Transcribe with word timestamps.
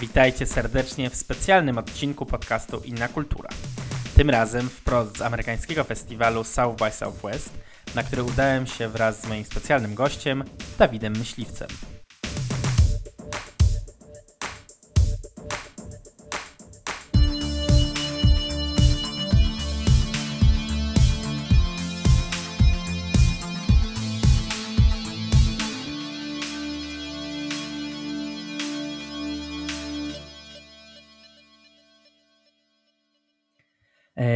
Witajcie 0.00 0.46
serdecznie 0.46 1.10
w 1.10 1.16
specjalnym 1.16 1.78
odcinku 1.78 2.26
podcastu 2.26 2.80
Inna 2.84 3.08
Kultura. 3.08 3.48
Tym 4.16 4.30
razem 4.30 4.68
wprost 4.68 5.18
z 5.18 5.22
amerykańskiego 5.22 5.84
festiwalu 5.84 6.44
South 6.44 6.78
by 6.78 6.90
Southwest, 6.90 7.50
na 7.94 8.02
który 8.02 8.22
udałem 8.22 8.66
się 8.66 8.88
wraz 8.88 9.22
z 9.22 9.28
moim 9.28 9.44
specjalnym 9.44 9.94
gościem, 9.94 10.44
Dawidem 10.78 11.16
Myśliwcem. 11.16 11.68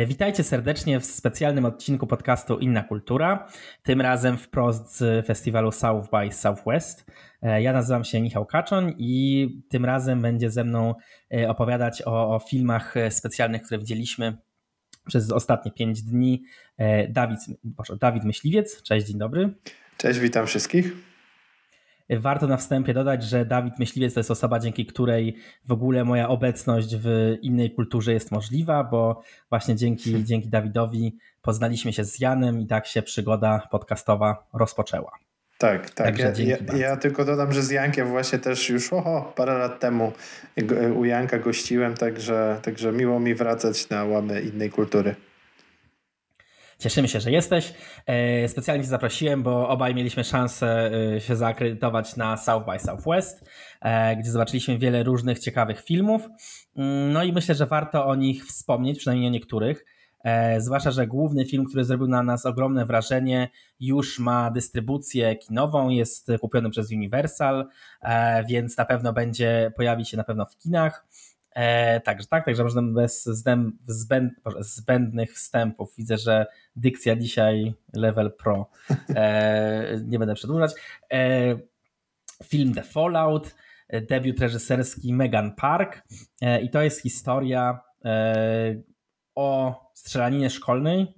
Witajcie 0.07 0.45
serdecznie 0.45 1.01
w 1.01 1.05
specjalnym 1.05 1.65
odcinku 1.65 2.07
podcastu 2.07 2.59
Inna 2.59 2.83
Kultura, 2.83 3.49
tym 3.83 4.01
razem 4.01 4.39
wprost 4.39 4.97
z 4.97 5.27
festiwalu 5.27 5.73
South 5.73 6.09
by 6.11 6.33
Southwest. 6.33 7.07
E, 7.43 7.62
ja 7.62 7.73
nazywam 7.73 8.05
się 8.05 8.21
Michał 8.21 8.47
Kaczoń 8.47 8.95
i 8.98 9.48
tym 9.69 9.85
razem 9.85 10.23
będzie 10.23 10.51
ze 10.51 10.65
mną 10.65 10.95
e, 11.35 11.48
opowiadać 11.48 12.03
o, 12.03 12.35
o 12.35 12.39
filmach 12.39 12.95
specjalnych, 13.11 13.62
które 13.62 13.79
widzieliśmy 13.79 14.37
przez 15.07 15.33
ostatnie 15.33 15.73
pięć 15.73 16.03
dni. 16.03 16.45
Dawid, 17.09 17.39
Boże, 17.65 17.97
Dawid 17.97 18.25
Myśliwiec, 18.25 18.83
cześć, 18.83 19.07
dzień 19.07 19.19
dobry. 19.19 19.55
Cześć, 19.97 20.19
witam 20.19 20.47
wszystkich. 20.47 21.14
Warto 22.11 22.47
na 22.47 22.57
wstępie 22.57 22.95
dodać, 22.95 23.23
że 23.23 23.45
Dawid 23.45 23.79
Myśliwiec 23.79 24.15
to 24.15 24.21
jest 24.21 24.31
osoba, 24.31 24.59
dzięki 24.59 24.87
której 24.87 25.37
w 25.65 25.73
ogóle 25.73 26.05
moja 26.05 26.28
obecność 26.28 26.97
w 26.97 27.37
innej 27.42 27.70
kulturze 27.70 28.12
jest 28.12 28.33
możliwa, 28.33 28.84
bo 28.84 29.23
właśnie 29.51 29.77
dzięki, 29.77 30.25
dzięki 30.25 30.48
Dawidowi 30.48 31.19
poznaliśmy 31.43 31.93
się 31.93 32.05
z 32.05 32.20
Janem 32.20 32.61
i 32.61 32.67
tak 32.67 32.87
się 32.87 33.03
przygoda 33.03 33.69
podcastowa 33.70 34.47
rozpoczęła. 34.53 35.12
Tak, 35.59 35.91
tak. 35.91 36.19
Ja, 36.19 36.33
ja, 36.39 36.77
ja, 36.77 36.97
tylko 36.97 37.25
dodam, 37.25 37.53
że 37.53 37.62
z 37.62 37.70
Jankiem 37.70 38.09
właśnie 38.09 38.39
też 38.39 38.69
już 38.69 38.93
oho, 38.93 39.33
parę 39.37 39.59
lat 39.59 39.81
temu 39.81 40.12
u 40.97 41.05
Janka 41.05 41.39
gościłem, 41.39 41.95
także, 41.95 42.61
także 42.62 42.93
miło 42.93 43.21
mi 43.21 43.34
wracać 43.34 43.89
na 43.89 44.05
łamy 44.05 44.41
innej 44.41 44.71
kultury. 44.71 45.15
Cieszymy 46.85 47.09
się, 47.09 47.21
że 47.21 47.31
jesteś. 47.31 47.75
E, 48.07 48.49
specjalnie 48.49 48.85
Cię 48.85 48.91
zaprosiłem, 48.91 49.43
bo 49.43 49.69
obaj 49.69 49.95
mieliśmy 49.95 50.25
szansę 50.25 50.91
e, 51.17 51.21
się 51.21 51.37
zaakredytować 51.37 52.17
na 52.17 52.37
South 52.37 52.67
by 52.67 52.79
Southwest, 52.79 53.45
e, 53.81 54.17
gdzie 54.17 54.31
zobaczyliśmy 54.31 54.79
wiele 54.79 55.03
różnych 55.03 55.39
ciekawych 55.39 55.81
filmów. 55.81 56.29
Mm, 56.77 57.12
no 57.12 57.23
i 57.25 57.33
myślę, 57.33 57.55
że 57.55 57.67
warto 57.67 58.07
o 58.07 58.15
nich 58.15 58.47
wspomnieć, 58.47 58.99
przynajmniej 58.99 59.29
o 59.29 59.33
niektórych. 59.33 59.85
Zwłaszcza, 60.59 60.91
że 60.91 61.07
główny 61.07 61.45
film, 61.45 61.65
który 61.65 61.85
zrobił 61.85 62.07
na 62.07 62.23
nas 62.23 62.47
ogromne 62.47 62.87
wrażenie, 62.87 63.49
już 63.81 64.19
ma 64.19 64.51
dystrybucję 64.51 65.37
kinową, 65.37 65.89
jest 65.89 66.29
kupiony 66.41 66.71
przez 66.71 66.93
Universal, 66.93 67.67
więc 68.49 68.77
na 68.77 68.85
pewno 68.85 69.12
będzie, 69.12 69.73
pojawi 69.77 70.05
się 70.05 70.17
na 70.17 70.25
pewno 70.25 70.47
w 70.47 70.57
kinach. 70.59 71.07
E, 71.55 72.00
także 72.00 72.27
tak, 72.27 72.44
także 72.44 72.64
można 72.64 72.83
bez 72.83 73.24
zbęd, 73.24 74.34
zbędnych 74.60 75.33
wstępów. 75.33 75.94
Widzę, 75.97 76.19
że 76.19 76.47
dykcja 76.77 77.16
dzisiaj 77.16 77.74
level 77.92 78.33
pro. 78.33 78.70
E, 79.16 80.00
nie 80.10 80.19
będę 80.19 80.34
przedłużać. 80.34 80.72
E, 81.12 81.56
film 82.44 82.75
The 82.75 82.82
Fallout, 82.82 83.55
debiut 84.08 84.41
reżyserski 84.41 85.12
Megan 85.12 85.55
Park 85.55 86.02
i 86.62 86.70
to 86.70 86.82
jest 86.82 87.02
historia 87.02 87.80
o 89.34 89.81
strzelaninie 89.94 90.50
szkolnej 90.50 91.14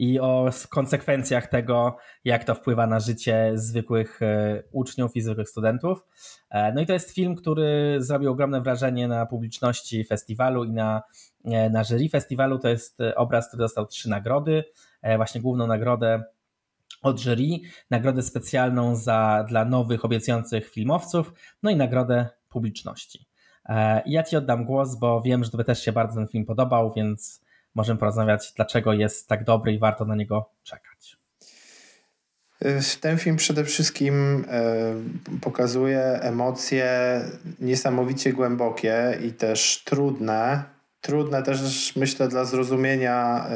i 0.00 0.20
o 0.20 0.50
konsekwencjach 0.68 1.46
tego, 1.46 1.96
jak 2.24 2.44
to 2.44 2.54
wpływa 2.54 2.86
na 2.86 3.00
życie 3.00 3.52
zwykłych 3.54 4.22
e, 4.22 4.62
uczniów 4.72 5.16
i 5.16 5.20
zwykłych 5.20 5.48
studentów. 5.48 6.06
E, 6.50 6.72
no 6.72 6.80
i 6.80 6.86
to 6.86 6.92
jest 6.92 7.14
film, 7.14 7.34
który 7.34 7.96
zrobił 7.98 8.30
ogromne 8.30 8.60
wrażenie 8.60 9.08
na 9.08 9.26
publiczności 9.26 10.04
festiwalu 10.04 10.64
i 10.64 10.72
na, 10.72 11.02
e, 11.44 11.70
na 11.70 11.84
jury 11.84 12.08
festiwalu. 12.08 12.58
To 12.58 12.68
jest 12.68 12.98
obraz, 13.16 13.48
który 13.48 13.60
dostał 13.60 13.86
trzy 13.86 14.10
nagrody, 14.10 14.64
właśnie 15.16 15.40
główną 15.40 15.66
nagrodę 15.66 16.24
od 17.02 17.20
jury, 17.20 17.58
nagrodę 17.90 18.22
specjalną 18.22 18.96
za, 18.96 19.44
dla 19.48 19.64
nowych, 19.64 20.04
obiecujących 20.04 20.70
filmowców, 20.70 21.32
no 21.62 21.70
i 21.70 21.76
nagrodę 21.76 22.28
publiczności. 22.48 23.26
Ja 24.06 24.22
Ci 24.22 24.36
oddam 24.36 24.64
głos, 24.64 24.98
bo 24.98 25.22
wiem, 25.22 25.44
że 25.44 25.50
Tobie 25.50 25.64
też 25.64 25.84
się 25.84 25.92
bardzo 25.92 26.14
ten 26.14 26.28
film 26.28 26.44
podobał, 26.44 26.92
więc 26.96 27.40
możemy 27.74 27.98
porozmawiać, 27.98 28.52
dlaczego 28.56 28.92
jest 28.92 29.28
tak 29.28 29.44
dobry 29.44 29.72
i 29.72 29.78
warto 29.78 30.04
na 30.04 30.16
niego 30.16 30.50
czekać. 30.62 31.20
Ten 33.00 33.18
film 33.18 33.36
przede 33.36 33.64
wszystkim 33.64 34.44
e, 34.48 34.94
pokazuje 35.40 36.00
emocje 36.02 37.20
niesamowicie 37.60 38.32
głębokie 38.32 39.18
i 39.26 39.32
też 39.32 39.82
trudne. 39.84 40.64
Trudne 41.00 41.42
też 41.42 41.92
myślę 41.96 42.28
dla 42.28 42.44
zrozumienia, 42.44 43.46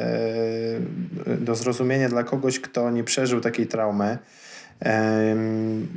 e, 1.27 1.37
do 1.37 1.55
zrozumienia 1.55 2.09
dla 2.09 2.23
kogoś, 2.23 2.59
kto 2.59 2.91
nie 2.91 3.03
przeżył 3.03 3.41
takiej 3.41 3.67
traumy. 3.67 4.17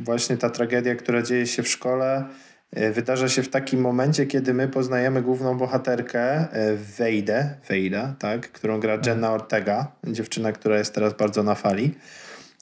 Właśnie 0.05 0.37
ta 0.37 0.51
tragedia, 0.51 0.97
która 0.97 1.23
dzieje 1.23 1.47
się 1.47 1.63
w 1.63 1.69
szkole, 1.69 2.25
wydarza 2.73 3.29
się 3.29 3.43
w 3.43 3.49
takim 3.49 3.81
momencie, 3.81 4.27
kiedy 4.27 4.55
my 4.55 4.69
poznajemy 4.69 5.23
główną 5.23 5.59
bohaterkę 5.59 6.23
e, 6.23 6.77
Wejdę, 6.77 7.55
Wejda, 7.69 8.15
tak, 8.19 8.53
którą 8.53 8.81
gra 8.81 8.93
Jenna 8.93 9.13
mhm. 9.13 9.33
Ortega, 9.33 9.93
dziewczyna, 10.07 10.53
która 10.53 10.79
jest 10.79 10.95
teraz 10.95 11.15
bardzo 11.15 11.43
na 11.43 11.55
fali. 11.55 11.95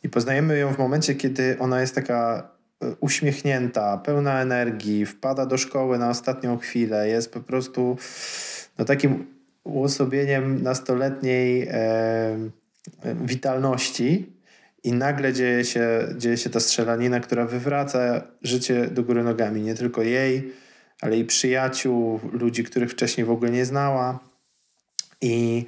I 0.03 0.09
poznajemy 0.09 0.59
ją 0.59 0.75
w 0.75 0.79
momencie, 0.79 1.15
kiedy 1.15 1.57
ona 1.59 1.81
jest 1.81 1.95
taka 1.95 2.51
e, 2.83 2.87
uśmiechnięta, 3.01 3.99
pełna 3.99 4.43
energii, 4.43 5.07
wpada 5.07 5.47
do 5.47 5.59
szkoły 5.59 5.99
na 5.99 6.09
ostatnią 6.09 6.59
chwilę, 6.59 7.09
jest 7.09 7.33
po 7.33 7.41
prostu 7.41 7.97
no, 8.79 8.85
takim 8.85 9.27
uosobieniem 9.65 10.63
nastoletniej 10.63 11.69
e, 11.71 12.51
witalności 13.05 14.36
i 14.87 14.93
nagle 14.93 15.33
dzieje 15.33 15.65
się, 15.65 16.09
dzieje 16.17 16.37
się 16.37 16.51
ta 16.51 16.61
strzelanina, 16.61 17.21
która 17.21 17.47
wywraca 17.47 18.23
życie 18.43 18.87
do 18.87 19.03
góry 19.03 19.25
nogami. 19.25 19.63
Nie 19.63 19.75
tylko 19.75 20.03
jej, 20.03 20.53
ale 21.01 21.17
i 21.17 21.25
przyjaciół, 21.25 22.21
ludzi, 22.33 22.65
których 22.65 22.91
wcześniej 22.91 23.25
w 23.25 23.31
ogóle 23.31 23.51
nie 23.51 23.65
znała. 23.65 24.19
I, 25.21 25.67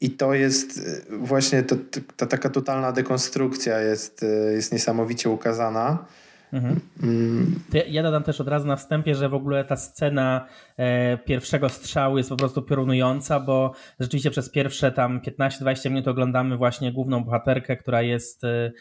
i 0.00 0.10
to 0.10 0.34
jest 0.34 0.80
właśnie 1.10 1.62
to, 1.62 1.76
ta 2.16 2.26
taka 2.26 2.50
totalna 2.50 2.92
dekonstrukcja 2.92 3.80
jest, 3.80 4.24
jest 4.54 4.72
niesamowicie 4.72 5.30
ukazana. 5.30 6.06
Mhm. 6.52 6.80
Mm. 7.02 7.60
Ja, 7.88 8.02
dodam 8.02 8.22
też 8.22 8.40
od 8.40 8.48
razu 8.48 8.66
na 8.66 8.76
wstępie, 8.76 9.14
że 9.14 9.28
w 9.28 9.34
ogóle 9.34 9.64
ta 9.64 9.76
scena 9.76 10.46
e, 10.76 11.18
pierwszego 11.18 11.68
strzału 11.68 12.18
jest 12.18 12.30
po 12.30 12.36
prostu 12.36 12.62
piorunująca, 12.62 13.40
bo 13.40 13.72
rzeczywiście 14.00 14.30
przez 14.30 14.50
pierwsze 14.50 14.92
tam 14.92 15.20
15-20 15.20 15.90
minut 15.90 16.08
oglądamy 16.08 16.56
właśnie 16.56 16.92
główną 16.92 17.24
bohaterkę, 17.24 17.76
która 17.76 18.02
jest 18.02 18.44
e, 18.44 18.72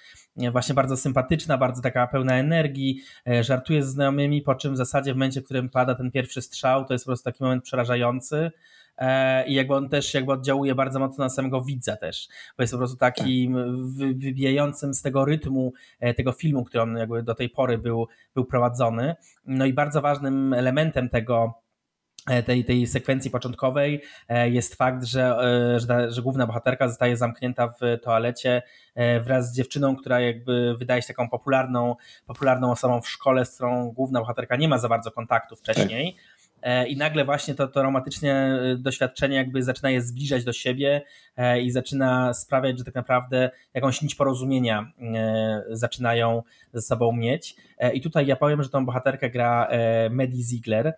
właśnie 0.51 0.75
bardzo 0.75 0.97
sympatyczna, 0.97 1.57
bardzo 1.57 1.81
taka 1.81 2.07
pełna 2.07 2.35
energii, 2.35 3.01
e, 3.29 3.43
żartuje 3.43 3.83
z 3.83 3.87
znajomymi, 3.87 4.41
po 4.41 4.55
czym 4.55 4.73
w 4.73 4.77
zasadzie 4.77 5.13
w 5.13 5.15
momencie, 5.15 5.41
w 5.41 5.45
którym 5.45 5.69
pada 5.69 5.95
ten 5.95 6.11
pierwszy 6.11 6.41
strzał, 6.41 6.85
to 6.85 6.93
jest 6.93 7.05
po 7.05 7.09
prostu 7.09 7.23
taki 7.23 7.43
moment 7.43 7.63
przerażający. 7.63 8.51
E, 8.97 9.47
i 9.47 9.53
jakby 9.53 9.75
on 9.75 9.89
też 9.89 10.13
jakby 10.13 10.31
oddziałuje 10.31 10.75
bardzo 10.75 10.99
mocno 10.99 11.23
na 11.23 11.29
samego 11.29 11.61
widza 11.61 11.97
też, 11.97 12.27
bo 12.57 12.63
jest 12.63 12.73
po 12.73 12.77
prostu 12.77 12.97
takim 12.97 13.53
tak. 13.53 13.63
wybijającym 14.17 14.93
z 14.93 15.01
tego 15.01 15.25
rytmu 15.25 15.73
e, 15.99 16.13
tego 16.13 16.31
filmu, 16.31 16.63
który 16.63 16.83
on 16.83 16.97
jakby 16.97 17.23
do 17.23 17.35
tej 17.35 17.49
pory 17.49 17.77
był, 17.77 18.07
był 18.35 18.45
prowadzony. 18.45 19.15
No 19.45 19.65
i 19.65 19.73
bardzo 19.73 20.01
ważnym 20.01 20.53
elementem 20.53 21.09
tego 21.09 21.53
e, 22.29 22.43
tej, 22.43 22.65
tej 22.65 22.87
sekwencji 22.87 23.31
początkowej 23.31 24.01
jest 24.45 24.75
fakt, 24.75 25.03
że, 25.03 25.37
że, 25.77 26.11
że, 26.11 26.21
główna 26.21 26.47
bohaterka 26.47 26.87
zostaje 26.87 27.17
zamknięta 27.17 27.67
w 27.67 27.99
toalecie 28.01 28.61
wraz 29.21 29.51
z 29.51 29.55
dziewczyną, 29.55 29.95
która 29.95 30.19
jakby 30.19 30.75
wydaje 30.77 31.01
się 31.01 31.07
taką 31.07 31.29
popularną, 31.29 31.95
popularną 32.25 32.71
osobą 32.71 33.01
w 33.01 33.09
szkole, 33.09 33.45
z 33.45 33.55
którą 33.55 33.91
główna 33.91 34.19
bohaterka 34.19 34.55
nie 34.55 34.67
ma 34.67 34.77
za 34.77 34.89
bardzo 34.89 35.11
kontaktu 35.11 35.55
wcześniej. 35.55 36.17
E, 36.61 36.87
i 36.87 36.97
nagle 36.97 37.25
właśnie 37.25 37.55
to, 37.55 37.67
to 37.67 37.83
romantyczne 37.83 38.59
e, 38.61 38.77
doświadczenie 38.77 39.35
jakby 39.35 39.63
zaczyna 39.63 39.89
je 39.89 40.01
zbliżać 40.01 40.43
do 40.43 40.53
siebie 40.53 41.01
e, 41.37 41.61
i 41.61 41.71
zaczyna 41.71 42.33
sprawiać, 42.33 42.77
że 42.77 42.83
tak 42.83 42.95
naprawdę 42.95 43.49
jakąś 43.73 44.01
nić 44.01 44.15
porozumienia 44.15 44.91
zaczynają 45.69 46.43
ze 46.73 46.81
sobą 46.81 47.11
mieć. 47.11 47.55
I 47.93 48.01
tutaj 48.01 48.27
ja 48.27 48.35
powiem, 48.35 48.63
że 48.63 48.69
tą 48.69 48.85
bohaterkę 48.85 49.29
gra 49.29 49.69
Maddie 50.09 50.43
Ziegler, 50.43 50.93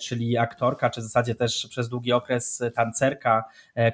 czyli 0.00 0.38
aktorka, 0.38 0.90
czy 0.90 1.00
w 1.00 1.04
zasadzie 1.04 1.34
też 1.34 1.66
przez 1.70 1.88
długi 1.88 2.12
okres 2.12 2.62
tancerka, 2.74 3.44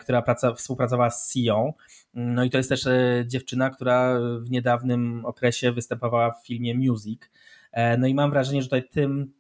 która 0.00 0.22
praca, 0.22 0.54
współpracowała 0.54 1.10
z 1.10 1.32
Sion. 1.32 1.72
No 2.14 2.44
i 2.44 2.50
to 2.50 2.58
jest 2.58 2.68
też 2.68 2.84
dziewczyna, 3.26 3.70
która 3.70 4.18
w 4.40 4.50
niedawnym 4.50 5.24
okresie 5.24 5.72
występowała 5.72 6.30
w 6.30 6.46
filmie 6.46 6.74
Music. 6.74 7.20
No 7.98 8.06
i 8.06 8.14
mam 8.14 8.30
wrażenie, 8.30 8.62
że 8.62 8.68
tutaj 8.68 8.88
tym 8.88 9.32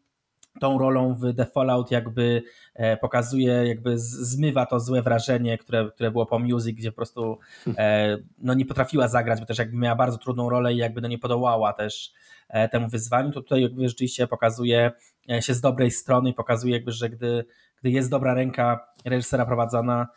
tą 0.60 0.78
rolą 0.78 1.14
w 1.14 1.34
The 1.36 1.46
Fallout 1.46 1.90
jakby 1.90 2.42
e, 2.74 2.96
pokazuje, 2.96 3.52
jakby 3.52 3.98
zmywa 3.98 4.66
to 4.66 4.80
złe 4.80 5.02
wrażenie, 5.02 5.58
które, 5.58 5.90
które 5.94 6.10
było 6.10 6.26
po 6.26 6.38
Music, 6.38 6.76
gdzie 6.76 6.92
po 6.92 6.96
prostu 6.96 7.38
e, 7.78 8.18
no, 8.38 8.54
nie 8.54 8.66
potrafiła 8.66 9.08
zagrać, 9.08 9.40
bo 9.40 9.46
też 9.46 9.58
jakby 9.58 9.76
miała 9.76 9.96
bardzo 9.96 10.18
trudną 10.18 10.50
rolę 10.50 10.74
i 10.74 10.76
jakby 10.76 11.00
no, 11.00 11.08
nie 11.08 11.18
podołała 11.18 11.72
też 11.72 12.12
e, 12.48 12.68
temu 12.68 12.88
wyzwaniu, 12.88 13.32
to 13.32 13.42
tutaj 13.42 13.62
jakby 13.62 13.88
rzeczywiście 13.88 14.26
pokazuje 14.26 14.92
się 15.40 15.54
z 15.54 15.60
dobrej 15.60 15.90
strony 15.90 16.30
i 16.30 16.34
pokazuje 16.34 16.74
jakby, 16.74 16.92
że 16.92 17.10
gdy, 17.10 17.44
gdy 17.80 17.90
jest 17.90 18.10
dobra 18.10 18.34
ręka 18.34 18.86
reżysera 19.04 19.46
prowadzona, 19.46 20.08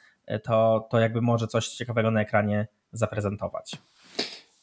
to, 0.44 0.88
to 0.92 1.00
jakby 1.00 1.22
może 1.22 1.48
coś 1.48 1.68
ciekawego 1.68 2.12
na 2.12 2.22
ekranie 2.22 2.68
zaprezentować. 2.92 3.78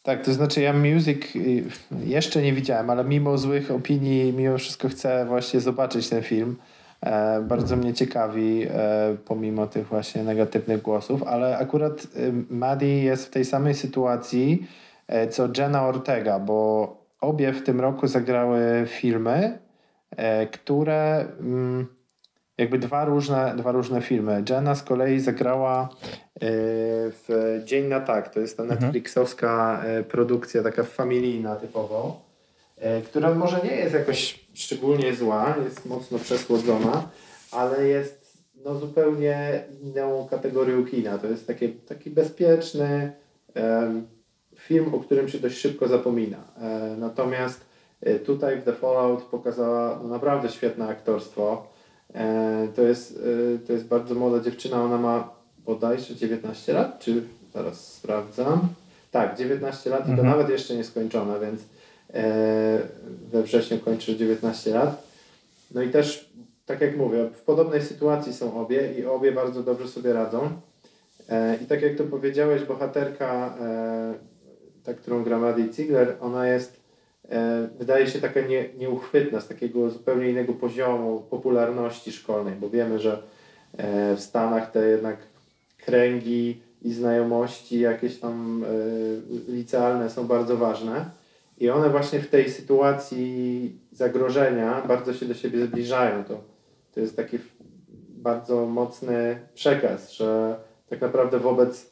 Tak, 0.07 0.25
to 0.25 0.33
znaczy 0.33 0.61
ja 0.61 0.73
Music 0.73 1.37
y, 1.37 1.65
jeszcze 2.05 2.43
nie 2.43 2.53
widziałem, 2.53 2.91
ale 2.91 3.05
mimo 3.05 3.39
złych 3.39 3.71
opinii, 3.71 4.33
mimo 4.33 4.59
wszystko 4.59 4.89
chcę 4.89 5.25
właśnie 5.29 5.61
zobaczyć 5.61 6.09
ten 6.09 6.23
film. 6.23 6.57
E, 7.01 7.41
bardzo 7.41 7.77
mnie 7.77 7.95
ciekawi, 7.95 8.67
e, 8.71 9.17
pomimo 9.25 9.67
tych 9.67 9.87
właśnie 9.87 10.23
negatywnych 10.23 10.83
głosów, 10.83 11.23
ale 11.23 11.59
akurat 11.59 12.05
y, 12.05 12.33
Maddie 12.51 13.03
jest 13.03 13.27
w 13.27 13.31
tej 13.31 13.45
samej 13.45 13.75
sytuacji 13.75 14.67
e, 15.09 15.29
co 15.29 15.49
Jenna 15.59 15.87
Ortega, 15.87 16.39
bo 16.39 16.89
obie 17.21 17.53
w 17.53 17.63
tym 17.63 17.81
roku 17.81 18.07
zagrały 18.07 18.85
filmy, 18.87 19.59
e, 20.11 20.47
które 20.47 21.27
mm, 21.41 21.87
jakby 22.59 22.79
dwa 22.79 23.05
różne, 23.05 23.55
dwa 23.57 23.73
różne 23.73 24.01
filmy. 24.01 24.45
Jenna 24.51 24.75
z 24.75 24.83
kolei 24.83 25.21
zagrała 25.21 25.89
w 26.41 27.61
Dzień 27.65 27.87
na 27.87 28.01
tak. 28.01 28.35
To 28.35 28.41
jest 28.41 28.57
ta 28.57 28.63
mhm. 28.63 28.81
Netflixowska 28.81 29.83
e, 29.85 30.03
produkcja, 30.03 30.63
taka 30.63 30.83
familijna 30.83 31.57
typowo, 31.57 32.21
e, 32.79 33.03
która 33.03 33.35
może 33.35 33.61
nie 33.65 33.77
jest 33.77 33.95
jakoś 33.95 34.47
szczególnie 34.55 35.15
zła, 35.15 35.55
jest 35.65 35.87
mocno 35.87 36.19
przesłodzona, 36.19 37.09
ale 37.53 37.89
jest 37.89 38.27
no, 38.65 38.75
zupełnie 38.75 39.65
inną 39.83 40.27
kategorią 40.31 40.87
kina. 40.87 41.19
To 41.19 41.27
jest 41.27 41.47
taki, 41.47 41.69
taki 41.69 42.11
bezpieczny 42.11 43.13
film, 44.57 44.95
o 44.95 45.01
którym 45.01 45.29
się 45.29 45.39
dość 45.39 45.59
szybko 45.59 45.89
zapomina. 45.89 46.39
E, 46.59 46.97
natomiast 46.99 47.61
tutaj 48.27 48.61
w 48.61 48.65
The 48.65 48.73
Fallout 48.73 49.23
pokazała 49.23 50.01
no, 50.03 50.09
naprawdę 50.09 50.49
świetne 50.49 50.89
aktorstwo. 50.89 51.67
E, 52.15 52.69
to 52.77 52.83
jest, 52.83 53.21
e, 53.55 53.59
to 53.67 53.73
jest 53.73 53.87
bardzo 53.87 54.15
młoda 54.15 54.41
dziewczyna, 54.41 54.83
ona 54.83 54.99
ma 54.99 55.36
bodajże 55.67 56.15
19 56.15 56.73
lat, 56.73 56.99
czy 56.99 57.23
zaraz 57.55 57.93
sprawdzam. 57.93 58.69
Tak, 59.11 59.39
19 59.39 59.91
lat 59.91 60.01
i 60.01 60.05
to 60.05 60.11
mhm. 60.11 60.29
nawet 60.29 60.49
jeszcze 60.49 60.77
nie 60.77 60.85
skończone, 60.85 61.41
więc 61.41 61.61
e, 62.15 62.79
we 63.33 63.43
wrześniu 63.43 63.79
kończy 63.79 64.17
19 64.17 64.75
lat. 64.75 65.03
No 65.75 65.83
i 65.83 65.91
też, 65.91 66.31
tak 66.67 66.81
jak 66.81 66.97
mówię, 66.97 67.29
w 67.35 67.41
podobnej 67.41 67.83
sytuacji 67.83 68.33
są 68.33 68.61
obie 68.61 68.93
i 68.99 69.07
obie 69.07 69.33
bardzo 69.33 69.63
dobrze 69.63 69.89
sobie 69.89 70.13
radzą. 70.13 70.51
I 71.63 71.67
tak 71.67 71.83
jak 71.83 71.97
to 71.97 72.05
powiedziałeś, 72.05 72.63
bohaterka, 72.63 73.55
ta, 74.85 74.95
którą 74.95 75.25
gra 75.25 75.39
Maddie 75.39 75.73
Ziegler, 75.73 76.17
ona 76.21 76.49
jest 76.49 76.81
E, 77.31 77.69
wydaje 77.79 78.07
się 78.07 78.21
taka 78.21 78.41
nie, 78.41 78.69
nieuchwytna, 78.79 79.41
z 79.41 79.49
takiego 79.49 79.91
zupełnie 79.91 80.31
innego 80.31 80.53
poziomu 80.53 81.21
popularności 81.31 82.13
szkolnej, 82.13 82.55
bo 82.55 82.71
wiemy, 82.71 82.99
że 82.99 83.23
e, 83.77 84.17
w 84.17 84.21
Stanach 84.21 84.71
te 84.71 84.87
jednak 84.87 85.17
kręgi 85.87 86.61
i 86.83 86.93
znajomości 86.93 87.81
jakieś 87.81 88.19
tam 88.19 88.65
e, 88.65 89.53
licealne 89.53 90.11
są 90.11 90.27
bardzo 90.27 90.57
ważne 90.57 91.11
i 91.59 91.71
one 91.71 91.91
właśnie 91.91 92.21
w 92.21 92.29
tej 92.29 92.51
sytuacji 92.51 93.79
zagrożenia 93.93 94.83
bardzo 94.89 95.15
się 95.15 95.27
do 95.27 95.35
siebie 95.35 95.67
zbliżają. 95.67 96.25
To, 96.25 96.41
to 96.95 97.01
jest 97.01 97.17
taki 97.17 97.39
bardzo 98.09 98.67
mocny 98.67 99.39
przekaz, 99.55 100.13
że 100.13 100.57
tak 100.89 101.01
naprawdę 101.01 101.39
wobec 101.39 101.91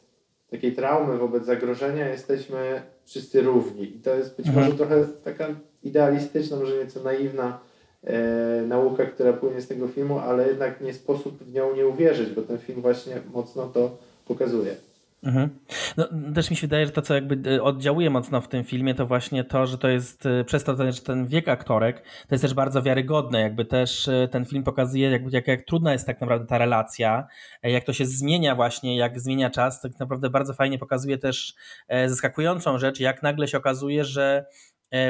takiej 0.51 0.73
traumy, 0.73 1.17
wobec 1.17 1.45
zagrożenia 1.45 2.09
jesteśmy 2.09 2.81
wszyscy 3.05 3.41
równi. 3.41 3.95
I 3.95 3.99
to 3.99 4.15
jest 4.15 4.37
być 4.37 4.47
mhm. 4.47 4.65
może 4.65 4.77
trochę 4.77 5.05
taka 5.23 5.47
idealistyczna, 5.83 6.57
może 6.57 6.77
nieco 6.77 7.03
naiwna 7.03 7.59
e, 8.05 8.61
nauka, 8.67 9.05
która 9.05 9.33
płynie 9.33 9.61
z 9.61 9.67
tego 9.67 9.87
filmu, 9.87 10.19
ale 10.19 10.47
jednak 10.47 10.81
nie 10.81 10.93
sposób 10.93 11.43
w 11.43 11.53
nią 11.53 11.75
nie 11.75 11.87
uwierzyć, 11.87 12.29
bo 12.29 12.41
ten 12.41 12.57
film 12.57 12.81
właśnie 12.81 13.15
mocno 13.33 13.65
to 13.65 13.97
pokazuje. 14.27 14.75
Mhm. 15.25 15.49
No, 15.97 16.07
też 16.35 16.49
mi 16.49 16.55
się 16.55 16.67
wydaje, 16.67 16.85
że 16.85 16.91
to, 16.91 17.01
co 17.01 17.15
jakby 17.15 17.55
e, 17.55 17.63
oddziałuje 17.63 18.09
mocno 18.09 18.41
w 18.41 18.47
tym 18.47 18.63
filmie, 18.63 18.95
to 18.95 19.05
właśnie 19.05 19.43
to, 19.43 19.67
że 19.67 19.77
to 19.77 19.87
jest 19.87 20.25
e, 20.25 20.43
przez 20.43 20.63
to, 20.63 20.91
że 20.91 21.01
ten 21.01 21.27
wiek 21.27 21.47
aktorek, 21.47 22.01
to 22.01 22.35
jest 22.35 22.41
też 22.41 22.53
bardzo 22.53 22.81
wiarygodne. 22.81 23.41
Jakby 23.41 23.65
też 23.65 24.09
ten 24.31 24.45
film 24.45 24.63
pokazuje, 24.63 25.09
jakby, 25.09 25.29
jak, 25.31 25.47
jak 25.47 25.65
trudna 25.65 25.93
jest 25.93 26.05
tak 26.05 26.21
naprawdę 26.21 26.47
ta 26.47 26.57
relacja, 26.57 27.27
jak 27.63 27.83
to 27.83 27.93
się 27.93 28.05
zmienia 28.05 28.55
właśnie, 28.55 28.97
jak 28.97 29.19
zmienia 29.19 29.49
czas. 29.49 29.81
Tak 29.81 29.99
naprawdę 29.99 30.29
bardzo 30.29 30.53
fajnie 30.53 30.79
pokazuje 30.79 31.17
też 31.17 31.55
zaskakującą 32.07 32.77
rzecz, 32.77 32.99
jak 32.99 33.23
nagle 33.23 33.47
się 33.47 33.57
okazuje, 33.57 34.03
że 34.03 34.45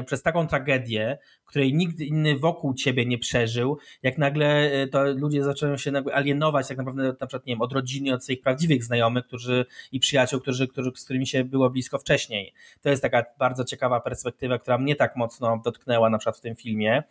przez 0.06 0.22
taką 0.22 0.48
tragedię, 0.48 1.18
której 1.56 1.74
nikt 1.74 2.00
inny 2.00 2.38
wokół 2.38 2.74
ciebie 2.74 3.06
nie 3.06 3.18
przeżył, 3.18 3.78
jak 4.04 4.18
nagle 4.18 4.72
e, 4.72 4.88
to 4.88 5.04
ludzie 5.04 5.44
zaczynają 5.44 5.78
się 5.78 5.92
alienować 6.14 6.68
tak 6.68 6.78
naprawdę 6.78 7.04
na 7.04 7.28
przykład, 7.28 7.46
nie 7.46 7.54
wiem, 7.54 7.62
od 7.62 7.74
rodziny, 7.74 8.14
od 8.14 8.24
swoich 8.24 8.42
prawdziwych 8.42 8.84
znajomych 8.84 9.26
którzy, 9.26 9.66
i 9.92 10.00
przyjaciół, 10.00 10.40
którzy, 10.40 10.68
którzy, 10.68 10.92
z 10.96 11.04
którymi 11.04 11.28
się 11.28 11.44
było 11.44 11.70
blisko 11.70 12.00
wcześniej. 12.00 12.54
To 12.82 12.90
jest 12.90 13.02
taka 13.02 13.26
bardzo 13.40 13.64
ciekawa 13.64 14.00
perspektywa, 14.00 14.58
która 14.58 14.78
mnie 14.78 14.96
tak 14.96 15.16
mocno 15.16 15.62
dotknęła 15.66 16.10
na 16.10 16.18
przykład 16.18 16.38
w 16.38 16.42
tym 16.42 16.56
filmie, 16.56 17.04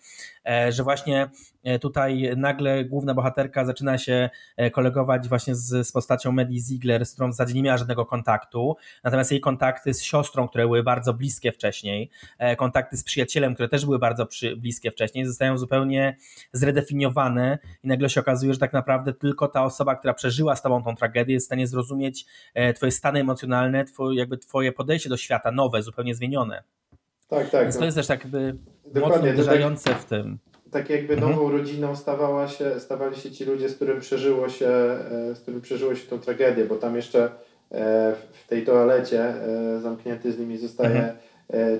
e, 0.47 0.73
że 0.73 0.83
właśnie 0.83 1.31
e, 1.63 1.79
tutaj 1.79 2.31
nagle 2.37 2.85
główna 2.85 3.15
bohaterka 3.15 3.65
zaczyna 3.65 3.99
się 3.99 4.31
kolegować 4.73 5.29
właśnie 5.29 5.55
z, 5.55 5.87
z 5.87 5.93
postacią 5.93 6.33
Medi 6.33 6.61
Ziegler, 6.61 7.07
z 7.07 7.13
którą 7.13 7.29
w 7.29 7.33
zasadzie 7.33 7.55
nie 7.55 7.63
miała 7.63 7.79
żadnego 7.79 8.07
kontaktu, 8.07 8.77
natomiast 9.05 9.31
jej 9.31 9.41
kontakty 9.41 9.95
z 9.95 10.03
siostrą, 10.03 10.49
które 10.49 10.65
były 10.65 10.83
bardzo 10.83 11.15
bliskie 11.15 11.53
wcześniej, 11.53 12.11
kontakty 12.57 12.97
z 12.97 13.05
przyjacielem, 13.05 13.55
które 13.55 13.69
też 13.69 13.85
były 13.85 13.99
bardzo 13.99 14.27
przy, 14.35 14.57
bliskie 14.57 14.91
wcześniej, 14.91 15.27
zostają 15.27 15.59
zupełnie 15.59 16.17
zredefiniowane 16.53 17.59
i 17.85 17.89
nagle 17.89 18.11
się 18.11 18.21
okazuje, 18.21 18.53
że 18.53 18.59
tak 18.59 18.73
naprawdę 18.73 19.13
tylko 19.13 19.49
ta 19.49 19.65
osoba, 19.65 19.97
która 19.97 20.15
przeżyła 20.15 20.57
z 20.57 20.63
tobą 20.63 20.83
tą 20.83 20.97
tragedię 20.97 21.35
jest 21.35 21.47
w 21.47 21.49
stanie 21.49 21.67
zrozumieć 21.67 22.27
e, 22.55 22.73
twoje 22.73 22.93
stany 22.93 23.21
emocjonalne, 23.21 23.85
twoje, 23.85 24.19
jakby 24.19 24.39
twoje 24.39 24.73
podejście 24.73 25.09
do 25.09 25.17
świata, 25.17 25.51
nowe, 25.51 25.83
zupełnie 25.83 26.15
zmienione. 26.15 26.63
Tak, 27.29 27.51
tak. 27.51 27.63
Więc 27.63 27.79
to 27.79 27.85
jest 27.85 27.97
też 27.97 28.07
tak 28.07 28.21
jakby 28.25 28.57
Dokładnie, 28.85 29.19
mocno 29.19 29.33
uderzające 29.33 29.91
tak, 29.91 29.99
w 29.99 30.05
tym. 30.05 30.39
Tak 30.71 30.91
jakby 30.91 31.15
mhm. 31.15 31.33
nową 31.33 31.51
rodziną 31.51 31.97
stawała 31.97 32.49
się, 32.49 32.81
stawali 32.81 33.17
się 33.17 33.31
ci 33.31 33.45
ludzie, 33.45 33.69
z 33.69 33.77
którym 33.77 34.01
przeżyło 34.01 34.49
się, 34.49 34.69
e, 34.69 35.35
z 35.35 35.41
którym 35.41 35.61
przeżyło 35.61 35.95
się 35.95 36.07
tą 36.07 36.19
tragedię, 36.19 36.65
bo 36.65 36.77
tam 36.77 36.97
jeszcze 36.97 37.25
e, 37.25 37.31
w 38.33 38.49
tej 38.49 38.65
toalecie 38.65 39.35
zamknięty 39.83 40.33
z 40.33 40.39
nimi 40.39 40.59
zostaje 40.59 40.97
mhm 40.97 41.17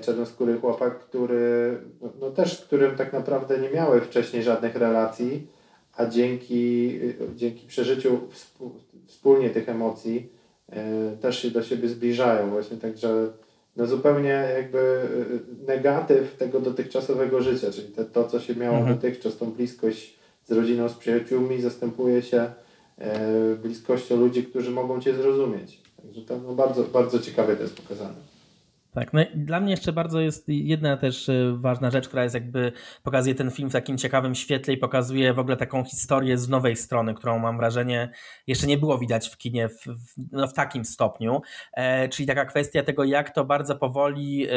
czarnoskóry 0.01 0.57
chłopak, 0.59 0.99
który 0.99 1.77
no, 2.01 2.09
no, 2.19 2.31
też 2.31 2.59
z 2.59 2.61
którym 2.61 2.95
tak 2.95 3.13
naprawdę 3.13 3.59
nie 3.59 3.69
miały 3.69 4.01
wcześniej 4.01 4.43
żadnych 4.43 4.75
relacji, 4.75 5.47
a 5.97 6.05
dzięki, 6.05 6.99
dzięki 7.35 7.67
przeżyciu 7.67 8.19
wspólnie 9.07 9.49
tych 9.49 9.69
emocji 9.69 10.29
e, 10.69 11.17
też 11.21 11.41
się 11.41 11.51
do 11.51 11.63
siebie 11.63 11.87
zbliżają 11.87 12.49
właśnie, 12.49 12.77
także 12.77 13.27
no 13.75 13.85
zupełnie 13.85 14.49
jakby 14.57 14.79
e, 14.79 15.65
negatyw 15.67 16.37
tego 16.37 16.59
dotychczasowego 16.59 17.41
życia, 17.41 17.71
czyli 17.71 17.87
te, 17.87 18.05
to, 18.05 18.23
co 18.23 18.39
się 18.39 18.55
miało 18.55 18.77
mhm. 18.77 18.95
dotychczas, 18.95 19.37
tą 19.37 19.51
bliskość 19.51 20.19
z 20.45 20.51
rodziną, 20.51 20.89
z 20.89 20.93
przyjaciółmi, 20.93 21.61
zastępuje 21.61 22.21
się 22.21 22.51
bliskością 23.61 24.17
ludzi, 24.17 24.43
którzy 24.43 24.71
mogą 24.71 25.01
Cię 25.01 25.13
zrozumieć. 25.13 25.81
Także 26.01 26.21
to 26.21 26.37
no 26.37 26.53
bardzo, 26.53 26.83
bardzo 26.83 27.19
ciekawe 27.19 27.55
to 27.55 27.61
jest 27.61 27.81
pokazane. 27.81 28.15
Tak, 28.95 29.13
no 29.13 29.21
dla 29.35 29.59
mnie 29.59 29.71
jeszcze 29.71 29.93
bardzo 29.93 30.19
jest 30.19 30.43
jedna 30.47 30.97
też 30.97 31.29
e, 31.29 31.57
ważna 31.57 31.91
rzecz, 31.91 32.07
która 32.07 32.23
jest 32.23 32.35
jakby 32.35 32.71
pokazuje 33.03 33.35
ten 33.35 33.51
film 33.51 33.69
w 33.69 33.73
takim 33.73 33.97
ciekawym 33.97 34.35
świetle 34.35 34.73
i 34.73 34.77
pokazuje 34.77 35.33
w 35.33 35.39
ogóle 35.39 35.57
taką 35.57 35.83
historię 35.83 36.37
z 36.37 36.49
nowej 36.49 36.75
strony, 36.75 37.13
którą 37.13 37.39
mam 37.39 37.57
wrażenie 37.57 38.09
jeszcze 38.47 38.67
nie 38.67 38.77
było 38.77 38.97
widać 38.97 39.29
w 39.29 39.37
kinie 39.37 39.69
w, 39.69 39.83
w, 39.85 40.31
no 40.31 40.47
w 40.47 40.53
takim 40.53 40.85
stopniu, 40.85 41.41
e, 41.73 42.09
czyli 42.09 42.27
taka 42.27 42.45
kwestia 42.45 42.83
tego, 42.83 43.03
jak 43.03 43.29
to 43.29 43.45
bardzo 43.45 43.75
powoli 43.75 44.47
e, 44.47 44.51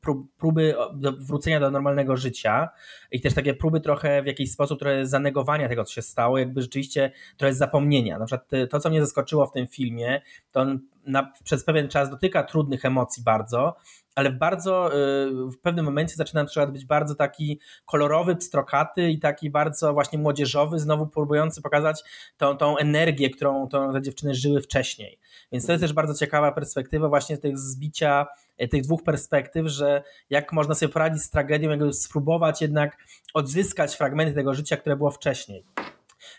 prób, 0.00 0.36
próby 0.36 0.74
do, 0.94 1.12
wrócenia 1.12 1.60
do 1.60 1.70
normalnego 1.70 2.16
życia 2.16 2.68
i 3.10 3.20
też 3.20 3.34
takie 3.34 3.54
próby 3.54 3.80
trochę 3.80 4.22
w 4.22 4.26
jakiś 4.26 4.52
sposób 4.52 4.78
trochę 4.78 5.06
zanegowania 5.06 5.68
tego, 5.68 5.84
co 5.84 5.92
się 5.92 6.02
stało, 6.02 6.38
jakby 6.38 6.62
rzeczywiście 6.62 7.10
trochę 7.36 7.54
zapomnienia. 7.54 8.18
Na 8.18 8.26
przykład 8.26 8.50
to, 8.70 8.80
co 8.80 8.90
mnie 8.90 9.00
zaskoczyło 9.00 9.46
w 9.46 9.52
tym 9.52 9.66
filmie, 9.66 10.20
to 10.52 10.60
on 10.60 10.80
na, 11.06 11.32
przez 11.44 11.64
pewien 11.64 11.88
czas 11.88 12.10
dotyka 12.10 12.42
trudnych 12.42 12.84
emocji 12.84 13.22
bardzo, 13.22 13.76
ale 14.14 14.30
w 14.30 14.38
bardzo, 14.38 14.96
y, 14.96 15.30
w 15.50 15.58
pewnym 15.62 15.84
momencie 15.84 16.14
zaczyna 16.16 16.46
być 16.72 16.84
bardzo 16.84 17.14
taki 17.14 17.60
kolorowy, 17.86 18.36
pstrokaty 18.36 19.10
i 19.10 19.18
taki 19.18 19.50
bardzo 19.50 19.92
właśnie 19.92 20.18
młodzieżowy, 20.18 20.78
znowu 20.78 21.06
próbujący 21.06 21.62
pokazać 21.62 22.02
tą, 22.36 22.56
tą 22.56 22.78
energię, 22.78 23.30
którą 23.30 23.68
te 23.68 24.02
dziewczyny 24.02 24.34
żyły 24.34 24.62
wcześniej. 24.62 25.18
Więc 25.52 25.66
to 25.66 25.72
jest 25.72 25.82
też 25.82 25.92
bardzo 25.92 26.14
ciekawa 26.14 26.52
perspektywa 26.52 27.08
właśnie 27.08 27.38
tych 27.38 27.58
zbicia 27.58 28.26
y, 28.62 28.68
tych 28.68 28.82
dwóch 28.82 29.02
perspektyw, 29.02 29.66
że 29.66 30.02
jak 30.30 30.52
można 30.52 30.74
sobie 30.74 30.92
poradzić 30.92 31.22
z 31.22 31.30
tragedią, 31.30 31.70
jakby 31.70 31.92
spróbować 31.92 32.62
jednak 32.62 32.96
odzyskać 33.34 33.96
fragmenty 33.96 34.34
tego 34.34 34.54
życia, 34.54 34.76
które 34.76 34.96
było 34.96 35.10
wcześniej. 35.10 35.64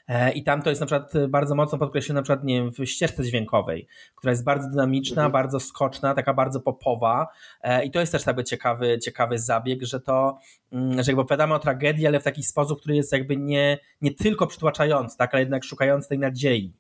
E, 0.10 0.32
I 0.32 0.44
tam 0.44 0.62
to 0.62 0.70
jest 0.70 0.82
na 0.82 0.88
przykład 0.88 1.14
bardzo 1.28 1.56
mocno 1.56 1.78
podkreślone 1.78 2.20
na 2.20 2.24
przykład 2.24 2.44
nie 2.44 2.56
wiem, 2.56 2.72
w 2.72 2.86
ścieżce 2.86 3.24
dźwiękowej, 3.24 3.88
która 4.16 4.32
jest 4.32 4.44
bardzo 4.44 4.70
dynamiczna, 4.70 5.22
mhm. 5.22 5.32
bardzo 5.32 5.60
skoczna, 5.60 6.14
taka 6.14 6.34
bardzo 6.34 6.60
popowa. 6.60 7.28
E, 7.62 7.86
I 7.86 7.92
to 7.92 8.00
jest 8.00 8.12
też 8.12 8.26
jakby 8.26 8.44
ciekawy, 8.44 9.00
ciekawy 9.00 9.40
zabieg, 9.40 9.84
że 9.84 10.00
to, 10.00 10.40
mm, 10.72 11.04
że 11.04 11.12
jakby 11.12 11.22
opowiadamy 11.22 11.54
o 11.54 11.60
tragedii, 11.60 12.08
ale 12.08 12.20
w 12.20 12.24
taki 12.24 12.44
sposób, 12.44 12.80
który 12.80 12.96
jest 12.96 13.12
jakby 13.12 13.38
nie, 13.38 13.78
nie 14.02 14.12
tylko 14.12 14.48
przytłaczający, 14.48 15.18
tak, 15.18 15.34
ale 15.34 15.42
jednak 15.42 15.64
szukający 15.64 16.10
tej 16.10 16.20
nadziei. 16.20 16.74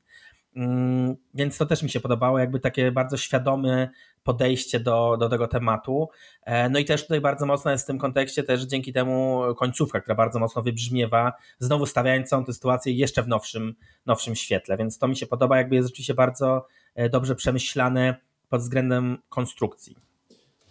Mm, 0.56 1.16
więc 1.34 1.58
to 1.58 1.66
też 1.66 1.84
mi 1.84 1.90
się 1.90 2.00
podobało, 2.00 2.40
jakby 2.40 2.60
takie 2.60 2.92
bardzo 2.92 3.18
świadome 3.18 3.90
podejście 4.24 4.80
do, 4.80 5.18
do 5.20 5.30
tego 5.30 5.48
tematu. 5.48 6.10
E, 6.44 6.70
no 6.70 6.80
i 6.80 6.86
też 6.86 7.02
tutaj 7.02 7.22
bardzo 7.22 7.46
mocno 7.46 7.72
jest 7.72 7.84
w 7.84 7.88
tym 7.88 7.98
kontekście 7.98 8.44
też 8.44 8.62
dzięki 8.62 8.94
temu 8.94 9.42
końcówka, 9.58 10.02
która 10.02 10.16
bardzo 10.16 10.40
mocno 10.40 10.62
wybrzmiewa, 10.62 11.34
znowu 11.60 11.86
stawiając 11.86 12.30
tę 12.30 12.54
sytuację 12.54 12.94
jeszcze 12.94 13.24
w 13.24 13.28
nowszym, 13.28 13.76
nowszym 14.06 14.36
świetle, 14.36 14.78
więc 14.78 14.98
to 14.98 15.08
mi 15.08 15.16
się 15.16 15.28
podoba, 15.28 15.58
jakby 15.58 15.76
jest 15.76 15.88
rzeczywiście 15.88 16.14
bardzo 16.14 16.68
e, 16.96 17.10
dobrze 17.10 17.36
przemyślane 17.36 18.16
pod 18.50 18.62
względem 18.62 19.18
konstrukcji. 19.30 19.96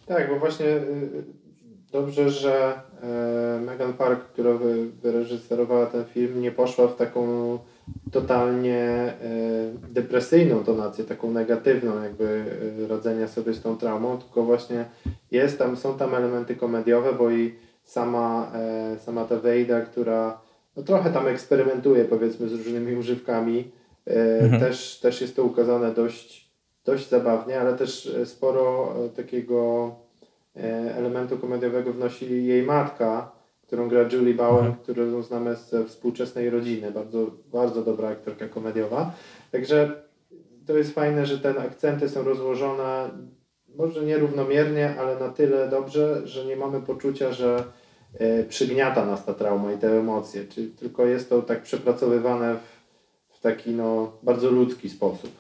Tak, 0.06 0.28
bo 0.30 0.38
właśnie 0.38 0.66
y, 0.66 1.24
dobrze, 1.92 2.30
że 2.30 2.80
e, 3.02 3.60
Megan 3.60 3.92
Park, 3.92 4.20
która 4.20 4.50
wyreżyserowała 5.02 5.86
ten 5.86 6.04
film, 6.04 6.40
nie 6.42 6.52
poszła 6.52 6.88
w 6.88 6.96
taką 6.96 7.58
totalnie 8.12 8.78
e, 8.78 9.14
depresyjną 9.90 10.64
tonację, 10.64 11.04
taką 11.04 11.30
negatywną 11.30 12.02
jakby 12.02 12.44
e, 12.84 12.88
radzenia 12.88 13.28
sobie 13.28 13.54
z 13.54 13.62
tą 13.62 13.76
traumą, 13.76 14.18
tylko 14.18 14.42
właśnie 14.42 14.84
jest 15.30 15.58
tam, 15.58 15.76
są 15.76 15.98
tam 15.98 16.14
elementy 16.14 16.56
komediowe, 16.56 17.12
bo 17.12 17.30
i 17.30 17.54
sama, 17.82 18.52
e, 18.54 18.98
sama 18.98 19.24
ta 19.24 19.36
Wejda, 19.36 19.80
która 19.80 20.40
no 20.76 20.82
trochę 20.82 21.10
tam 21.10 21.26
eksperymentuje 21.26 22.04
powiedzmy 22.04 22.48
z 22.48 22.52
różnymi 22.52 22.96
używkami, 22.96 23.70
mhm. 24.06 24.60
też, 24.60 25.00
też 25.00 25.20
jest 25.20 25.36
to 25.36 25.44
ukazane 25.44 25.94
dość, 25.94 26.50
dość 26.84 27.08
zabawnie, 27.08 27.60
ale 27.60 27.74
też 27.74 28.12
sporo 28.24 28.94
takiego 29.16 29.90
elementu 30.94 31.38
komediowego 31.38 31.92
wnosi 31.92 32.46
jej 32.46 32.62
matka, 32.62 33.37
którą 33.68 33.88
gra 33.88 34.02
Julie 34.12 34.34
Bowen, 34.34 34.66
mhm. 34.66 34.74
którą 34.74 35.22
znamy 35.22 35.56
ze 35.56 35.84
współczesnej 35.84 36.50
rodziny. 36.50 36.90
Bardzo, 36.90 37.26
bardzo 37.52 37.82
dobra 37.82 38.08
aktorka 38.08 38.48
komediowa. 38.48 39.12
Także 39.52 40.02
to 40.66 40.78
jest 40.78 40.94
fajne, 40.94 41.26
że 41.26 41.38
te 41.38 41.60
akcenty 41.60 42.08
są 42.08 42.24
rozłożone 42.24 43.10
może 43.76 44.04
nierównomiernie, 44.04 44.94
ale 45.00 45.18
na 45.18 45.28
tyle 45.28 45.68
dobrze, 45.68 46.26
że 46.26 46.44
nie 46.44 46.56
mamy 46.56 46.80
poczucia, 46.80 47.32
że 47.32 47.64
y, 48.20 48.44
przygniata 48.48 49.06
nas 49.06 49.24
ta 49.24 49.34
trauma 49.34 49.72
i 49.72 49.78
te 49.78 49.98
emocje. 49.98 50.44
Czyli 50.44 50.70
tylko 50.70 51.06
jest 51.06 51.30
to 51.30 51.42
tak 51.42 51.62
przepracowywane 51.62 52.54
w, 52.54 53.36
w 53.36 53.40
taki 53.40 53.70
no, 53.70 54.12
bardzo 54.22 54.50
ludzki 54.50 54.90
sposób. 54.90 55.30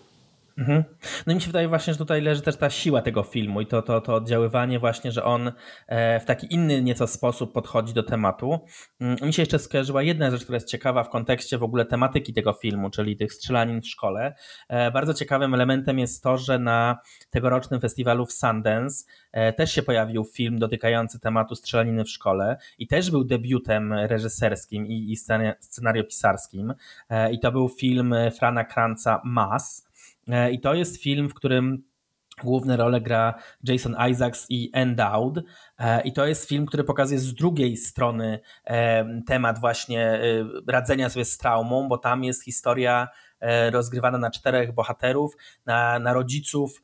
Mhm. 0.58 0.84
No 1.26 1.32
i 1.32 1.36
mi 1.36 1.40
się 1.40 1.46
wydaje 1.46 1.68
właśnie, 1.68 1.92
że 1.92 1.98
tutaj 1.98 2.22
leży 2.22 2.42
też 2.42 2.56
ta 2.56 2.70
siła 2.70 3.02
tego 3.02 3.22
filmu 3.22 3.60
i 3.60 3.66
to, 3.66 3.82
to, 3.82 4.00
to 4.00 4.14
oddziaływanie 4.14 4.78
właśnie, 4.78 5.12
że 5.12 5.24
on 5.24 5.52
e, 5.86 6.20
w 6.20 6.24
taki 6.24 6.54
inny 6.54 6.82
nieco 6.82 7.06
sposób 7.06 7.52
podchodzi 7.52 7.94
do 7.94 8.02
tematu. 8.02 8.60
Mm, 9.00 9.16
mi 9.22 9.32
się 9.32 9.42
jeszcze 9.42 9.58
skojarzyła 9.58 10.02
jedna 10.02 10.30
rzecz, 10.30 10.42
która 10.42 10.56
jest 10.56 10.68
ciekawa 10.68 11.04
w 11.04 11.08
kontekście 11.08 11.58
w 11.58 11.62
ogóle 11.62 11.84
tematyki 11.84 12.32
tego 12.32 12.52
filmu, 12.52 12.90
czyli 12.90 13.16
tych 13.16 13.32
strzelanin 13.32 13.80
w 13.80 13.86
szkole. 13.86 14.34
E, 14.68 14.90
bardzo 14.90 15.14
ciekawym 15.14 15.54
elementem 15.54 15.98
jest 15.98 16.22
to, 16.22 16.38
że 16.38 16.58
na 16.58 16.98
tegorocznym 17.30 17.80
festiwalu 17.80 18.26
w 18.26 18.32
Sundance 18.32 19.04
e, 19.32 19.52
też 19.52 19.72
się 19.72 19.82
pojawił 19.82 20.24
film 20.24 20.58
dotykający 20.58 21.20
tematu 21.20 21.54
strzelaniny 21.54 22.04
w 22.04 22.10
szkole 22.10 22.56
i 22.78 22.86
też 22.86 23.10
był 23.10 23.24
debiutem 23.24 23.92
reżyserskim 23.92 24.86
i, 24.86 25.16
scenariopisarskim. 25.60 26.74
I 27.32 27.40
to 27.40 27.52
był 27.52 27.68
film 27.68 28.14
Frana 28.38 28.64
Kranza 28.64 29.20
Mass 29.24 29.87
E, 29.87 29.87
I 30.52 30.60
to 30.60 30.74
jest 30.74 31.02
film, 31.02 31.28
w 31.28 31.34
którym 31.34 31.88
główne 32.44 32.76
role 32.76 33.00
gra 33.00 33.34
Jason 33.64 33.96
Isaacs 34.10 34.46
i 34.48 34.70
Endowd. 34.72 35.38
E, 35.78 36.02
I 36.02 36.12
to 36.12 36.26
jest 36.26 36.48
film, 36.48 36.66
który 36.66 36.84
pokazuje 36.84 37.20
z 37.20 37.34
drugiej 37.34 37.76
strony 37.76 38.40
e, 38.64 39.22
temat 39.26 39.60
właśnie 39.60 40.20
radzenia 40.66 41.08
sobie 41.08 41.24
z 41.24 41.38
traumą, 41.38 41.88
bo 41.88 41.98
tam 41.98 42.24
jest 42.24 42.44
historia 42.44 43.08
rozgrywana 43.70 44.18
na 44.18 44.30
czterech 44.30 44.74
bohaterów, 44.74 45.36
na, 45.66 45.98
na 45.98 46.12
rodziców 46.12 46.82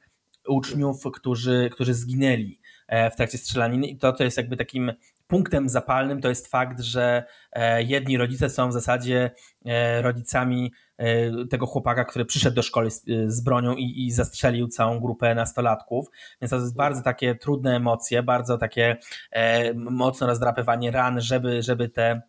uczniów, 0.49 1.03
którzy, 1.13 1.71
którzy 1.73 1.95
zginęli 1.95 2.61
w 2.89 3.17
trakcie 3.17 3.39
strzelaniny 3.39 3.87
i 3.87 3.99
to, 3.99 4.13
to 4.13 4.25
jest 4.25 4.37
jakby 4.37 4.57
takim 4.57 4.93
punktem 5.27 5.69
zapalnym 5.69 6.21
to 6.21 6.29
jest 6.29 6.49
fakt, 6.49 6.81
że 6.81 7.25
jedni 7.79 8.19
rodzice 8.19 8.51
są 8.51 8.69
w 8.69 8.73
zasadzie 8.73 9.31
rodzicami 10.01 10.73
E, 10.99 11.47
tego 11.47 11.67
chłopaka, 11.67 12.05
który 12.05 12.25
przyszedł 12.25 12.57
do 12.57 12.63
szkoły 12.63 12.91
z, 13.27 13.41
bronią 13.41 13.75
i, 13.75 14.07
i, 14.07 14.13
zastrzelił 14.13 14.69
całą 14.69 15.01
grupę 15.01 15.35
nastolatków. 15.35 16.07
Więc 16.41 16.51
to 16.51 16.57
jest 16.57 16.77
bardzo 16.77 17.03
takie 17.03 17.35
trudne 17.35 17.77
emocje, 17.77 18.23
bardzo 18.23 18.59
takie 18.59 18.97
e, 19.31 19.75
mocno 19.75 20.27
rozdrapywanie 20.27 20.91
ran, 20.91 21.21
żeby, 21.21 21.63
żeby 21.63 21.89
te 21.89 22.23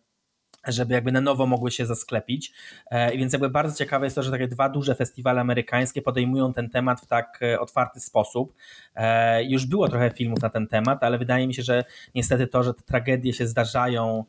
żeby 0.72 0.94
jakby 0.94 1.12
na 1.12 1.20
nowo 1.20 1.46
mogły 1.46 1.70
się 1.70 1.86
zasklepić. 1.86 2.52
E, 2.90 3.16
więc 3.16 3.32
jakby 3.32 3.50
bardzo 3.50 3.78
ciekawe 3.78 4.06
jest 4.06 4.16
to, 4.16 4.22
że 4.22 4.30
takie 4.30 4.48
dwa 4.48 4.68
duże 4.68 4.94
festiwale 4.94 5.40
amerykańskie 5.40 6.02
podejmują 6.02 6.52
ten 6.52 6.70
temat 6.70 7.00
w 7.00 7.06
tak 7.06 7.38
e, 7.42 7.60
otwarty 7.60 8.00
sposób. 8.00 8.54
E, 8.94 9.44
już 9.44 9.66
było 9.66 9.88
trochę 9.88 10.10
filmów 10.10 10.42
na 10.42 10.50
ten 10.50 10.66
temat, 10.66 11.04
ale 11.04 11.18
wydaje 11.18 11.46
mi 11.46 11.54
się, 11.54 11.62
że 11.62 11.84
niestety 12.14 12.46
to, 12.46 12.62
że 12.62 12.74
te 12.74 12.82
tragedie 12.82 13.32
się 13.32 13.46
zdarzają 13.46 14.24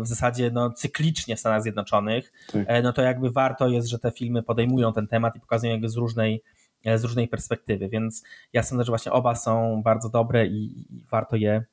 w 0.00 0.06
zasadzie 0.06 0.50
no, 0.50 0.70
cyklicznie 0.70 1.36
w 1.36 1.40
Stanach 1.40 1.62
Zjednoczonych, 1.62 2.32
tak. 2.52 2.62
no 2.82 2.92
to 2.92 3.02
jakby 3.02 3.30
warto 3.30 3.68
jest, 3.68 3.88
że 3.88 3.98
te 3.98 4.10
filmy 4.10 4.42
podejmują 4.42 4.92
ten 4.92 5.06
temat 5.06 5.36
i 5.36 5.40
pokazują 5.40 5.72
jakby 5.72 5.88
z 5.88 5.96
różnej, 5.96 6.42
z 6.96 7.04
różnej 7.04 7.28
perspektywy, 7.28 7.88
więc 7.88 8.24
ja 8.52 8.62
sądzę, 8.62 8.84
że 8.84 8.90
właśnie 8.92 9.12
oba 9.12 9.34
są 9.34 9.82
bardzo 9.82 10.08
dobre 10.08 10.46
i, 10.46 10.80
i 10.80 11.04
warto 11.10 11.36
je 11.36 11.64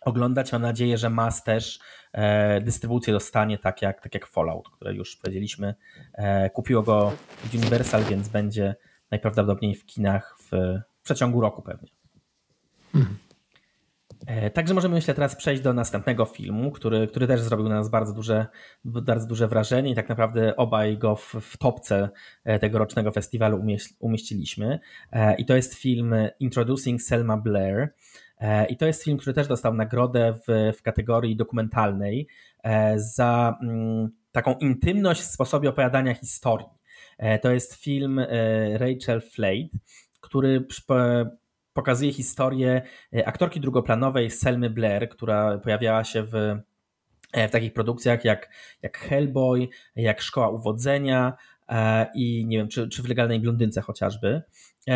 oglądać. 0.00 0.52
Mam 0.52 0.62
nadzieję, 0.62 0.98
że 0.98 1.10
Mas 1.10 1.44
też 1.44 1.78
e, 2.12 2.60
dystrybucję 2.60 3.12
dostanie 3.12 3.58
tak 3.58 3.82
jak, 3.82 4.00
tak 4.00 4.14
jak 4.14 4.26
Fallout, 4.26 4.68
które 4.70 4.94
już 4.94 5.16
powiedzieliśmy. 5.16 5.74
E, 6.14 6.50
kupiło 6.50 6.82
go 6.82 7.12
Universal, 7.54 8.04
więc 8.04 8.28
będzie 8.28 8.74
najprawdopodobniej 9.10 9.74
w 9.74 9.86
kinach 9.86 10.36
w, 10.38 10.50
w 11.00 11.02
przeciągu 11.02 11.40
roku 11.40 11.62
pewnie. 11.62 11.88
Mhm. 12.94 13.16
E, 14.26 14.50
także 14.50 14.74
możemy 14.74 14.94
myślę 14.94 15.14
teraz 15.14 15.36
przejść 15.36 15.62
do 15.62 15.72
następnego 15.72 16.24
filmu, 16.24 16.70
który, 16.70 17.06
który 17.06 17.26
też 17.26 17.40
zrobił 17.40 17.68
na 17.68 17.74
nas 17.74 17.88
bardzo 17.88 18.12
duże, 18.12 18.46
bardzo 18.84 19.26
duże 19.26 19.48
wrażenie 19.48 19.90
i 19.90 19.94
tak 19.94 20.08
naprawdę 20.08 20.56
obaj 20.56 20.98
go 20.98 21.16
w, 21.16 21.34
w 21.40 21.56
topce 21.56 22.08
e, 22.44 22.58
tegorocznego 22.58 23.12
festiwalu 23.12 23.62
umieściliśmy. 23.98 24.80
E, 25.12 25.34
I 25.34 25.44
to 25.44 25.56
jest 25.56 25.74
film 25.74 26.14
Introducing 26.40 27.02
Selma 27.02 27.36
Blair. 27.36 27.94
I 28.68 28.76
to 28.76 28.86
jest 28.86 29.04
film, 29.04 29.18
który 29.18 29.34
też 29.34 29.48
dostał 29.48 29.74
nagrodę 29.74 30.34
w, 30.48 30.72
w 30.78 30.82
kategorii 30.82 31.36
dokumentalnej 31.36 32.28
za 32.96 33.58
mm, 33.62 34.10
taką 34.32 34.54
intymność 34.54 35.20
w 35.20 35.24
sposobie 35.24 35.68
opowiadania 35.68 36.14
historii. 36.14 36.66
To 37.42 37.50
jest 37.50 37.74
film 37.74 38.20
Rachel 38.78 39.20
Flade, 39.20 39.68
który 40.20 40.66
pokazuje 41.72 42.12
historię 42.12 42.82
e, 43.16 43.28
aktorki 43.28 43.60
drugoplanowej 43.60 44.30
Selmy 44.30 44.70
Blair, 44.70 45.08
która 45.08 45.58
pojawiała 45.58 46.04
się 46.04 46.22
w, 46.22 46.34
e, 47.32 47.48
w 47.48 47.50
takich 47.50 47.72
produkcjach 47.72 48.24
jak, 48.24 48.50
jak 48.82 48.98
Hellboy, 48.98 49.68
jak 49.96 50.20
Szkoła 50.20 50.48
Uwodzenia 50.48 51.32
e, 51.68 52.06
i 52.14 52.46
nie 52.46 52.58
wiem, 52.58 52.68
czy, 52.68 52.88
czy 52.88 53.02
w 53.02 53.08
Legalnej 53.08 53.40
Blondynce 53.40 53.80
chociażby. 53.80 54.42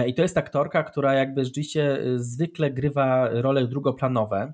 I 0.07 0.15
to 0.15 0.23
jest 0.23 0.39
aktorka, 0.39 0.83
która 0.83 1.15
jakby 1.15 1.45
rzeczywiście 1.45 1.99
zwykle 2.17 2.71
grywa 2.71 3.29
role 3.29 3.67
drugoplanowe, 3.67 4.53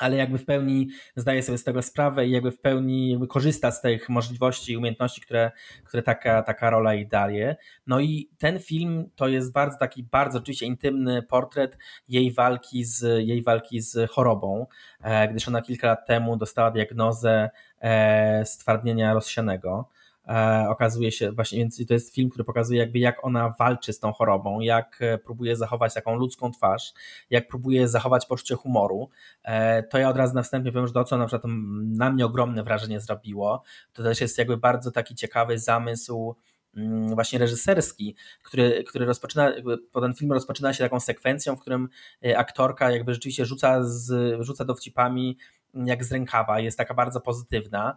ale 0.00 0.16
jakby 0.16 0.38
w 0.38 0.44
pełni 0.44 0.88
zdaje 1.16 1.42
sobie 1.42 1.58
z 1.58 1.64
tego 1.64 1.82
sprawę 1.82 2.26
i 2.26 2.30
jakby 2.30 2.50
w 2.50 2.60
pełni 2.60 3.10
jakby 3.10 3.26
korzysta 3.26 3.70
z 3.70 3.80
tych 3.80 4.08
możliwości 4.08 4.72
i 4.72 4.76
umiejętności, 4.76 5.20
które, 5.20 5.50
które 5.84 6.02
taka, 6.02 6.42
taka 6.42 6.70
rola 6.70 6.94
jej 6.94 7.08
daje. 7.08 7.56
No 7.86 8.00
i 8.00 8.30
ten 8.38 8.58
film 8.58 9.10
to 9.16 9.28
jest 9.28 9.52
bardzo 9.52 9.78
taki, 9.78 10.02
bardzo 10.02 10.38
oczywiście 10.38 10.66
intymny 10.66 11.22
portret 11.22 11.78
jej 12.08 12.32
walki 12.32 12.84
z, 12.84 13.26
jej 13.28 13.42
walki 13.42 13.80
z 13.80 14.10
chorobą, 14.10 14.66
e, 15.02 15.28
gdyż 15.28 15.48
ona 15.48 15.62
kilka 15.62 15.86
lat 15.86 16.06
temu 16.06 16.36
dostała 16.36 16.70
diagnozę 16.70 17.50
e, 17.80 18.44
stwardnienia 18.46 19.14
rozsianego. 19.14 19.88
E, 20.28 20.66
okazuje 20.68 21.12
się 21.12 21.32
właśnie, 21.32 21.58
więc 21.58 21.86
to 21.86 21.94
jest 21.94 22.14
film, 22.14 22.30
który 22.30 22.44
pokazuje 22.44 22.80
jakby 22.80 22.98
jak 22.98 23.24
ona 23.24 23.54
walczy 23.58 23.92
z 23.92 23.98
tą 23.98 24.12
chorobą, 24.12 24.60
jak 24.60 24.98
e, 25.00 25.18
próbuje 25.18 25.56
zachować 25.56 25.94
taką 25.94 26.14
ludzką 26.14 26.50
twarz, 26.50 26.92
jak 27.30 27.48
próbuje 27.48 27.88
zachować 27.88 28.26
poczucie 28.26 28.54
humoru. 28.54 29.10
E, 29.42 29.82
to 29.82 29.98
ja 29.98 30.08
od 30.08 30.16
razu 30.16 30.34
na 30.34 30.42
wstępie 30.42 30.72
powiem, 30.72 30.86
że 30.86 30.92
to, 30.92 31.04
co 31.04 31.18
na 31.18 31.26
przykład 31.26 31.52
na 31.84 32.10
mnie 32.10 32.26
ogromne 32.26 32.62
wrażenie 32.62 33.00
zrobiło, 33.00 33.62
to 33.92 34.02
też 34.02 34.20
jest 34.20 34.38
jakby 34.38 34.56
bardzo 34.56 34.90
taki 34.90 35.14
ciekawy 35.14 35.58
zamysł 35.58 36.34
mm, 36.76 37.14
właśnie 37.14 37.38
reżyserski, 37.38 38.16
który, 38.42 38.84
który 38.84 39.06
rozpoczyna, 39.06 39.52
po 39.92 40.00
ten 40.00 40.14
film 40.14 40.32
rozpoczyna 40.32 40.72
się 40.72 40.84
taką 40.84 41.00
sekwencją, 41.00 41.56
w 41.56 41.60
którym 41.60 41.88
aktorka 42.36 42.90
jakby 42.90 43.14
rzeczywiście 43.14 43.46
rzuca, 43.46 43.84
z, 43.84 44.36
rzuca 44.40 44.64
dowcipami 44.64 45.38
jak 45.74 46.04
z 46.04 46.12
rękawa, 46.12 46.60
jest 46.60 46.78
taka 46.78 46.94
bardzo 46.94 47.20
pozytywna, 47.20 47.96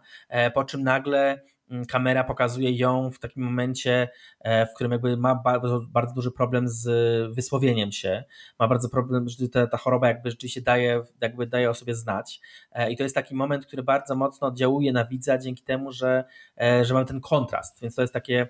po 0.54 0.64
czym 0.64 0.82
nagle 0.82 1.40
kamera 1.88 2.24
pokazuje 2.24 2.72
ją 2.72 3.10
w 3.10 3.18
takim 3.18 3.42
momencie, 3.42 4.08
e, 4.40 4.66
w 4.66 4.74
którym 4.74 4.92
jakby 4.92 5.16
ma 5.16 5.34
bardzo, 5.34 5.80
bardzo 5.88 6.14
duży 6.14 6.30
problem 6.30 6.68
z 6.68 6.86
wysłowieniem 7.34 7.92
się, 7.92 8.24
ma 8.58 8.68
bardzo 8.68 8.88
problem, 8.88 9.28
że 9.28 9.48
ta, 9.48 9.66
ta 9.66 9.76
choroba 9.76 10.08
jakby 10.08 10.30
rzeczywiście 10.30 10.60
daje, 10.62 11.02
jakby 11.20 11.46
daje 11.46 11.70
o 11.70 11.74
sobie 11.74 11.94
znać. 11.94 12.40
E, 12.72 12.90
i 12.90 12.96
to 12.96 13.02
jest 13.02 13.14
taki 13.14 13.34
moment, 13.34 13.66
który 13.66 13.82
bardzo 13.82 14.14
mocno 14.14 14.48
oddziałuje 14.48 14.92
na 14.92 15.04
widza 15.04 15.38
dzięki 15.38 15.62
temu, 15.62 15.92
że, 15.92 16.24
e, 16.60 16.84
że 16.84 16.94
mamy 16.94 17.06
ten 17.06 17.20
kontrast, 17.20 17.80
więc 17.82 17.94
to 17.94 18.02
jest 18.02 18.14
takie 18.14 18.48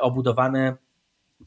obudowane 0.00 0.76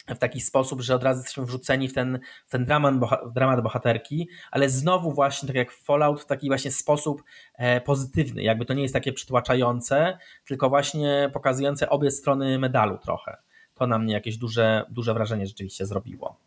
w 0.08 0.18
taki 0.18 0.42
sposób, 0.42 0.82
że 0.82 0.96
od 0.96 1.04
razu 1.04 1.20
jesteśmy 1.20 1.46
wrzuceni 1.46 1.88
w 1.88 1.94
ten, 1.94 2.20
w 2.48 2.52
ten 2.52 2.66
dramat, 2.66 2.96
dramat 3.34 3.62
bohaterki, 3.62 4.30
ale 4.52 4.70
znowu 4.70 5.12
właśnie 5.12 5.48
tak 5.48 5.56
jak 5.56 5.72
Fallout 5.72 6.22
w 6.22 6.26
taki 6.26 6.48
właśnie 6.48 6.72
sposób 6.72 7.24
e, 7.56 7.82
pozytywny, 7.82 8.44
jakby 8.44 8.66
to 8.66 8.74
nie 8.74 8.82
jest 8.82 8.94
takie 8.94 9.14
przytłaczające, 9.14 10.18
tylko 10.48 10.70
właśnie 10.70 11.30
pokazujące 11.34 11.90
obie 11.90 12.12
strony 12.12 12.60
medalu 12.60 12.98
trochę. 12.98 13.38
To 13.76 13.88
na 13.88 14.00
mnie 14.00 14.14
jakieś 14.14 14.38
duże, 14.38 14.86
duże 14.90 15.14
wrażenie 15.14 15.48
rzeczywiście 15.48 15.86
zrobiło. 15.86 16.38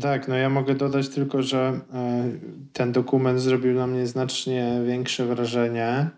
Tak, 0.00 0.28
no 0.28 0.36
ja 0.36 0.48
mogę 0.48 0.74
dodać 0.74 1.08
tylko, 1.08 1.42
że 1.42 1.80
e, 1.94 2.30
ten 2.72 2.92
dokument 2.92 3.40
zrobił 3.40 3.74
na 3.74 3.86
mnie 3.86 4.06
znacznie 4.06 4.80
większe 4.86 5.26
wrażenie 5.26 6.10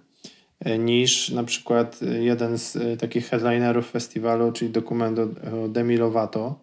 niż 0.78 1.30
na 1.30 1.44
przykład 1.44 2.00
jeden 2.20 2.58
z 2.58 2.76
e, 2.76 2.96
takich 2.96 3.28
headlinerów 3.28 3.90
festiwalu, 3.90 4.52
czyli 4.52 4.70
dokument 4.70 5.18
o 5.18 5.68
Demi 5.68 5.96
Lovato, 5.96 6.60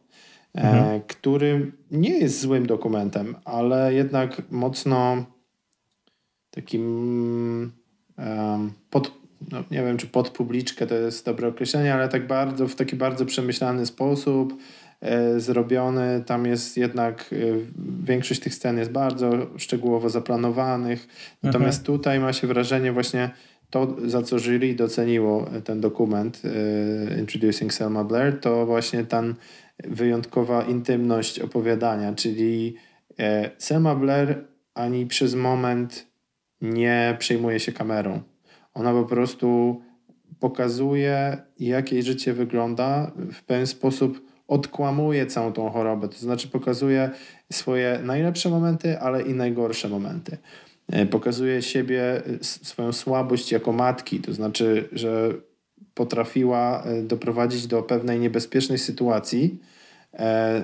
e, 0.56 0.62
mhm. 0.62 1.02
który 1.08 1.72
nie 1.92 2.20
jest 2.20 2.42
złym 2.42 2.66
dokumentem, 2.66 3.36
ale 3.46 3.94
jednak 3.94 4.42
mocno 4.52 5.26
takim 6.52 7.72
pod, 8.90 9.12
no 9.52 9.64
nie 9.72 9.84
wiem 9.84 9.98
czy 9.98 10.08
pod 10.08 10.30
publiczkę 10.30 10.88
to 10.88 10.96
jest 10.96 11.26
dobre 11.26 11.48
określenie, 11.48 11.94
ale 11.94 12.10
tak 12.10 12.28
bardzo 12.28 12.68
w 12.68 12.76
taki 12.76 12.96
bardzo 12.96 13.26
przemyślany 13.26 13.86
sposób 13.86 14.54
zrobiony. 15.38 16.24
Tam 16.26 16.46
jest 16.46 16.78
jednak 16.78 17.36
większość 18.04 18.40
tych 18.42 18.56
scen 18.56 18.78
jest 18.78 18.92
bardzo 18.92 19.32
szczegółowo 19.58 20.10
zaplanowanych. 20.10 21.08
Natomiast 21.44 21.80
mhm. 21.80 22.00
tutaj 22.00 22.20
ma 22.20 22.34
się 22.34 22.48
wrażenie 22.48 22.92
właśnie 22.92 23.30
to, 23.70 23.96
za 24.06 24.22
co 24.22 24.40
jury 24.40 24.76
doceniło 24.76 25.46
ten 25.64 25.82
dokument 25.82 26.42
uh, 26.46 27.20
Introducing 27.20 27.74
Selma 27.74 28.04
Blair, 28.04 28.40
to 28.40 28.66
właśnie 28.66 29.04
ten 29.04 29.36
wyjątkowa 29.84 30.64
intymność 30.64 31.40
opowiadania, 31.40 32.14
czyli 32.14 32.76
e, 33.20 33.52
Selma 33.58 33.96
Blair 33.96 34.46
ani 34.74 35.06
przez 35.06 35.36
moment 35.36 36.08
nie 36.62 37.16
przejmuje 37.20 37.60
się 37.60 37.72
kamerą. 37.72 38.22
Ona 38.74 38.92
po 38.92 39.06
prostu 39.06 39.82
pokazuje, 40.40 41.38
jak 41.60 41.92
jej 41.92 42.04
życie 42.04 42.34
wygląda, 42.34 43.12
w 43.34 43.44
pewien 43.44 43.68
sposób 43.68 44.28
odkłamuje 44.48 45.26
całą 45.26 45.54
tą 45.54 45.70
chorobę. 45.70 46.08
To 46.08 46.18
znaczy 46.18 46.48
pokazuje 46.48 47.10
swoje 47.52 48.00
najlepsze 48.04 48.50
momenty, 48.50 49.00
ale 49.00 49.22
i 49.22 49.34
najgorsze 49.34 49.90
momenty. 49.90 50.38
E, 50.92 51.06
pokazuje 51.06 51.62
siebie, 51.62 52.02
e, 52.02 52.22
swoją 52.42 52.94
słabość 52.94 53.52
jako 53.52 53.72
matki, 53.72 54.20
to 54.20 54.34
znaczy, 54.34 54.90
że 54.92 55.34
potrafiła 55.94 56.84
e, 56.84 57.02
doprowadzić 57.02 57.68
do 57.68 57.84
pewnej 57.84 58.20
niebezpiecznej 58.20 58.78
sytuacji 58.78 59.60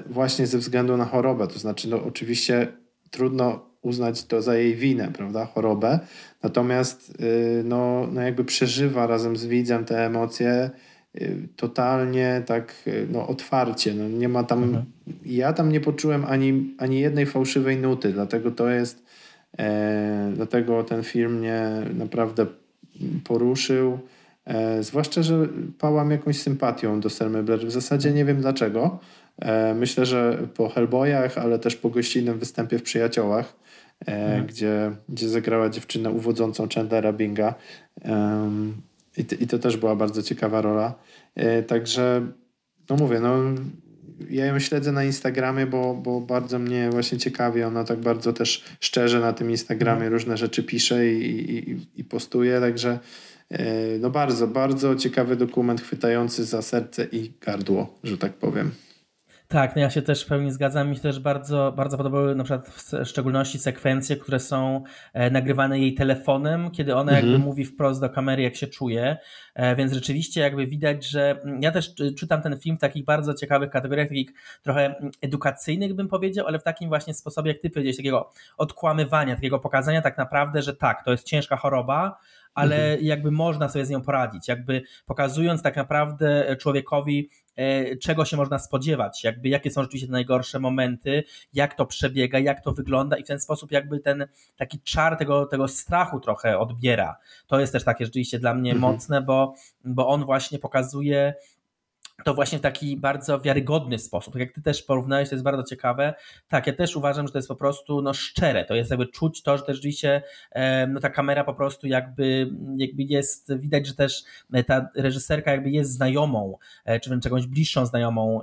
właśnie 0.09 0.47
ze 0.47 0.57
względu 0.57 0.97
na 0.97 1.05
chorobę. 1.05 1.47
To 1.47 1.59
znaczy, 1.59 1.89
no 1.89 2.03
oczywiście 2.03 2.67
trudno 3.11 3.65
uznać 3.81 4.23
to 4.23 4.41
za 4.41 4.55
jej 4.55 4.75
winę, 4.75 5.11
prawda, 5.13 5.45
chorobę, 5.45 5.99
natomiast 6.43 7.17
no, 7.63 8.07
no 8.11 8.21
jakby 8.21 8.45
przeżywa 8.45 9.07
razem 9.07 9.37
z 9.37 9.45
widzem 9.45 9.85
te 9.85 10.05
emocje 10.05 10.69
totalnie 11.55 12.43
tak 12.45 12.75
no, 13.09 13.27
otwarcie. 13.27 13.93
No, 13.93 14.09
nie 14.09 14.29
ma 14.29 14.43
tam, 14.43 14.63
mhm. 14.63 14.85
ja 15.25 15.53
tam 15.53 15.71
nie 15.71 15.79
poczułem 15.81 16.25
ani, 16.25 16.75
ani 16.77 16.99
jednej 16.99 17.25
fałszywej 17.25 17.77
nuty, 17.77 18.13
dlatego 18.13 18.51
to 18.51 18.69
jest 18.69 19.03
E, 19.59 20.31
dlatego 20.35 20.83
ten 20.83 21.03
film 21.03 21.39
mnie 21.39 21.61
naprawdę 21.93 22.45
poruszył. 23.23 23.99
E, 24.45 24.83
zwłaszcza, 24.83 25.23
że 25.23 25.47
pałam 25.79 26.11
jakąś 26.11 26.39
sympatią 26.41 26.99
do 26.99 27.09
Selmy 27.09 27.43
Blair. 27.43 27.65
W 27.65 27.71
zasadzie 27.71 28.11
nie 28.11 28.25
wiem 28.25 28.41
dlaczego. 28.41 28.99
E, 29.41 29.73
myślę, 29.73 30.05
że 30.05 30.47
po 30.55 30.69
Hellboyach, 30.69 31.37
ale 31.37 31.59
też 31.59 31.75
po 31.75 31.89
gościnnym 31.89 32.39
występie 32.39 32.79
w 32.79 32.83
Przyjaciołach, 32.83 33.55
hmm. 34.05 34.45
gdzie, 34.45 34.91
gdzie 35.09 35.29
zagrała 35.29 35.69
dziewczynę 35.69 36.11
uwodzącą 36.11 36.67
Chandlera 36.75 37.13
Binga. 37.13 37.55
I 39.17 39.25
to, 39.25 39.35
I 39.39 39.47
to 39.47 39.59
też 39.59 39.77
była 39.77 39.95
bardzo 39.95 40.23
ciekawa 40.23 40.61
rola. 40.61 40.93
Także, 41.67 42.27
no 42.89 42.95
mówię, 42.95 43.19
no 43.19 43.35
ja 44.29 44.45
ją 44.45 44.59
śledzę 44.59 44.91
na 44.91 45.03
Instagramie, 45.03 45.65
bo, 45.65 45.93
bo 45.93 46.21
bardzo 46.21 46.59
mnie 46.59 46.89
właśnie 46.91 47.17
ciekawi. 47.17 47.63
Ona 47.63 47.83
tak 47.83 47.99
bardzo 47.99 48.33
też 48.33 48.63
szczerze 48.79 49.19
na 49.19 49.33
tym 49.33 49.51
Instagramie 49.51 49.93
mhm. 49.93 50.13
różne 50.13 50.37
rzeczy 50.37 50.63
pisze 50.63 51.07
i, 51.07 51.57
i, 51.57 51.77
i 51.95 52.03
postuje, 52.03 52.59
także 52.59 52.99
e, 53.49 53.97
no 53.99 54.09
bardzo, 54.09 54.47
bardzo 54.47 54.95
ciekawy 54.95 55.35
dokument 55.35 55.81
chwytający 55.81 56.45
za 56.45 56.61
serce 56.61 57.07
i 57.11 57.31
gardło, 57.41 57.99
że 58.03 58.17
tak 58.17 58.33
powiem. 58.33 58.71
Tak, 59.53 59.75
no 59.75 59.81
ja 59.81 59.89
się 59.89 60.01
też 60.01 60.23
w 60.23 60.27
pełni 60.27 60.51
zgadzam. 60.51 60.89
Mi 60.89 60.95
się 60.95 61.01
też 61.01 61.19
bardzo, 61.19 61.73
bardzo 61.75 61.97
podobały 61.97 62.35
na 62.35 62.43
przykład 62.43 62.69
w 62.69 63.05
szczególności 63.05 63.59
sekwencje, 63.59 64.17
które 64.17 64.39
są 64.39 64.83
e, 65.13 65.29
nagrywane 65.29 65.79
jej 65.79 65.93
telefonem, 65.93 66.71
kiedy 66.71 66.95
ona 66.95 67.11
mhm. 67.11 67.31
jakby 67.31 67.45
mówi 67.45 67.65
wprost 67.65 68.01
do 68.01 68.09
kamery, 68.09 68.43
jak 68.43 68.55
się 68.55 68.67
czuje. 68.67 69.17
E, 69.55 69.75
więc 69.75 69.93
rzeczywiście 69.93 70.41
jakby 70.41 70.67
widać, 70.67 71.05
że 71.05 71.41
mm, 71.43 71.61
ja 71.61 71.71
też 71.71 71.93
czytam 72.17 72.41
ten 72.41 72.59
film 72.59 72.77
w 72.77 72.79
takich 72.79 73.05
bardzo 73.05 73.33
ciekawych 73.33 73.69
kategoriach, 73.69 74.07
takich 74.07 74.33
trochę 74.61 74.85
mm, 74.85 75.11
edukacyjnych 75.21 75.93
bym 75.93 76.07
powiedział, 76.07 76.47
ale 76.47 76.59
w 76.59 76.63
takim 76.63 76.89
właśnie 76.89 77.13
sposobie, 77.13 77.51
jak 77.51 77.61
ty 77.61 77.69
powiedziałeś, 77.69 77.97
takiego 77.97 78.31
odkłamywania, 78.57 79.35
takiego 79.35 79.59
pokazania 79.59 80.01
tak 80.01 80.17
naprawdę, 80.17 80.61
że 80.61 80.75
tak, 80.75 81.05
to 81.05 81.11
jest 81.11 81.27
ciężka 81.27 81.57
choroba, 81.57 82.17
ale 82.53 82.75
mhm. 82.75 83.05
jakby 83.05 83.31
można 83.31 83.69
sobie 83.69 83.85
z 83.85 83.89
nią 83.89 84.01
poradzić, 84.01 84.47
jakby 84.47 84.83
pokazując 85.05 85.61
tak 85.61 85.75
naprawdę 85.75 86.55
człowiekowi, 86.59 87.29
e, 87.29 87.42
czego 88.01 88.25
się 88.25 88.37
można 88.37 88.59
spodziewać, 88.59 89.23
jakby 89.23 89.49
jakie 89.49 89.71
są 89.71 89.81
rzeczywiście 89.81 90.11
najgorsze 90.11 90.59
momenty, 90.59 91.23
jak 91.53 91.75
to 91.75 91.85
przebiega, 91.85 92.39
jak 92.39 92.63
to 92.63 92.71
wygląda 92.71 93.17
i 93.17 93.23
w 93.23 93.27
ten 93.27 93.39
sposób 93.39 93.71
jakby 93.71 93.99
ten 93.99 94.27
taki 94.55 94.79
czar 94.81 95.17
tego, 95.17 95.45
tego 95.45 95.67
strachu 95.67 96.19
trochę 96.19 96.59
odbiera. 96.59 97.15
To 97.47 97.59
jest 97.59 97.73
też 97.73 97.83
takie 97.83 98.05
rzeczywiście 98.05 98.39
dla 98.39 98.53
mnie 98.53 98.71
mhm. 98.71 98.93
mocne, 98.93 99.21
bo, 99.21 99.53
bo 99.85 100.07
on 100.07 100.25
właśnie 100.25 100.59
pokazuje 100.59 101.33
to 102.23 102.33
właśnie 102.33 102.59
w 102.59 102.61
taki 102.61 102.97
bardzo 102.97 103.39
wiarygodny 103.39 103.99
sposób. 103.99 104.33
Tak 104.33 104.39
jak 104.39 104.51
ty 104.51 104.61
też 104.61 104.83
porównałeś, 104.83 105.29
to 105.29 105.35
jest 105.35 105.43
bardzo 105.43 105.63
ciekawe. 105.63 106.13
Tak, 106.47 106.67
ja 106.67 106.73
też 106.73 106.95
uważam, 106.95 107.27
że 107.27 107.33
to 107.33 107.37
jest 107.37 107.47
po 107.47 107.55
prostu 107.55 108.01
no, 108.01 108.13
szczere. 108.13 108.65
To 108.65 108.75
jest 108.75 108.91
jakby 108.91 109.07
czuć 109.07 109.43
to, 109.43 109.57
że 109.57 109.63
też 109.63 109.75
rzeczywiście 109.75 110.21
no, 110.87 110.99
ta 110.99 111.09
kamera 111.09 111.43
po 111.43 111.53
prostu 111.53 111.87
jakby, 111.87 112.51
jakby 112.77 113.03
jest, 113.03 113.57
widać, 113.57 113.87
że 113.87 113.95
też 113.95 114.23
ta 114.67 114.87
reżyserka 114.95 115.51
jakby 115.51 115.69
jest 115.69 115.91
znajomą, 115.91 116.57
e, 116.85 116.99
czy 116.99 117.09
wręcz 117.09 117.25
jakąś 117.25 117.47
bliższą 117.47 117.85
znajomą 117.85 118.41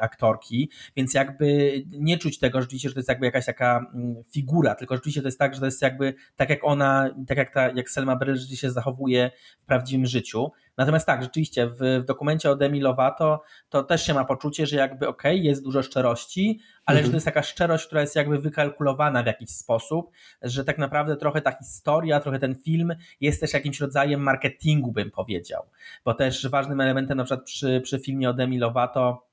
aktorki, 0.00 0.70
więc 0.96 1.14
jakby 1.14 1.72
nie 1.90 2.18
czuć 2.18 2.38
tego 2.38 2.60
rzeczywiście, 2.60 2.88
że 2.88 2.94
to 2.94 3.00
jest 3.00 3.08
jakby 3.08 3.26
jakaś 3.26 3.46
taka 3.46 3.86
mm, 3.94 4.22
figura, 4.30 4.74
tylko 4.74 4.94
rzeczywiście 4.94 5.22
to 5.22 5.28
jest 5.28 5.38
tak, 5.38 5.54
że 5.54 5.60
to 5.60 5.66
jest 5.66 5.82
jakby 5.82 6.14
tak 6.36 6.50
jak 6.50 6.60
ona, 6.62 7.10
tak 7.26 7.38
jak 7.38 7.50
ta, 7.54 7.70
jak 7.70 7.90
Selma 7.90 8.16
Bryl 8.16 8.36
rzeczywiście 8.36 8.66
się 8.66 8.72
zachowuje 8.72 9.30
w 9.62 9.66
prawdziwym 9.66 10.06
życiu. 10.06 10.50
Natomiast 10.82 11.06
tak, 11.06 11.22
rzeczywiście 11.22 11.66
w, 11.66 12.00
w 12.02 12.04
dokumencie 12.04 12.50
o 12.50 12.56
Demi 12.56 12.80
Lovato 12.80 13.42
to 13.68 13.82
też 13.82 14.06
się 14.06 14.14
ma 14.14 14.24
poczucie, 14.24 14.66
że 14.66 14.76
jakby 14.76 15.08
okej, 15.08 15.34
okay, 15.34 15.44
jest 15.44 15.64
dużo 15.64 15.82
szczerości, 15.82 16.60
ale 16.86 16.98
mhm. 16.98 17.06
że 17.06 17.10
to 17.10 17.16
jest 17.16 17.24
taka 17.24 17.42
szczerość, 17.42 17.86
która 17.86 18.00
jest 18.00 18.16
jakby 18.16 18.38
wykalkulowana 18.38 19.22
w 19.22 19.26
jakiś 19.26 19.50
sposób, 19.50 20.10
że 20.42 20.64
tak 20.64 20.78
naprawdę 20.78 21.16
trochę 21.16 21.40
ta 21.40 21.52
historia, 21.52 22.20
trochę 22.20 22.38
ten 22.38 22.54
film 22.54 22.94
jest 23.20 23.40
też 23.40 23.52
jakimś 23.52 23.80
rodzajem 23.80 24.20
marketingu, 24.20 24.92
bym 24.92 25.10
powiedział. 25.10 25.62
Bo 26.04 26.14
też 26.14 26.48
ważnym 26.48 26.80
elementem 26.80 27.18
na 27.18 27.24
przykład 27.24 27.46
przy, 27.46 27.80
przy 27.80 27.98
filmie 27.98 28.30
o 28.30 28.34
Demi 28.34 28.58
Lovato 28.58 29.31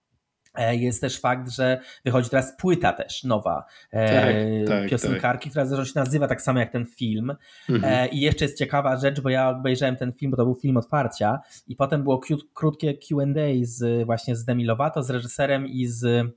jest 0.71 1.01
też 1.01 1.19
fakt, 1.19 1.51
że 1.51 1.79
wychodzi 2.05 2.29
teraz 2.29 2.57
płyta 2.57 2.93
też 2.93 3.23
nowa 3.23 3.65
e, 3.91 4.65
tak, 4.65 4.79
tak, 4.79 4.89
piosenkarki, 4.89 5.43
tak. 5.43 5.51
która 5.51 5.65
zresztą 5.65 5.93
się 5.93 5.99
nazywa 5.99 6.27
tak 6.27 6.41
samo 6.41 6.59
jak 6.59 6.71
ten 6.71 6.85
film. 6.85 7.35
Mhm. 7.69 7.93
E, 7.93 8.07
I 8.07 8.19
jeszcze 8.19 8.45
jest 8.45 8.57
ciekawa 8.57 8.97
rzecz, 8.97 9.21
bo 9.21 9.29
ja 9.29 9.49
obejrzałem 9.49 9.95
ten 9.95 10.13
film, 10.13 10.31
bo 10.31 10.37
to 10.37 10.45
był 10.45 10.55
film 10.55 10.77
otwarcia 10.77 11.39
i 11.67 11.75
potem 11.75 12.03
było 12.03 12.21
krótkie 12.53 12.93
Q&A 12.93 13.65
z, 13.65 14.05
właśnie 14.05 14.35
z 14.35 14.45
Demi 14.45 14.65
Lovato, 14.65 15.03
z 15.03 15.09
reżyserem 15.09 15.67
i 15.67 15.87
z 15.87 16.29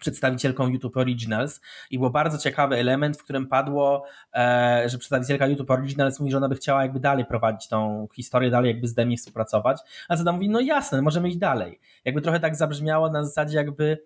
przedstawicielką 0.00 0.68
YouTube 0.68 0.96
Originals 0.96 1.60
i 1.90 1.98
był 1.98 2.10
bardzo 2.10 2.38
ciekawy 2.38 2.76
element, 2.76 3.16
w 3.16 3.24
którym 3.24 3.46
padło, 3.46 4.04
e, 4.34 4.82
że 4.86 4.98
przedstawicielka 4.98 5.46
YouTube 5.46 5.70
Originals 5.70 6.20
mówi, 6.20 6.32
że 6.32 6.36
ona 6.36 6.48
by 6.48 6.54
chciała 6.54 6.82
jakby 6.82 7.00
dalej 7.00 7.24
prowadzić 7.24 7.68
tą 7.68 8.08
historię, 8.14 8.50
dalej 8.50 8.70
jakby 8.70 8.88
z 8.88 8.94
Demi 8.94 9.16
współpracować, 9.16 9.80
a 10.08 10.16
Zada 10.16 10.32
mówi, 10.32 10.48
no 10.48 10.60
jasne, 10.60 11.02
możemy 11.02 11.28
iść 11.28 11.36
dalej. 11.36 11.80
Jakby 12.04 12.22
trochę 12.22 12.40
tak 12.40 12.56
zabrzmiało 12.56 13.10
na 13.10 13.24
zasadzie 13.24 13.56
jakby 13.56 13.98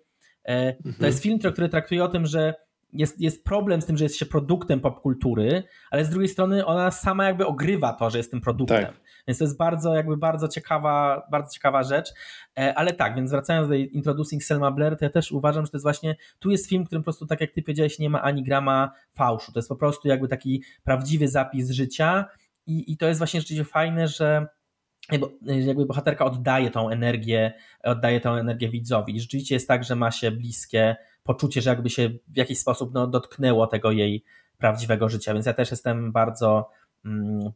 e, 0.45 0.75
mhm. 0.75 0.95
to 0.99 1.05
jest 1.05 1.23
film, 1.23 1.39
który 1.39 1.69
traktuje 1.69 2.03
o 2.03 2.07
tym, 2.07 2.25
że 2.25 2.53
jest, 2.93 3.21
jest 3.21 3.43
problem 3.43 3.81
z 3.81 3.85
tym, 3.85 3.97
że 3.97 4.05
jest 4.05 4.17
się 4.17 4.25
produktem 4.25 4.79
popkultury, 4.79 5.63
ale 5.91 6.05
z 6.05 6.09
drugiej 6.09 6.29
strony 6.29 6.65
ona 6.65 6.91
sama 6.91 7.25
jakby 7.25 7.45
ogrywa 7.45 7.93
to, 7.93 8.09
że 8.09 8.17
jest 8.17 8.31
tym 8.31 8.41
produktem. 8.41 8.85
Tak. 8.85 8.93
Więc 9.27 9.39
to 9.39 9.45
jest 9.45 9.57
bardzo, 9.57 9.95
jakby 9.95 10.17
bardzo 10.17 10.47
ciekawa, 10.47 11.27
bardzo 11.31 11.53
ciekawa 11.53 11.83
rzecz. 11.83 12.13
E, 12.59 12.73
ale 12.75 12.93
tak, 12.93 13.15
więc 13.15 13.31
wracając 13.31 13.67
do 13.67 13.73
Introducing 13.73 14.43
Selma 14.43 14.71
Blair, 14.71 14.97
to 14.97 15.05
ja 15.05 15.11
też 15.11 15.31
uważam, 15.31 15.65
że 15.65 15.71
to 15.71 15.77
jest 15.77 15.85
właśnie, 15.85 16.15
tu 16.39 16.51
jest 16.51 16.69
film, 16.69 16.83
w 16.83 16.85
którym 16.85 17.03
po 17.03 17.05
prostu, 17.05 17.25
tak 17.25 17.41
jak 17.41 17.51
ty 17.51 17.61
powiedziałeś, 17.61 17.99
nie 17.99 18.09
ma 18.09 18.21
ani 18.21 18.43
grama 18.43 18.91
fałszu. 19.13 19.51
To 19.51 19.59
jest 19.59 19.69
po 19.69 19.75
prostu 19.75 20.07
jakby 20.07 20.27
taki 20.27 20.63
prawdziwy 20.83 21.27
zapis 21.27 21.69
życia 21.69 22.25
i, 22.67 22.91
i 22.91 22.97
to 22.97 23.07
jest 23.07 23.17
właśnie 23.17 23.41
rzeczywiście 23.41 23.71
fajne, 23.71 24.07
że 24.07 24.47
jakby 25.41 25.85
bohaterka 25.85 26.25
oddaje 26.25 26.71
tą 26.71 26.89
energię, 26.89 27.53
oddaje 27.83 28.21
tą 28.21 28.33
energię 28.33 28.69
widzowi. 28.69 29.15
I 29.15 29.19
rzeczywiście 29.19 29.55
jest 29.55 29.67
tak, 29.67 29.83
że 29.83 29.95
ma 29.95 30.11
się 30.11 30.31
bliskie 30.31 30.95
poczucie, 31.23 31.61
że 31.61 31.69
jakby 31.69 31.89
się 31.89 32.09
w 32.27 32.37
jakiś 32.37 32.59
sposób 32.59 32.93
no, 32.93 33.07
dotknęło 33.07 33.67
tego 33.67 33.91
jej 33.91 34.23
prawdziwego 34.57 35.09
życia. 35.09 35.33
Więc 35.33 35.45
ja 35.45 35.53
też 35.53 35.71
jestem 35.71 36.11
bardzo, 36.11 36.69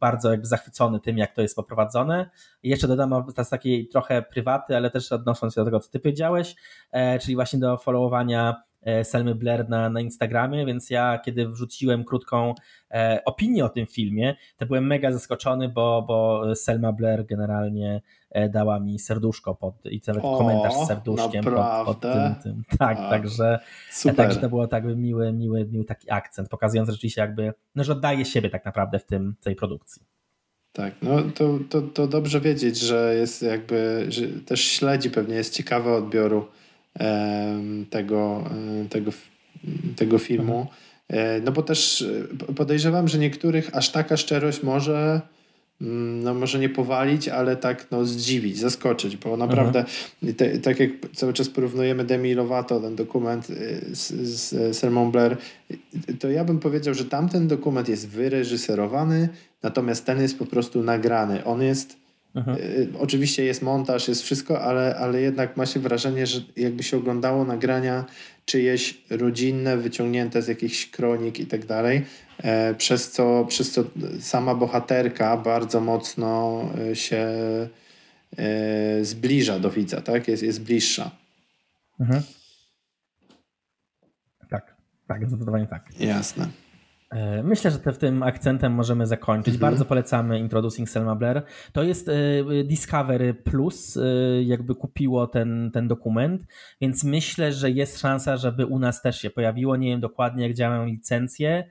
bardzo 0.00 0.30
jakby 0.30 0.46
zachwycony 0.46 1.00
tym, 1.00 1.18
jak 1.18 1.34
to 1.34 1.42
jest 1.42 1.56
poprowadzone. 1.56 2.30
I 2.62 2.68
jeszcze 2.68 2.88
dodam 2.88 3.24
z 3.44 3.48
takiej 3.48 3.88
trochę 3.88 4.22
prywaty, 4.22 4.76
ale 4.76 4.90
też 4.90 5.12
odnosząc 5.12 5.54
się 5.54 5.60
do 5.60 5.64
tego, 5.64 5.80
co 5.80 5.90
ty 5.90 6.00
powiedziałeś, 6.00 6.56
e, 6.92 7.18
czyli 7.18 7.34
właśnie 7.34 7.58
do 7.58 7.76
followowania 7.76 8.62
Selmy 9.02 9.34
Blair 9.34 9.68
na, 9.68 9.90
na 9.90 10.00
Instagramie, 10.00 10.66
więc 10.66 10.90
ja 10.90 11.18
kiedy 11.24 11.48
wrzuciłem 11.48 12.04
krótką 12.04 12.54
e, 12.90 13.22
opinię 13.24 13.64
o 13.64 13.68
tym 13.68 13.86
filmie, 13.86 14.36
to 14.56 14.66
byłem 14.66 14.86
mega 14.86 15.12
zaskoczony, 15.12 15.68
bo, 15.68 16.04
bo 16.08 16.42
Selma 16.54 16.92
Blair 16.92 17.26
generalnie 17.26 18.00
e, 18.30 18.48
dała 18.48 18.80
mi 18.80 18.98
serduszko 18.98 19.54
pod, 19.54 19.74
i 19.84 20.00
cały 20.00 20.22
o, 20.22 20.38
komentarz 20.38 20.74
z 20.74 20.86
serduszkiem 20.86 21.44
pod, 21.44 21.86
pod, 21.86 22.00
tym, 22.00 22.34
tym. 22.42 22.62
Tak, 22.78 22.98
A, 23.00 23.10
także, 23.10 23.58
super. 23.90 24.16
także 24.16 24.40
to 24.40 24.48
było 24.48 24.66
tak 24.66 24.84
miły, 24.84 25.32
miły, 25.32 25.66
miły 25.66 25.84
taki 25.84 26.10
akcent, 26.10 26.48
pokazując 26.48 26.90
rzeczywiście 26.90 27.20
jakby, 27.20 27.52
no, 27.74 27.84
że 27.84 27.92
oddaje 27.92 28.24
siebie 28.24 28.50
tak 28.50 28.64
naprawdę 28.64 28.98
w 28.98 29.04
tym, 29.04 29.34
tej 29.40 29.56
produkcji. 29.56 30.02
Tak, 30.72 30.94
no 31.02 31.22
to, 31.34 31.58
to, 31.68 31.82
to 31.82 32.06
dobrze 32.06 32.40
wiedzieć, 32.40 32.78
że 32.78 33.14
jest 33.14 33.42
jakby, 33.42 34.06
że 34.08 34.26
też 34.28 34.64
śledzi 34.64 35.10
pewnie, 35.10 35.34
jest 35.34 35.54
ciekawe 35.54 35.92
odbioru 35.92 36.46
tego, 37.90 38.44
tego, 38.90 39.12
tego 39.96 40.18
filmu. 40.18 40.66
E, 41.10 41.40
no 41.40 41.52
bo 41.52 41.62
też 41.62 42.02
e, 42.50 42.54
podejrzewam, 42.54 43.08
że 43.08 43.18
niektórych 43.18 43.76
aż 43.76 43.90
taka 43.90 44.16
szczerość 44.16 44.62
może 44.62 45.20
mm, 45.80 46.22
no 46.22 46.34
może 46.34 46.58
nie 46.58 46.68
powalić, 46.68 47.28
ale 47.28 47.56
tak 47.56 47.86
no 47.90 48.04
zdziwić, 48.04 48.58
zaskoczyć, 48.58 49.16
bo 49.16 49.36
naprawdę 49.36 49.84
te, 50.36 50.58
tak 50.58 50.80
jak 50.80 50.90
cały 51.14 51.32
czas 51.32 51.48
porównujemy 51.48 52.04
Demi 52.04 52.34
Lovato, 52.34 52.80
ten 52.80 52.96
dokument 52.96 53.50
e, 53.50 53.54
z, 53.94 54.12
z 54.12 54.76
Selmą 54.76 55.10
Blair, 55.10 55.36
to 56.18 56.30
ja 56.30 56.44
bym 56.44 56.58
powiedział, 56.58 56.94
że 56.94 57.04
tamten 57.04 57.48
dokument 57.48 57.88
jest 57.88 58.08
wyreżyserowany, 58.08 59.28
natomiast 59.62 60.06
ten 60.06 60.22
jest 60.22 60.38
po 60.38 60.46
prostu 60.46 60.82
nagrany. 60.82 61.44
On 61.44 61.62
jest 61.62 61.99
Y, 62.36 62.88
oczywiście 62.98 63.44
jest 63.44 63.62
montaż, 63.62 64.08
jest 64.08 64.22
wszystko, 64.22 64.62
ale, 64.62 64.96
ale 64.96 65.20
jednak 65.20 65.56
ma 65.56 65.66
się 65.66 65.80
wrażenie, 65.80 66.26
że 66.26 66.40
jakby 66.56 66.82
się 66.82 66.96
oglądało 66.96 67.44
nagrania 67.44 68.04
czyjeś 68.44 69.02
rodzinne, 69.10 69.76
wyciągnięte 69.76 70.42
z 70.42 70.48
jakichś 70.48 70.90
kronik 70.90 71.40
i 71.40 71.46
tak 71.46 71.66
dalej, 71.66 72.04
e, 72.38 72.74
przez 72.74 73.10
co, 73.10 73.44
przez 73.48 73.72
co 73.72 73.84
sama 74.20 74.54
bohaterka 74.54 75.36
bardzo 75.36 75.80
mocno 75.80 76.62
e, 76.90 76.96
się 76.96 77.26
e, 78.38 79.04
zbliża 79.04 79.58
do 79.58 79.70
widza, 79.70 80.00
tak? 80.00 80.28
Jest, 80.28 80.42
jest 80.42 80.62
bliższa. 80.62 81.10
Mhm. 82.00 82.22
Tak, 84.50 84.76
tak, 85.08 85.28
zdecydowanie 85.28 85.66
tak. 85.66 86.00
Jasne. 86.00 86.48
E, 87.10 87.42
myślę, 87.42 87.70
że 87.70 87.78
te, 87.78 87.92
tym 87.92 88.22
akcentem 88.22 88.72
możemy 88.72 89.06
zakończyć. 89.06 89.54
Mhm. 89.54 89.70
Bardzo 89.70 89.84
polecamy 89.84 90.38
Introducing 90.38 90.88
Selma 90.90 91.16
Blair. 91.16 91.42
To 91.72 91.82
jest 91.82 92.08
e, 92.08 92.14
Discovery 92.64 93.34
Plus, 93.34 93.96
e, 93.96 94.02
jakby 94.42 94.74
kupiło 94.74 95.26
ten, 95.26 95.70
ten 95.74 95.88
dokument, 95.88 96.46
więc 96.80 97.04
myślę, 97.04 97.52
że 97.52 97.70
jest 97.70 97.98
szansa, 97.98 98.36
żeby 98.36 98.66
u 98.66 98.78
nas 98.78 99.02
też 99.02 99.20
się 99.20 99.30
pojawiło. 99.30 99.76
Nie 99.76 99.88
wiem 99.88 100.00
dokładnie, 100.00 100.42
jak 100.42 100.56
działają 100.56 100.84
licencje, 100.84 101.70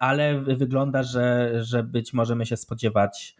ale 0.00 0.40
wygląda, 0.40 1.02
że, 1.02 1.52
że 1.64 1.82
być 1.82 2.12
możemy 2.12 2.46
się 2.46 2.56
spodziewać 2.56 3.36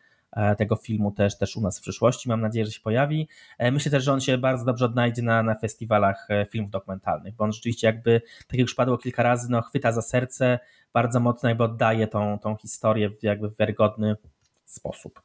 tego 0.59 0.77
filmu 0.77 1.13
też, 1.13 1.39
też 1.39 1.57
u 1.57 1.61
nas 1.61 1.79
w 1.79 1.83
przyszłości. 1.83 2.29
Mam 2.29 2.41
nadzieję, 2.41 2.67
że 2.67 2.73
się 2.73 2.81
pojawi. 2.81 3.29
Myślę 3.73 3.91
też, 3.91 4.05
że 4.05 4.13
on 4.13 4.21
się 4.21 4.39
bardzo 4.39 4.65
dobrze 4.65 4.85
odnajdzie 4.85 5.23
na, 5.23 5.43
na 5.43 5.55
festiwalach 5.55 6.29
filmów 6.51 6.71
dokumentalnych, 6.71 7.35
bo 7.35 7.45
on 7.45 7.53
rzeczywiście 7.53 7.87
jakby, 7.87 8.21
tak 8.21 8.53
jak 8.53 8.61
już 8.61 8.75
padło 8.75 8.99
kilka 8.99 9.23
razy, 9.23 9.51
no 9.51 9.63
chwyta 9.63 9.93
za 9.93 10.03
serce, 10.03 10.59
bardzo 10.95 11.21
mocno 11.21 11.49
jakby 11.49 11.65
oddaje 11.65 12.07
tą, 12.07 12.39
tą 12.39 12.57
historię 12.57 13.11
w 13.11 13.23
jakby 13.23 13.49
w 13.49 13.57
wiarygodny 13.57 14.17
sposób. 14.65 15.23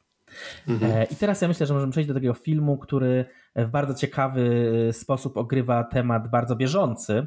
Mhm. 0.68 1.06
I 1.10 1.16
teraz 1.16 1.42
ja 1.42 1.48
myślę, 1.48 1.66
że 1.66 1.74
możemy 1.74 1.92
przejść 1.92 2.08
do 2.08 2.14
takiego 2.14 2.34
filmu, 2.34 2.78
który 2.78 3.24
w 3.56 3.70
bardzo 3.70 3.94
ciekawy 3.94 4.70
sposób 4.92 5.36
ogrywa 5.36 5.84
temat 5.84 6.30
bardzo 6.30 6.56
bieżący, 6.56 7.26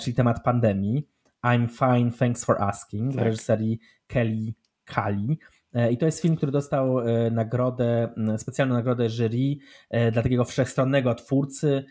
czyli 0.00 0.14
temat 0.14 0.42
pandemii. 0.42 1.08
I'm 1.44 1.68
fine, 1.68 2.10
thanks 2.18 2.44
for 2.44 2.62
asking, 2.62 3.12
tak. 3.12 3.20
w 3.20 3.24
reżyserii 3.24 3.80
Kelly 4.06 4.54
Kali. 4.84 5.38
E, 5.74 5.92
I 5.92 5.98
to 5.98 6.06
jest 6.06 6.22
film, 6.22 6.36
który 6.36 6.52
dostał 6.52 7.00
e, 7.00 7.30
nagrodę, 7.30 8.08
specjalną 8.36 8.74
nagrodę 8.74 9.08
jury 9.10 9.56
e, 9.90 10.12
dla 10.12 10.22
takiego 10.22 10.44
wszechstronnego 10.44 11.14
twórcy, 11.14 11.84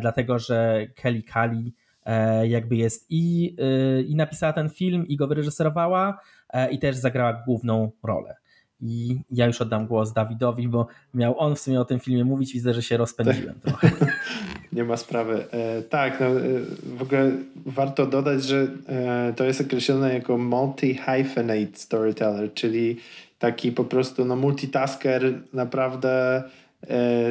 dlatego 0.00 0.38
że 0.38 0.86
Kelly 0.94 1.22
Kali 1.22 1.74
jakby 2.42 2.76
jest 2.76 3.06
i, 3.10 3.56
i 4.08 4.16
napisała 4.16 4.52
ten 4.52 4.68
film, 4.68 5.08
i 5.08 5.16
go 5.16 5.26
wyreżyserowała, 5.26 6.20
i 6.70 6.78
też 6.78 6.96
zagrała 6.96 7.42
główną 7.46 7.90
rolę. 8.02 8.36
I 8.80 9.20
ja 9.30 9.46
już 9.46 9.60
oddam 9.60 9.86
głos 9.86 10.12
Dawidowi, 10.12 10.68
bo 10.68 10.86
miał 11.14 11.38
on 11.38 11.56
w 11.56 11.60
sumie 11.60 11.80
o 11.80 11.84
tym 11.84 12.00
filmie 12.00 12.24
mówić. 12.24 12.52
Widzę, 12.52 12.74
że 12.74 12.82
się 12.82 12.96
rozpędziłem 12.96 13.60
trochę. 13.64 13.90
Nie 14.72 14.84
ma 14.84 14.96
sprawy. 14.96 15.44
E, 15.50 15.82
tak, 15.82 16.20
no, 16.20 16.26
e, 16.26 16.32
w 16.96 17.02
ogóle 17.02 17.32
warto 17.66 18.06
dodać, 18.06 18.44
że 18.44 18.68
e, 18.88 19.32
to 19.36 19.44
jest 19.44 19.60
określone 19.60 20.14
jako 20.14 20.38
multi-hyphenate 20.38 21.76
storyteller, 21.76 22.54
czyli 22.54 22.96
taki 23.38 23.72
po 23.72 23.84
prostu 23.84 24.24
no, 24.24 24.36
multitasker 24.36 25.32
naprawdę 25.52 26.36
e, 26.36 26.42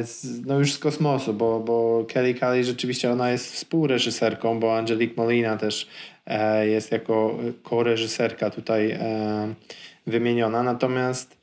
z, 0.02 0.46
no 0.46 0.58
już 0.58 0.72
z 0.72 0.78
kosmosu, 0.78 1.34
bo, 1.34 1.60
bo 1.60 2.04
Kelly 2.08 2.34
Kelly 2.34 2.64
rzeczywiście 2.64 3.12
ona 3.12 3.30
jest 3.30 3.52
współreżyserką, 3.52 4.60
bo 4.60 4.76
Angelique 4.76 5.16
Molina 5.16 5.56
też 5.56 5.88
e, 6.26 6.66
jest 6.66 6.92
jako 6.92 7.38
koreżyserka 7.62 8.50
tutaj 8.50 8.90
e, 8.90 9.54
wymieniona. 10.06 10.62
Natomiast 10.62 11.38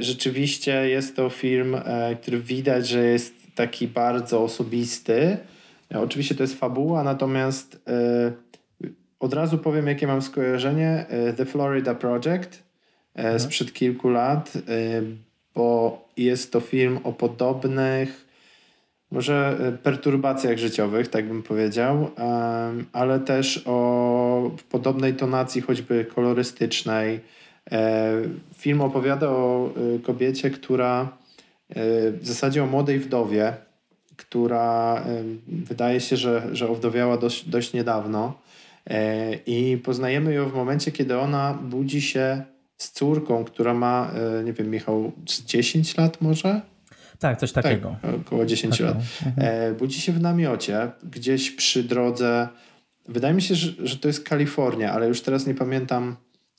rzeczywiście 0.00 0.88
jest 0.88 1.16
to 1.16 1.30
film, 1.30 1.76
który 2.22 2.38
widać, 2.38 2.88
że 2.88 3.04
jest 3.04 3.34
taki 3.54 3.88
bardzo 3.88 4.42
osobisty. 4.42 5.36
Oczywiście 5.94 6.34
to 6.34 6.42
jest 6.42 6.58
fabuła, 6.58 7.02
natomiast 7.02 7.82
od 9.20 9.34
razu 9.34 9.58
powiem, 9.58 9.86
jakie 9.86 10.06
mam 10.06 10.22
skojarzenie. 10.22 11.06
The 11.36 11.44
Florida 11.46 11.94
Project 11.94 12.62
E, 13.14 13.22
mhm. 13.22 13.40
sprzed 13.40 13.72
kilku 13.72 14.08
lat, 14.10 14.52
e, 14.56 15.02
bo 15.54 15.98
jest 16.16 16.52
to 16.52 16.60
film 16.60 16.98
o 17.04 17.12
podobnych 17.12 18.32
może 19.12 19.58
e, 19.60 19.72
perturbacjach 19.72 20.58
życiowych, 20.58 21.08
tak 21.08 21.28
bym 21.28 21.42
powiedział, 21.42 22.10
ale 22.92 23.20
też 23.20 23.62
o 23.66 24.50
podobnej 24.70 25.14
tonacji, 25.14 25.60
choćby 25.60 26.04
kolorystycznej. 26.14 27.20
Film 28.54 28.80
opowiada 28.80 29.28
o 29.28 29.70
kobiecie, 30.02 30.50
która 30.50 31.16
w 32.12 32.20
zasadzie 32.22 32.64
o 32.64 32.66
młodej 32.66 32.98
wdowie, 32.98 33.52
która 34.16 35.02
wydaje 35.48 36.00
się, 36.00 36.16
że, 36.16 36.48
że 36.52 36.68
owdowiała 36.68 37.16
dość, 37.16 37.48
dość 37.48 37.72
niedawno. 37.72 38.34
I 39.46 39.78
poznajemy 39.84 40.34
ją 40.34 40.48
w 40.48 40.54
momencie, 40.54 40.92
kiedy 40.92 41.18
ona 41.18 41.58
budzi 41.62 42.02
się 42.02 42.42
z 42.82 42.92
córką, 42.92 43.44
która 43.44 43.74
ma, 43.74 44.10
e, 44.40 44.44
nie 44.44 44.52
wiem, 44.52 44.70
Michał, 44.70 45.12
10 45.46 45.96
lat 45.96 46.20
może? 46.20 46.60
Tak, 47.18 47.38
coś 47.38 47.52
takiego. 47.52 47.96
Tak, 48.02 48.14
około 48.14 48.46
10 48.46 48.78
tak, 48.78 48.86
lat. 48.86 48.96
Mhm. 49.26 49.76
budzi 49.76 50.00
się 50.00 50.12
w 50.12 50.20
namiocie, 50.20 50.90
gdzieś 51.04 51.50
przy 51.50 51.84
drodze. 51.84 52.48
Wydaje 53.08 53.34
mi 53.34 53.42
się, 53.42 53.54
że, 53.54 53.86
że 53.86 53.96
to 53.96 54.08
jest 54.08 54.24
Kalifornia, 54.24 54.92
ale 54.92 55.08
już 55.08 55.20
teraz 55.20 55.46
nie 55.46 55.54
pamiętam 55.54 56.16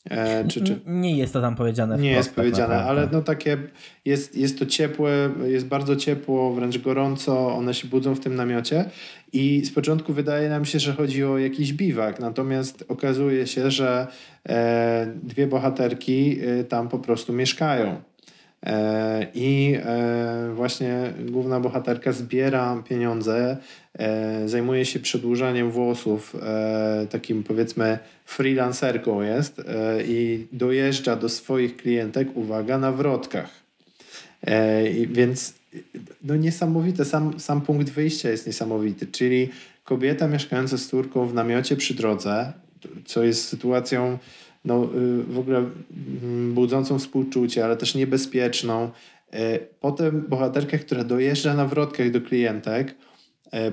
E, 0.09 0.47
czy, 0.47 0.63
czy... 0.63 0.79
Nie 0.85 1.17
jest 1.17 1.33
to 1.33 1.41
tam 1.41 1.55
powiedziane. 1.55 1.97
Nie 1.97 2.11
jest 2.11 2.29
tak 2.29 2.35
powiedziane, 2.35 2.83
ale 2.83 3.09
no 3.11 3.21
takie 3.21 3.57
jest, 4.05 4.37
jest 4.37 4.59
to 4.59 4.65
ciepłe, 4.65 5.29
jest 5.45 5.65
bardzo 5.67 5.95
ciepło, 5.95 6.53
wręcz 6.53 6.77
gorąco, 6.77 7.55
one 7.55 7.73
się 7.73 7.87
budzą 7.87 8.15
w 8.15 8.19
tym 8.19 8.35
namiocie 8.35 8.85
i 9.33 9.65
z 9.65 9.71
początku 9.71 10.13
wydaje 10.13 10.49
nam 10.49 10.65
się, 10.65 10.79
że 10.79 10.93
chodzi 10.93 11.23
o 11.23 11.37
jakiś 11.37 11.73
biwak, 11.73 12.19
natomiast 12.19 12.85
okazuje 12.87 13.47
się, 13.47 13.71
że 13.71 14.07
e, 14.49 15.07
dwie 15.23 15.47
bohaterki 15.47 16.39
e, 16.41 16.63
tam 16.63 16.89
po 16.89 16.99
prostu 16.99 17.33
mieszkają. 17.33 18.01
E, 18.65 19.27
I 19.33 19.77
e, 19.85 20.51
właśnie 20.53 21.13
główna 21.29 21.59
bohaterka 21.59 22.11
zbiera 22.11 22.83
pieniądze, 22.89 23.57
zajmuje 24.45 24.85
się 24.85 24.99
przedłużaniem 24.99 25.71
włosów, 25.71 26.35
takim 27.09 27.43
powiedzmy 27.43 27.99
freelancerką 28.25 29.21
jest 29.21 29.61
i 30.07 30.47
dojeżdża 30.51 31.15
do 31.15 31.29
swoich 31.29 31.77
klientek, 31.77 32.27
uwaga, 32.35 32.77
na 32.77 32.91
wrotkach. 32.91 33.49
Więc 35.07 35.53
no 36.23 36.35
niesamowite, 36.35 37.05
sam, 37.05 37.39
sam 37.39 37.61
punkt 37.61 37.89
wyjścia 37.89 38.29
jest 38.29 38.47
niesamowity, 38.47 39.07
czyli 39.07 39.49
kobieta 39.83 40.27
mieszkająca 40.27 40.77
z 40.77 40.87
córką 40.87 41.27
w 41.27 41.33
namiocie 41.33 41.75
przy 41.75 41.93
drodze, 41.93 42.53
co 43.05 43.23
jest 43.23 43.47
sytuacją 43.47 44.17
no, 44.65 44.83
y, 44.83 45.23
w 45.23 45.39
ogóle 45.39 45.57
mm, 45.57 46.53
budzącą 46.53 46.99
współczucie, 46.99 47.65
ale 47.65 47.77
też 47.77 47.95
niebezpieczną. 47.95 48.91
E, 49.33 49.59
potem 49.59 50.25
bohaterka, 50.29 50.77
która 50.77 51.03
dojeżdża 51.03 51.53
na 51.53 51.65
wrotkach 51.65 52.11
do 52.11 52.21
klientek, 52.21 52.89
e, 52.89 52.93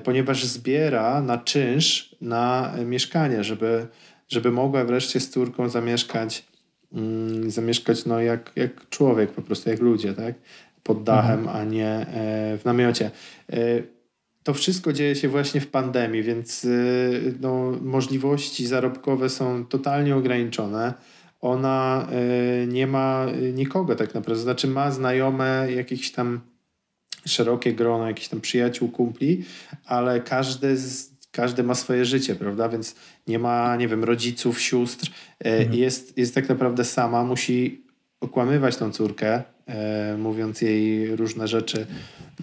ponieważ 0.03 0.45
zbiera 0.45 1.21
na 1.21 1.37
czynsz 1.37 2.15
na 2.21 2.73
mieszkanie, 2.85 3.43
żeby, 3.43 3.87
żeby 4.29 4.51
mogła 4.51 4.85
wreszcie 4.85 5.19
z 5.19 5.29
córką 5.29 5.69
zamieszkać, 5.69 6.45
mm, 6.93 7.51
zamieszkać 7.51 8.05
no 8.05 8.21
jak, 8.21 8.51
jak 8.55 8.89
człowiek, 8.89 9.31
po 9.31 9.41
prostu 9.41 9.69
jak 9.69 9.79
ludzie, 9.79 10.13
tak? 10.13 10.35
Pod 10.83 11.03
dachem, 11.03 11.39
mhm. 11.39 11.57
a 11.57 11.63
nie 11.63 11.87
e, 11.87 12.57
w 12.57 12.65
namiocie 12.65 13.11
to 14.43 14.53
wszystko 14.53 14.93
dzieje 14.93 15.15
się 15.15 15.27
właśnie 15.27 15.61
w 15.61 15.67
pandemii, 15.67 16.23
więc 16.23 16.67
no, 17.41 17.73
możliwości 17.81 18.67
zarobkowe 18.67 19.29
są 19.29 19.65
totalnie 19.65 20.15
ograniczone. 20.15 20.93
Ona 21.41 22.07
nie 22.67 22.87
ma 22.87 23.25
nikogo 23.53 23.95
tak 23.95 24.13
naprawdę, 24.13 24.43
znaczy 24.43 24.67
ma 24.67 24.91
znajome 24.91 25.67
jakieś 25.75 26.11
tam 26.11 26.41
szerokie 27.25 27.73
grono, 27.73 28.07
jakichś 28.07 28.27
tam 28.27 28.41
przyjaciół, 28.41 28.89
kumpli, 28.89 29.45
ale 29.85 30.21
każdy, 30.21 30.77
z, 30.77 31.11
każdy 31.31 31.63
ma 31.63 31.75
swoje 31.75 32.05
życie, 32.05 32.35
prawda? 32.35 32.69
Więc 32.69 32.95
nie 33.27 33.39
ma, 33.39 33.75
nie 33.75 33.87
wiem, 33.87 34.03
rodziców, 34.03 34.61
sióstr. 34.61 35.07
Y, 35.07 35.49
mhm. 35.49 35.73
Jest, 35.73 36.17
jest 36.17 36.35
tak 36.35 36.49
naprawdę 36.49 36.85
sama, 36.85 37.23
musi 37.23 37.83
okłamywać 38.21 38.77
tą 38.77 38.91
córkę, 38.91 39.43
mówiąc 40.17 40.61
jej 40.61 41.15
różne 41.15 41.47
rzeczy 41.47 41.87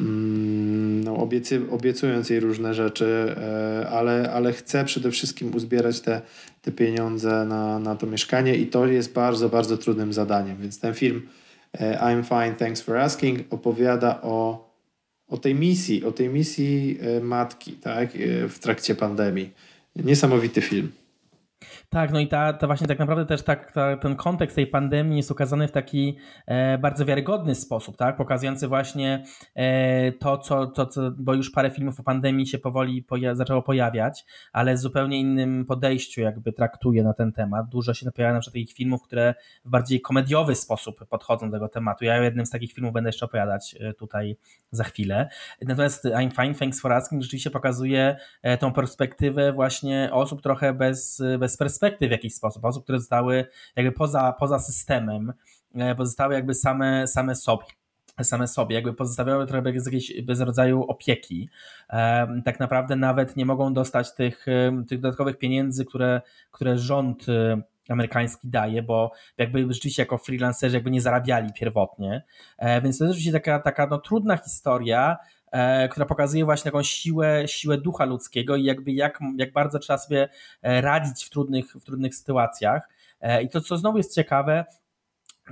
Mm, 0.01 1.05
no, 1.05 1.17
obiecy, 1.17 1.61
obiecując 1.71 2.31
jej 2.31 2.41
różne 2.41 2.75
rzeczy, 2.75 3.35
e, 3.37 3.89
ale, 3.89 4.33
ale 4.33 4.53
chce 4.53 4.85
przede 4.85 5.11
wszystkim 5.11 5.55
uzbierać 5.55 6.01
te, 6.01 6.21
te 6.63 6.73
pieniądze 6.73 7.45
na, 7.45 7.79
na 7.79 7.97
to 7.97 8.07
mieszkanie 8.07 8.57
i 8.57 8.67
to 8.67 8.87
jest 8.87 9.13
bardzo, 9.13 9.49
bardzo 9.49 9.79
trudnym 9.79 10.13
zadaniem. 10.13 10.57
Więc 10.57 10.81
ten 10.81 10.95
film 10.95 11.29
e, 11.73 11.99
I'm 11.99 12.25
Fine, 12.25 12.55
Thanks 12.55 12.81
for 12.81 12.97
Asking 12.97 13.41
opowiada 13.51 14.21
o, 14.23 14.68
o 15.29 15.37
tej 15.37 15.55
misji, 15.55 16.05
o 16.05 16.13
tej 16.13 16.29
misji 16.29 16.99
e, 17.01 17.21
matki 17.21 17.73
tak, 17.73 18.11
w 18.49 18.59
trakcie 18.59 18.95
pandemii. 18.95 19.51
Niesamowity 19.97 20.61
film. 20.61 20.93
Tak, 21.91 22.13
no 22.13 22.21
i 22.21 22.29
ta, 22.29 22.53
ta 22.53 22.67
właśnie 22.67 22.87
tak 22.87 22.99
naprawdę 22.99 23.27
też 23.27 23.43
tak, 23.43 23.73
ta, 23.73 23.97
ten 23.97 24.17
kontekst 24.17 24.57
tej 24.57 24.67
pandemii 24.67 25.17
jest 25.17 25.31
ukazany 25.31 25.69
w 25.69 25.73
taki 25.73 26.17
e, 26.47 26.79
bardzo 26.79 27.05
wiarygodny 27.05 27.55
sposób, 27.55 27.97
tak? 27.97 28.17
Pokazujący 28.17 28.69
właśnie 28.69 29.25
e, 29.55 30.13
to, 30.13 30.39
co, 30.39 30.67
to, 30.67 30.87
co, 30.87 31.11
bo 31.19 31.35
już 31.35 31.51
parę 31.51 31.71
filmów 31.71 32.01
o 32.01 32.03
pandemii 32.03 32.47
się 32.47 32.59
powoli 32.59 33.03
poja 33.03 33.35
zaczęło 33.35 33.63
pojawiać, 33.63 34.25
ale 34.53 34.75
w 34.75 34.79
zupełnie 34.79 35.21
innym 35.21 35.67
podejściu 35.67 36.21
jakby 36.21 36.53
traktuje 36.53 37.03
na 37.03 37.13
ten 37.13 37.33
temat. 37.33 37.69
Dużo 37.69 37.95
się 37.95 38.11
pojawia 38.11 38.35
na 38.35 38.41
przykład 38.41 38.55
takich 38.55 38.77
filmów, 38.77 39.03
które 39.03 39.35
w 39.65 39.71
bardziej 39.71 40.01
komediowy 40.01 40.55
sposób 40.55 41.07
podchodzą 41.07 41.51
do 41.51 41.57
tego 41.57 41.69
tematu. 41.69 42.05
Ja 42.05 42.23
jednym 42.23 42.47
z 42.47 42.51
takich 42.51 42.73
filmów 42.73 42.93
będę 42.93 43.09
jeszcze 43.09 43.27
opowiadać 43.27 43.77
e, 43.81 43.93
tutaj 43.93 44.37
za 44.71 44.85
chwilę. 44.85 45.29
Natomiast 45.63 46.05
I'm 46.05 46.43
Fine, 46.43 46.55
Thanks 46.55 46.81
for 46.81 46.93
Asking 46.93 47.23
rzeczywiście 47.23 47.51
pokazuje 47.51 48.17
e, 48.43 48.59
tą 48.59 48.73
perspektywę 48.73 49.53
właśnie 49.53 50.11
osób 50.13 50.43
trochę 50.43 50.75
bez, 50.75 51.23
bez 51.39 51.57
perspektywy 51.57 51.78
perspektyw 51.79 52.09
w 52.09 52.13
jakiś 52.13 52.35
sposób, 52.35 52.65
osób, 52.65 52.85
które 52.85 52.99
zostały 52.99 53.47
jakby 53.77 53.93
poza, 53.93 54.33
poza 54.33 54.59
systemem, 54.59 55.33
e, 55.75 55.95
pozostały 55.95 56.35
jakby 56.35 56.55
same, 56.55 57.07
same 57.07 57.35
sobie 57.35 57.65
same 58.23 58.49
sobie, 58.49 58.75
jakby 58.75 58.95
pozostawiały 58.95 59.47
trochę 59.47 59.63
bez 59.63 59.87
jakiegoś 59.87 60.23
bez 60.23 60.41
rodzaju 60.41 60.83
opieki. 60.83 61.49
E, 61.91 62.43
tak 62.45 62.61
naprawdę 62.61 62.97
nawet 62.97 63.37
nie 63.37 63.47
mogą 63.47 63.75
dostać 63.75 64.15
tych, 64.15 64.49
e, 64.49 64.85
tych 64.89 65.01
dodatkowych 65.01 65.39
pieniędzy, 65.39 65.85
które, 65.85 66.21
które 66.51 66.79
rząd 66.79 67.27
amerykański 67.89 68.49
daje, 68.49 68.83
bo 68.83 69.13
jakby 69.39 69.67
rzeczywiście 69.69 70.03
jako 70.03 70.19
freelancerzy 70.19 70.77
jakby 70.77 70.91
nie 70.91 71.01
zarabiali 71.01 71.53
pierwotnie. 71.53 72.23
Więc 72.83 72.99
to 72.99 73.05
jest 73.05 73.15
rzeczywiście 73.15 73.33
taka, 73.33 73.59
taka 73.59 73.87
no, 73.87 73.99
trudna 73.99 74.37
historia, 74.37 75.17
która 75.91 76.07
pokazuje 76.07 76.45
właśnie 76.45 76.65
taką 76.65 76.83
siłę, 76.83 77.43
siłę 77.47 77.79
ducha 77.79 78.05
ludzkiego 78.05 78.57
i 78.57 78.65
jakby 78.65 78.93
jak, 78.93 79.19
jak 79.37 79.53
bardzo 79.53 79.79
trzeba 79.79 79.99
sobie 79.99 80.29
e, 80.63 80.81
radzić 80.81 81.25
w 81.25 81.31
trudnych, 81.31 81.73
w 81.73 81.85
trudnych 81.85 82.15
sytuacjach. 82.15 82.89
E, 83.21 83.43
I 83.43 83.49
to, 83.49 83.61
co 83.61 83.79
znowu 83.79 83.99
jest 83.99 84.15
ciekawe, 84.15 84.65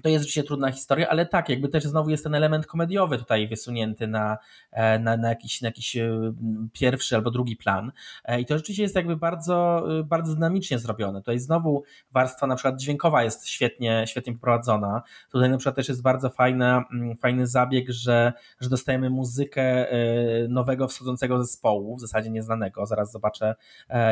to 0.02 0.08
jest 0.08 0.22
rzeczywiście 0.22 0.42
trudna 0.42 0.72
historia, 0.72 1.08
ale 1.08 1.26
tak, 1.26 1.48
jakby 1.48 1.68
też 1.68 1.84
znowu 1.84 2.10
jest 2.10 2.24
ten 2.24 2.34
element 2.34 2.66
komediowy 2.66 3.18
tutaj 3.18 3.48
wysunięty 3.48 4.06
na, 4.06 4.38
e, 4.72 4.98
na, 4.98 5.16
na, 5.16 5.28
jakiś, 5.28 5.62
na 5.62 5.68
jakiś 5.68 5.96
e, 5.96 6.32
pierwszy 6.72 7.16
albo 7.16 7.30
drugi 7.30 7.56
plan. 7.56 7.92
E, 8.24 8.40
I 8.40 8.46
to 8.46 8.58
rzeczywiście 8.58 8.82
jest 8.82 8.94
jakby 8.94 9.16
bardzo, 9.16 9.86
bardzo 10.04 10.34
dynamicznie 10.34 10.78
zrobione. 10.78 11.20
Tutaj 11.20 11.38
znowu 11.38 11.84
warstwa 12.12 12.46
na 12.46 12.56
przykład 12.56 12.80
dźwiękowa 12.80 13.22
jest 13.22 13.48
świetnie, 13.48 14.04
świetnie 14.06 14.32
poprowadzona. 14.32 15.02
Tutaj 15.30 15.50
na 15.50 15.58
przykład 15.58 15.76
też 15.76 15.88
jest 15.88 16.02
bardzo 16.02 16.30
fajna, 16.30 16.84
mm, 16.92 17.16
fajny 17.16 17.46
zabieg, 17.46 17.90
że, 17.90 18.32
że 18.60 18.68
dostajemy 18.68 19.10
muzykę 19.10 19.86
nowego 20.48 20.88
wschodzącego 20.88 21.44
zespołu, 21.44 21.96
w 21.96 22.00
zasadzie 22.00 22.30
nieznanego. 22.30 22.86
Zaraz 22.86 23.12
zobaczę, 23.12 23.54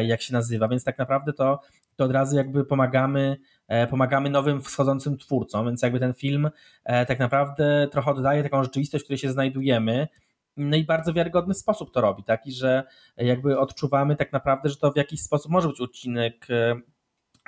jak 0.06 0.22
się 0.22 0.32
nazywa. 0.32 0.68
Więc 0.68 0.84
tak 0.84 0.98
naprawdę 0.98 1.32
to, 1.32 1.60
to 1.96 2.04
od 2.04 2.10
razu 2.10 2.36
jakby 2.36 2.64
pomagamy 2.64 3.36
E, 3.68 3.86
pomagamy 3.86 4.30
nowym 4.30 4.62
wschodzącym 4.62 5.18
twórcom, 5.18 5.66
więc 5.66 5.82
jakby 5.82 6.00
ten 6.00 6.14
film 6.14 6.50
e, 6.84 7.06
tak 7.06 7.18
naprawdę 7.18 7.88
trochę 7.92 8.10
oddaje 8.10 8.42
taką 8.42 8.62
rzeczywistość, 8.62 9.04
w 9.04 9.06
której 9.06 9.18
się 9.18 9.32
znajdujemy. 9.32 10.08
No 10.56 10.76
i 10.76 10.84
bardzo 10.84 11.12
wiarygodny 11.12 11.54
sposób 11.54 11.94
to 11.94 12.00
robi, 12.00 12.24
taki, 12.24 12.52
że 12.52 12.84
jakby 13.16 13.58
odczuwamy 13.58 14.16
tak 14.16 14.32
naprawdę, 14.32 14.68
że 14.68 14.76
to 14.76 14.92
w 14.92 14.96
jakiś 14.96 15.20
sposób 15.22 15.52
może 15.52 15.68
być 15.68 15.80
odcinek 15.80 16.46
e, 16.50 16.80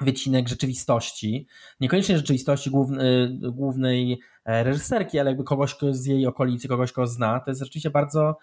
wycinek 0.00 0.48
rzeczywistości, 0.48 1.46
niekoniecznie 1.80 2.16
rzeczywistości 2.16 2.70
głównej, 2.70 3.38
głównej 3.38 4.20
reżyserki, 4.44 5.18
ale 5.18 5.30
jakby 5.30 5.44
kogoś 5.44 5.76
z 5.90 6.06
jej 6.06 6.26
okolicy, 6.26 6.68
kogoś, 6.68 6.92
kogo 6.92 7.06
zna, 7.06 7.40
to 7.40 7.50
jest 7.50 7.60
rzeczywiście 7.60 7.90
bardzo 7.90 8.38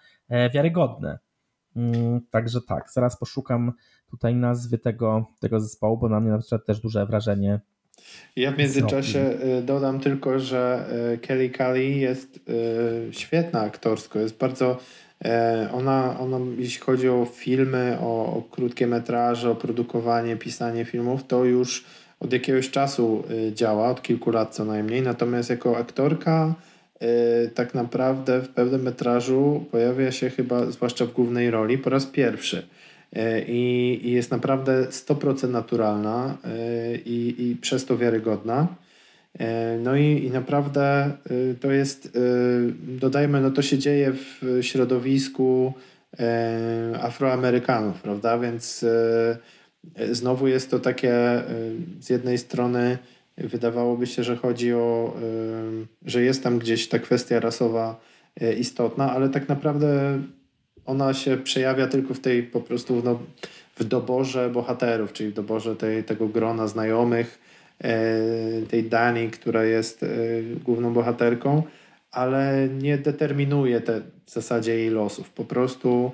wiarygodne. 0.54 1.18
Mm, 1.76 2.20
także 2.30 2.60
tak, 2.60 2.90
zaraz 2.90 3.18
poszukam 3.18 3.72
tutaj 4.14 4.34
nazwy 4.34 4.78
tego, 4.78 5.26
tego 5.40 5.60
zespołu, 5.60 5.98
bo 5.98 6.08
na 6.08 6.20
mnie 6.20 6.30
na 6.30 6.38
przykład 6.38 6.66
też 6.66 6.80
duże 6.80 7.06
wrażenie. 7.06 7.60
Ja 8.36 8.52
w 8.52 8.58
międzyczasie 8.58 9.24
zrobił. 9.38 9.62
dodam 9.62 10.00
tylko, 10.00 10.38
że 10.38 10.86
e, 11.12 11.18
Kelly 11.18 11.50
Kali 11.50 12.00
jest 12.00 12.40
e, 13.08 13.12
świetna 13.12 13.60
aktorsko, 13.60 14.18
jest 14.18 14.38
bardzo 14.38 14.78
ona, 15.72 16.20
ona 16.20 16.38
jeśli 16.58 16.80
chodzi 16.80 17.08
o 17.08 17.26
filmy, 17.34 17.98
o, 18.00 18.36
o 18.36 18.42
krótkie 18.50 18.86
metraże, 18.86 19.50
o 19.50 19.54
produkowanie, 19.54 20.36
pisanie 20.36 20.84
filmów, 20.84 21.26
to 21.26 21.44
już 21.44 21.84
od 22.20 22.32
jakiegoś 22.32 22.70
czasu 22.70 23.24
działa, 23.52 23.90
od 23.90 24.02
kilku 24.02 24.30
lat 24.30 24.54
co 24.54 24.64
najmniej, 24.64 25.02
natomiast 25.02 25.50
jako 25.50 25.76
aktorka 25.76 26.54
tak 27.54 27.74
naprawdę 27.74 28.40
w 28.40 28.48
pewnym 28.48 28.82
metrażu 28.82 29.64
pojawia 29.70 30.12
się 30.12 30.30
chyba, 30.30 30.70
zwłaszcza 30.70 31.06
w 31.06 31.12
głównej 31.12 31.50
roli, 31.50 31.78
po 31.78 31.90
raz 31.90 32.06
pierwszy. 32.06 32.66
E, 33.14 33.42
i, 33.48 34.00
jest 34.12 34.30
naprawdę 34.30 34.86
100% 34.90 35.48
naturalna 35.48 36.36
e, 36.44 36.96
i, 36.96 37.34
i 37.38 37.56
przez 37.56 37.86
to 37.86 37.98
wiarygodna. 37.98 38.66
E, 39.38 39.78
no 39.78 39.96
i, 39.96 40.24
i 40.24 40.30
naprawdę 40.30 41.10
to 41.60 41.70
jest, 41.70 42.18
dodajmy, 42.82 43.40
no 43.40 43.50
to 43.50 43.62
się 43.62 43.78
dzieje 43.78 44.12
w 44.12 44.58
środowisku 44.60 45.72
Afroamerykanów, 47.02 48.02
prawda? 48.02 48.38
Więc 48.38 48.84
znowu 50.10 50.48
jest 50.48 50.70
to 50.70 50.78
takie 50.78 51.42
z 52.00 52.10
jednej 52.10 52.38
strony 52.38 52.98
wydawałoby 53.38 54.06
się, 54.06 54.24
że 54.24 54.36
chodzi 54.36 54.72
o, 54.72 55.16
że 56.06 56.22
jest 56.22 56.42
tam 56.42 56.58
gdzieś 56.58 56.88
ta 56.88 56.98
kwestia 56.98 57.40
rasowa 57.40 58.00
istotna, 58.58 59.12
ale 59.12 59.28
tak 59.28 59.48
naprawdę 59.48 60.18
ona 60.86 61.14
się 61.14 61.36
przejawia 61.36 61.86
tylko 61.86 62.14
w 62.14 62.20
tej 62.20 62.42
po 62.42 62.60
prostu 62.60 63.02
no, 63.04 63.18
w 63.76 63.84
doborze 63.84 64.50
bohaterów, 64.50 65.12
czyli 65.12 65.30
w 65.30 65.34
doborze 65.34 65.76
tej, 65.76 66.04
tego 66.04 66.28
grona 66.28 66.66
znajomych, 66.66 67.38
tej 68.68 68.84
Dani, 68.84 69.30
która 69.30 69.64
jest 69.64 70.04
główną 70.64 70.92
bohaterką, 70.92 71.62
ale 72.10 72.68
nie 72.78 72.98
determinuje 72.98 73.80
te, 73.80 74.00
w 74.26 74.30
zasadzie 74.30 74.74
jej 74.74 74.90
losów. 74.90 75.30
Po 75.30 75.44
prostu 75.44 76.12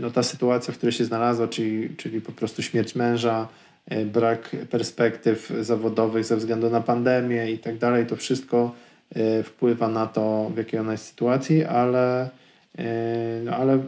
no, 0.00 0.10
ta 0.10 0.22
sytuacja, 0.22 0.74
w 0.74 0.76
której 0.76 0.92
się 0.92 1.04
znalazła, 1.04 1.48
czyli, 1.48 1.96
czyli 1.96 2.20
po 2.20 2.32
prostu 2.32 2.62
śmierć 2.62 2.94
męża, 2.94 3.48
E, 3.90 4.04
brak 4.04 4.50
perspektyw 4.70 5.52
zawodowych 5.60 6.24
ze 6.24 6.36
względu 6.36 6.70
na 6.70 6.80
pandemię 6.80 7.50
i 7.50 7.58
tak 7.58 7.78
dalej. 7.78 8.06
To 8.06 8.16
wszystko 8.16 8.74
e, 9.14 9.42
wpływa 9.42 9.88
na 9.88 10.06
to, 10.06 10.50
w 10.54 10.56
jakiej 10.56 10.80
ona 10.80 10.92
jest 10.92 11.06
sytuacji, 11.06 11.64
ale, 11.64 12.22
e, 12.22 12.30
no, 13.44 13.52
ale 13.56 13.82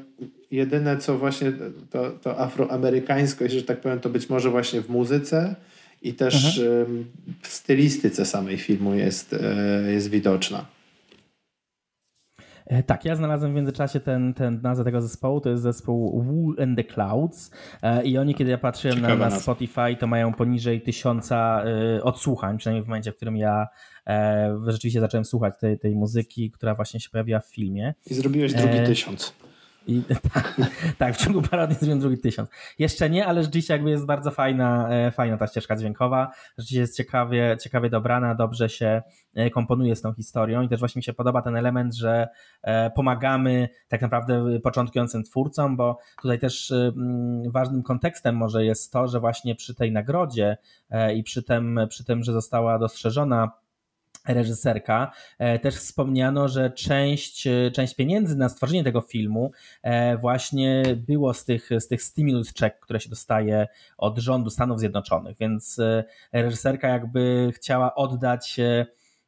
jedyne 0.51 0.97
co 0.97 1.19
właśnie 1.19 1.53
to, 1.91 2.11
to 2.11 2.41
afroamerykańskość, 2.41 3.55
że 3.55 3.63
tak 3.63 3.81
powiem, 3.81 4.01
to 4.01 4.09
być 4.09 4.29
może 4.29 4.51
właśnie 4.51 4.81
w 4.81 4.89
muzyce 4.89 5.55
i 6.03 6.15
też 6.15 6.59
mhm. 6.59 7.05
w 7.43 7.49
stylistyce 7.49 8.25
samej 8.25 8.59
filmu 8.59 8.95
jest, 8.95 9.35
jest 9.89 10.11
widoczna. 10.11 10.76
E, 12.67 12.83
tak, 12.83 13.05
ja 13.05 13.17
znalazłem 13.17 13.53
w 13.53 13.55
międzyczasie 13.55 14.01
ten, 14.01 14.35
ten 14.35 14.61
nazwę 14.63 14.85
tego 14.85 15.03
zespołu, 15.03 15.41
to 15.41 15.51
jest 15.51 15.63
zespół 15.63 16.23
Wool 16.25 16.63
and 16.63 16.77
the 16.77 16.85
Clouds 16.85 17.51
e, 17.83 18.05
i 18.05 18.19
oni, 18.19 18.35
kiedy 18.35 18.51
ja 18.51 18.59
patrzyłem 18.59 19.01
na, 19.01 19.17
na, 19.17 19.31
Spotify, 19.31 19.97
to 19.99 20.07
mają 20.07 20.33
poniżej 20.33 20.83
tysiąca 20.83 21.65
e, 21.65 22.03
odsłuchań, 22.03 22.59
przynajmniej 22.59 22.85
w 22.85 22.89
momencie, 22.89 23.13
w 23.13 23.17
którym 23.17 23.37
ja 23.37 23.67
rzeczywiście 24.67 25.01
zacząłem 25.01 25.25
słuchać 25.25 25.55
tej, 25.61 25.79
tej 25.79 25.97
muzyki, 25.97 26.51
która 26.51 26.75
właśnie 26.75 27.01
się 27.01 27.11
pojawiła 27.11 27.41
w 27.41 27.47
filmie. 27.47 27.95
I 28.07 28.15
zrobiłeś 28.15 28.55
drugi 28.55 28.79
tysiąc. 28.87 29.35
I, 29.87 30.03
tak, 30.35 30.61
tak, 30.99 31.15
w 31.15 31.25
ciągu 31.25 31.43
paru 31.43 31.67
dni 31.67 31.75
zrobiłem 31.75 32.01
drugi 32.01 32.19
tysiąc. 32.19 32.51
Jeszcze 32.79 33.11
nie, 33.11 33.27
ale 33.27 33.43
rzeczywiście 33.43 33.75
jakby 33.75 33.91
jest 33.91 34.07
bardzo 34.07 34.31
fajna, 34.31 34.89
e, 34.91 35.11
fajna 35.11 35.37
ta 35.37 35.47
ścieżka 35.47 35.77
dźwiękowa. 35.77 36.33
Rzeczywiście 36.59 36.81
jest 36.81 36.97
ciekawie, 36.97 37.57
ciekawie 37.63 37.91
dobrana, 37.91 38.35
dobrze 38.35 38.69
się 38.69 39.03
e, 39.35 39.51
komponuje 39.51 39.97
z 39.97 40.03
tą 40.03 40.13
historią 40.13 40.63
i 40.63 40.69
też 40.69 40.81
właśnie 40.81 40.99
mi 40.99 41.03
się 41.03 41.13
podoba 41.13 41.43
ten 41.43 41.57
element, 41.57 41.95
że 41.95 42.29
e, 42.63 42.91
pomagamy 42.91 43.69
tak 43.89 44.03
naprawdę 44.03 44.61
początkującym 44.61 45.23
twórcom, 45.23 45.77
bo 45.77 45.99
tutaj 46.23 46.39
też 46.39 46.73
ważnym 47.49 47.83
kontekstem 47.83 48.37
może 48.37 48.65
jest 48.65 48.93
to, 48.93 49.09
że 49.09 49.21
właśnie 49.21 49.55
przy 49.55 49.75
tej 49.75 49.93
nagrodzie 49.93 50.57
i 51.15 51.23
przy 51.23 51.43
tym, 51.43 51.81
przy 51.89 52.05
tym 52.05 52.23
że 52.23 52.33
została 52.33 52.79
dostrzeżona 52.79 53.51
reżyserka, 54.29 55.13
e, 55.39 55.59
też 55.59 55.75
wspomniano, 55.75 56.49
że 56.49 56.71
część, 56.71 57.47
e, 57.47 57.71
część 57.71 57.95
pieniędzy 57.95 58.37
na 58.37 58.49
stworzenie 58.49 58.85
tego 58.85 59.01
filmu 59.01 59.51
e, 59.83 60.19
właśnie 60.19 60.83
było 60.97 61.35
z 61.35 61.45
tych, 61.45 61.71
z 61.79 61.89
tych 61.89 62.03
stimulus 62.03 62.55
check, 62.55 62.81
które 62.81 63.01
się 63.01 63.11
dostaje 63.11 63.67
od 63.99 64.19
rządu 64.19 64.51
Stanów 64.51 64.81
Zjednoczonych, 64.81 65.37
więc 65.41 65.81
reżyserka 66.33 66.89
jakby 66.89 67.53
chciała 67.55 67.95
oddać 67.95 68.61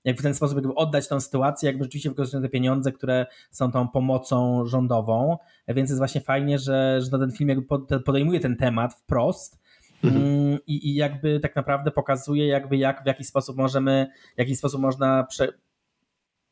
jakby 0.05 0.21
w 0.21 0.23
ten 0.23 0.35
sposób 0.35 0.57
jakby 0.57 0.75
oddać 0.75 1.09
tą 1.09 1.21
sytuację, 1.21 1.67
jakby 1.67 1.85
rzeczywiście 1.85 2.09
wykorzystując 2.09 2.47
te 2.47 2.51
pieniądze, 2.51 2.93
które 2.93 3.27
są 3.51 3.73
tą 3.73 3.89
pomocą 3.89 4.67
rządową, 4.67 5.37
więc 5.69 5.91
jest 5.91 5.99
właśnie 5.99 6.21
fajnie, 6.21 6.59
że, 6.59 7.01
że 7.01 7.11
ten 7.11 7.33
film 7.33 7.49
jakby 7.49 8.01
podejmuje 8.05 8.41
ten 8.41 8.57
temat 8.57 8.95
wprost, 8.95 9.59
Mhm. 10.05 10.23
Mm, 10.23 10.59
I, 10.67 10.91
I, 10.91 10.95
jakby 10.95 11.41
tak 11.41 11.57
naprawdę 11.57 11.91
pokazuje, 11.91 12.47
jakby 12.47 12.77
jak, 12.77 13.03
w 13.03 13.07
jaki 13.07 13.25
sposób 13.25 13.57
możemy, 13.57 14.07
w 14.37 14.39
jaki 14.39 14.57
sposób 14.57 14.81
można 14.81 15.25
prze, 15.25 15.49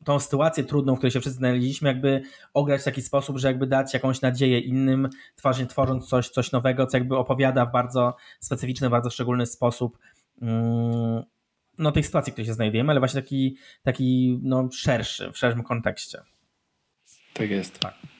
tą 0.03 0.19
sytuację 0.19 0.63
trudną, 0.63 0.95
w 0.95 0.97
której 0.97 1.11
się 1.11 1.19
wszyscy 1.19 1.37
znaleźliśmy, 1.37 1.89
jakby 1.89 2.21
ograć 2.53 2.81
w 2.81 2.83
taki 2.83 3.01
sposób, 3.01 3.37
że 3.37 3.47
jakby 3.47 3.67
dać 3.67 3.93
jakąś 3.93 4.21
nadzieję 4.21 4.59
innym, 4.59 5.09
tworząc, 5.35 5.69
tworząc 5.69 6.07
coś, 6.07 6.29
coś 6.29 6.51
nowego, 6.51 6.87
co 6.87 6.97
jakby 6.97 7.17
opowiada 7.17 7.65
w 7.65 7.71
bardzo 7.71 8.15
specyficzny, 8.39 8.89
bardzo 8.89 9.09
szczególny 9.09 9.45
sposób 9.45 9.97
mm, 10.41 11.23
no, 11.77 11.91
tej 11.91 12.03
sytuacji, 12.03 12.31
w 12.31 12.33
której 12.33 12.47
się 12.47 12.53
znajdujemy, 12.53 12.91
ale 12.91 12.99
właśnie 12.99 13.21
taki, 13.21 13.57
taki 13.83 14.39
no, 14.43 14.69
szerszy, 14.71 15.31
w 15.31 15.37
szerszym 15.37 15.63
kontekście. 15.63 16.21
Tak 17.33 17.49
jest. 17.49 17.79
Tak. 17.79 18.16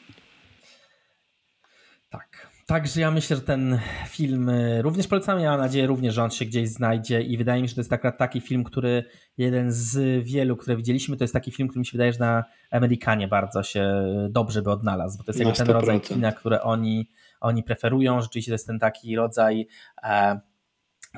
Także 2.67 3.01
ja 3.01 3.11
myślę, 3.11 3.35
że 3.35 3.41
ten 3.41 3.79
film 4.07 4.49
y, 4.49 4.81
również 4.81 5.07
polecam. 5.07 5.39
Ja 5.39 5.51
mam 5.51 5.59
nadzieję 5.59 5.87
również, 5.87 6.15
że 6.15 6.23
on 6.23 6.29
się 6.29 6.45
gdzieś 6.45 6.69
znajdzie 6.69 7.21
i 7.21 7.37
wydaje 7.37 7.61
mi 7.61 7.67
się, 7.67 7.69
że 7.69 7.75
to 7.75 7.81
jest 7.81 7.89
taka, 7.89 8.11
taki 8.11 8.41
film, 8.41 8.63
który 8.63 9.03
jeden 9.37 9.71
z 9.71 10.23
wielu, 10.23 10.57
które 10.57 10.77
widzieliśmy, 10.77 11.17
to 11.17 11.23
jest 11.23 11.33
taki 11.33 11.51
film, 11.51 11.69
który 11.69 11.79
mi 11.79 11.85
się 11.85 11.91
wydaje, 11.91 12.13
że 12.13 12.19
na 12.19 12.45
Amerykanie 12.71 13.27
bardzo 13.27 13.63
się 13.63 14.05
dobrze 14.29 14.61
by 14.61 14.71
odnalazł, 14.71 15.17
bo 15.17 15.23
to 15.23 15.31
jest 15.31 15.39
jakby 15.39 15.55
ten 15.55 15.67
rodzaj 15.67 16.01
kina, 16.01 16.31
które 16.31 16.61
oni, 16.61 17.09
oni 17.39 17.63
preferują. 17.63 18.21
Rzeczywiście 18.21 18.51
to 18.51 18.53
jest 18.53 18.67
ten 18.67 18.79
taki 18.79 19.15
rodzaj 19.15 19.67
e, 20.03 20.39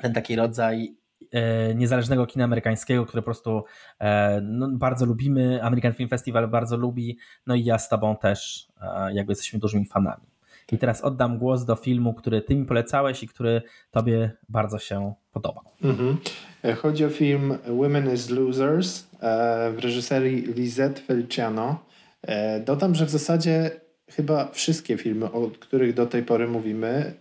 ten 0.02 0.12
taki 0.12 0.36
rodzaj 0.36 0.96
e, 1.32 1.74
niezależnego 1.74 2.26
kina 2.26 2.44
amerykańskiego, 2.44 3.06
które 3.06 3.22
po 3.22 3.26
prostu 3.26 3.64
e, 4.00 4.40
no, 4.42 4.68
bardzo 4.72 5.06
lubimy. 5.06 5.62
American 5.62 5.92
Film 5.92 6.08
Festival 6.08 6.48
bardzo 6.48 6.76
lubi, 6.76 7.18
no 7.46 7.54
i 7.54 7.64
ja 7.64 7.78
z 7.78 7.88
tobą 7.88 8.16
też 8.16 8.68
jakby 9.12 9.32
jesteśmy 9.32 9.58
dużymi 9.58 9.86
fanami. 9.86 10.30
I 10.72 10.78
teraz 10.78 11.04
oddam 11.04 11.38
głos 11.38 11.64
do 11.64 11.76
filmu, 11.76 12.14
który 12.14 12.42
ty 12.42 12.54
mi 12.54 12.64
polecałeś 12.64 13.22
i 13.22 13.28
który 13.28 13.62
tobie 13.90 14.30
bardzo 14.48 14.78
się 14.78 15.14
podobał. 15.32 15.64
Mhm. 15.84 16.16
E, 16.64 16.74
chodzi 16.74 17.04
o 17.04 17.10
film 17.10 17.58
Women 17.68 18.14
is 18.14 18.30
Losers 18.30 19.06
e, 19.20 19.72
w 19.72 19.78
reżyserii 19.78 20.42
Lisette 20.42 21.00
Feliciano. 21.00 21.84
E, 22.22 22.60
dodam, 22.60 22.94
że 22.94 23.06
w 23.06 23.10
zasadzie 23.10 23.70
chyba 24.10 24.48
wszystkie 24.52 24.98
filmy, 24.98 25.32
o 25.32 25.50
których 25.60 25.94
do 25.94 26.06
tej 26.06 26.22
pory 26.22 26.48
mówimy, 26.48 27.14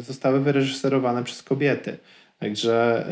zostały 0.00 0.40
wyreżyserowane 0.40 1.24
przez 1.24 1.42
kobiety. 1.42 1.98
Także 2.38 3.06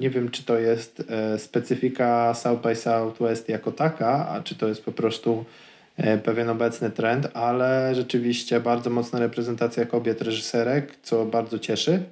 nie 0.00 0.10
wiem, 0.10 0.30
czy 0.30 0.44
to 0.44 0.58
jest 0.58 1.12
specyfika 1.38 2.34
South 2.34 2.62
by 2.62 2.76
Southwest 2.76 3.48
jako 3.48 3.72
taka, 3.72 4.28
a 4.28 4.42
czy 4.42 4.54
to 4.54 4.68
jest 4.68 4.84
po 4.84 4.92
prostu 4.92 5.44
pewien 6.24 6.48
obecny 6.48 6.90
trend, 6.90 7.28
ale 7.34 7.94
rzeczywiście 7.94 8.60
bardzo 8.60 8.90
mocna 8.90 9.18
reprezentacja 9.18 9.86
kobiet 9.86 10.22
reżyserek, 10.22 10.96
co 11.02 11.24
bardzo 11.24 11.58
cieszy. 11.58 12.02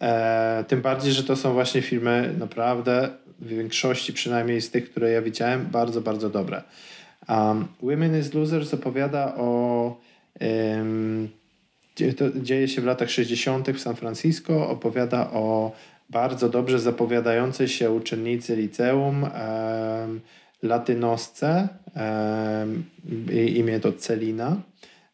E, 0.00 0.64
tym 0.68 0.82
bardziej, 0.82 1.12
że 1.12 1.24
to 1.24 1.36
są 1.36 1.52
właśnie 1.52 1.82
filmy 1.82 2.34
naprawdę 2.38 3.08
w 3.38 3.48
większości, 3.48 4.12
przynajmniej 4.12 4.60
z 4.60 4.70
tych, 4.70 4.90
które 4.90 5.10
ja 5.10 5.22
widziałem, 5.22 5.66
bardzo, 5.66 6.00
bardzo 6.00 6.30
dobre. 6.30 6.62
Um, 7.28 7.66
Women 7.82 8.20
is 8.20 8.34
Losers 8.34 8.74
opowiada 8.74 9.34
o. 9.36 10.00
Um, 10.40 11.28
to 12.16 12.40
dzieje 12.40 12.68
się 12.68 12.80
w 12.80 12.84
latach 12.84 13.10
60. 13.10 13.70
w 13.70 13.80
San 13.80 13.96
Francisco. 13.96 14.68
Opowiada 14.68 15.30
o 15.30 15.72
bardzo 16.10 16.48
dobrze 16.48 16.78
zapowiadającej 16.78 17.68
się 17.68 17.90
uczennicy 17.90 18.56
liceum. 18.56 19.22
Um, 19.22 20.20
latynosce, 20.62 21.68
imię 23.54 23.80
to 23.80 23.92
Celina. 23.92 24.62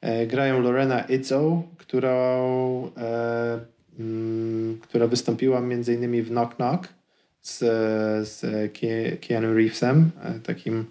E, 0.05 0.27
grają 0.27 0.61
Lorena 0.61 1.01
Izzo, 1.01 1.63
którą, 1.79 2.91
e, 2.97 3.61
mm, 3.99 4.79
która 4.81 5.07
wystąpiła 5.07 5.61
między 5.61 5.95
innymi 5.95 6.23
w 6.23 6.29
Knock 6.29 6.57
Knock 6.57 6.89
z, 7.43 7.59
z 8.29 8.43
Keanu 9.21 9.55
Reevesem, 9.55 10.11
e, 10.25 10.41
takim, 10.41 10.85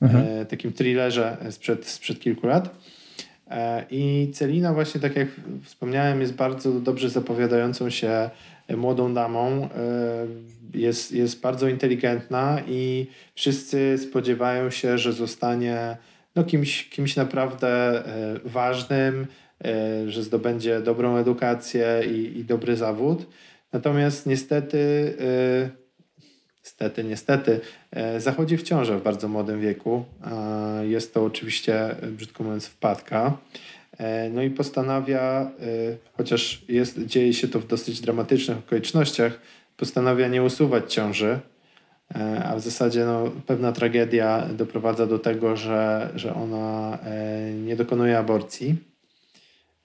mhm. 0.00 0.46
takim 0.46 0.72
thrillerze 0.72 1.36
sprzed, 1.50 1.86
sprzed 1.86 2.20
kilku 2.20 2.46
lat. 2.46 2.74
I 3.90 4.30
Celina 4.34 4.74
właśnie, 4.74 5.00
tak 5.00 5.16
jak 5.16 5.28
wspomniałem, 5.62 6.20
jest 6.20 6.34
bardzo 6.34 6.72
dobrze 6.72 7.10
zapowiadającą 7.10 7.90
się 7.90 8.30
młodą 8.76 9.14
damą 9.14 9.68
jest, 10.74 11.12
jest 11.12 11.40
bardzo 11.40 11.68
inteligentna 11.68 12.62
i 12.68 13.06
wszyscy 13.34 13.98
spodziewają 13.98 14.70
się, 14.70 14.98
że 14.98 15.12
zostanie 15.12 15.96
no, 16.36 16.44
kimś, 16.44 16.88
kimś 16.88 17.16
naprawdę 17.16 17.68
e, 17.68 18.38
ważnym, 18.44 19.26
e, 19.64 20.10
że 20.10 20.22
zdobędzie 20.22 20.80
dobrą 20.80 21.16
edukację 21.16 22.02
i, 22.12 22.38
i 22.38 22.44
dobry 22.44 22.76
zawód. 22.76 23.26
Natomiast 23.72 24.26
niestety, 24.26 24.78
e, 25.20 25.79
niestety, 26.64 27.04
niestety, 27.04 27.60
zachodzi 28.18 28.56
w 28.56 28.62
ciążę 28.62 28.98
w 28.98 29.02
bardzo 29.02 29.28
młodym 29.28 29.60
wieku. 29.60 30.04
Jest 30.82 31.14
to 31.14 31.24
oczywiście, 31.24 31.96
brzydko 32.12 32.44
mówiąc, 32.44 32.66
wpadka. 32.66 33.38
No 34.30 34.42
i 34.42 34.50
postanawia, 34.50 35.50
chociaż 36.16 36.62
jest, 36.68 37.06
dzieje 37.06 37.34
się 37.34 37.48
to 37.48 37.60
w 37.60 37.66
dosyć 37.66 38.00
dramatycznych 38.00 38.58
okolicznościach, 38.58 39.40
postanawia 39.80 40.28
nie 40.28 40.42
usuwać 40.42 40.94
ciąży, 40.94 41.38
e, 42.14 42.44
a 42.44 42.56
w 42.56 42.60
zasadzie 42.60 43.04
no, 43.04 43.30
pewna 43.46 43.72
tragedia 43.72 44.46
doprowadza 44.52 45.06
do 45.06 45.18
tego, 45.18 45.56
że, 45.56 46.10
że 46.14 46.34
ona 46.34 46.98
e, 47.04 47.52
nie 47.52 47.76
dokonuje 47.76 48.18
aborcji. 48.18 48.76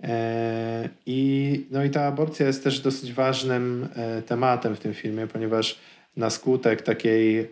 E, 0.04 0.89
I, 1.06 1.66
no 1.72 1.84
i 1.84 1.89
ta 1.89 2.06
aborcja 2.06 2.47
jest 2.47 2.64
też 2.64 2.80
dosyć 2.80 3.14
ważnym 3.14 3.88
tematem 4.26 4.76
w 4.76 4.80
tym 4.80 4.93
filmie, 4.93 5.28
ponieważ 5.28 5.80
na 6.18 6.30
skutek 6.30 6.82
takiej 6.82 7.49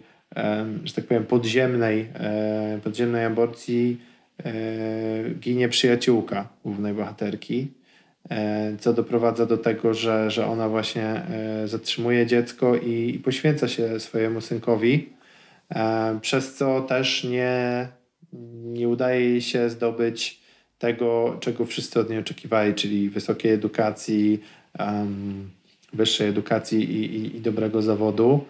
że 0.84 0.94
tak 0.94 1.06
powiem, 1.06 1.26
podziemnej, 1.26 2.08
podziemnej 2.84 3.26
aborcji 3.26 4.02
ginie 5.40 5.70
przyjaciółka 5.70 6.50
głównej 6.64 6.94
bohaterki, 6.94 7.68
co 8.80 8.94
doprowadza 8.94 9.46
do 9.46 9.58
tego, 9.58 9.94
że, 9.94 10.32
że 10.32 10.46
ona 10.46 10.70
właśnie 10.70 11.22
zatrzymuje 11.66 12.26
dziecko 12.26 12.76
i, 12.76 13.22
poświęca 13.24 13.68
się 13.68 14.00
swojemu 14.00 14.42
synkowi, 14.42 15.10
przez 16.22 16.56
co 16.56 16.82
też 16.82 17.24
nie, 17.24 17.88
nie 18.64 18.90
udaje 18.90 19.30
jej 19.30 19.42
się 19.42 19.70
zdobyć 19.70 20.42
tego, 20.78 21.38
czego 21.40 21.66
wszyscy 21.66 22.00
od 22.00 22.10
niej 22.10 22.20
oczekiwali, 22.20 22.74
czyli 22.74 23.10
wysokiej 23.10 23.52
edukacji, 23.52 24.40
wyższej 25.94 26.30
edukacji 26.30 26.84
i, 26.84 27.16
i, 27.16 27.38
i 27.38 27.42
dobrego 27.42 27.82
zawodu. 27.82 28.46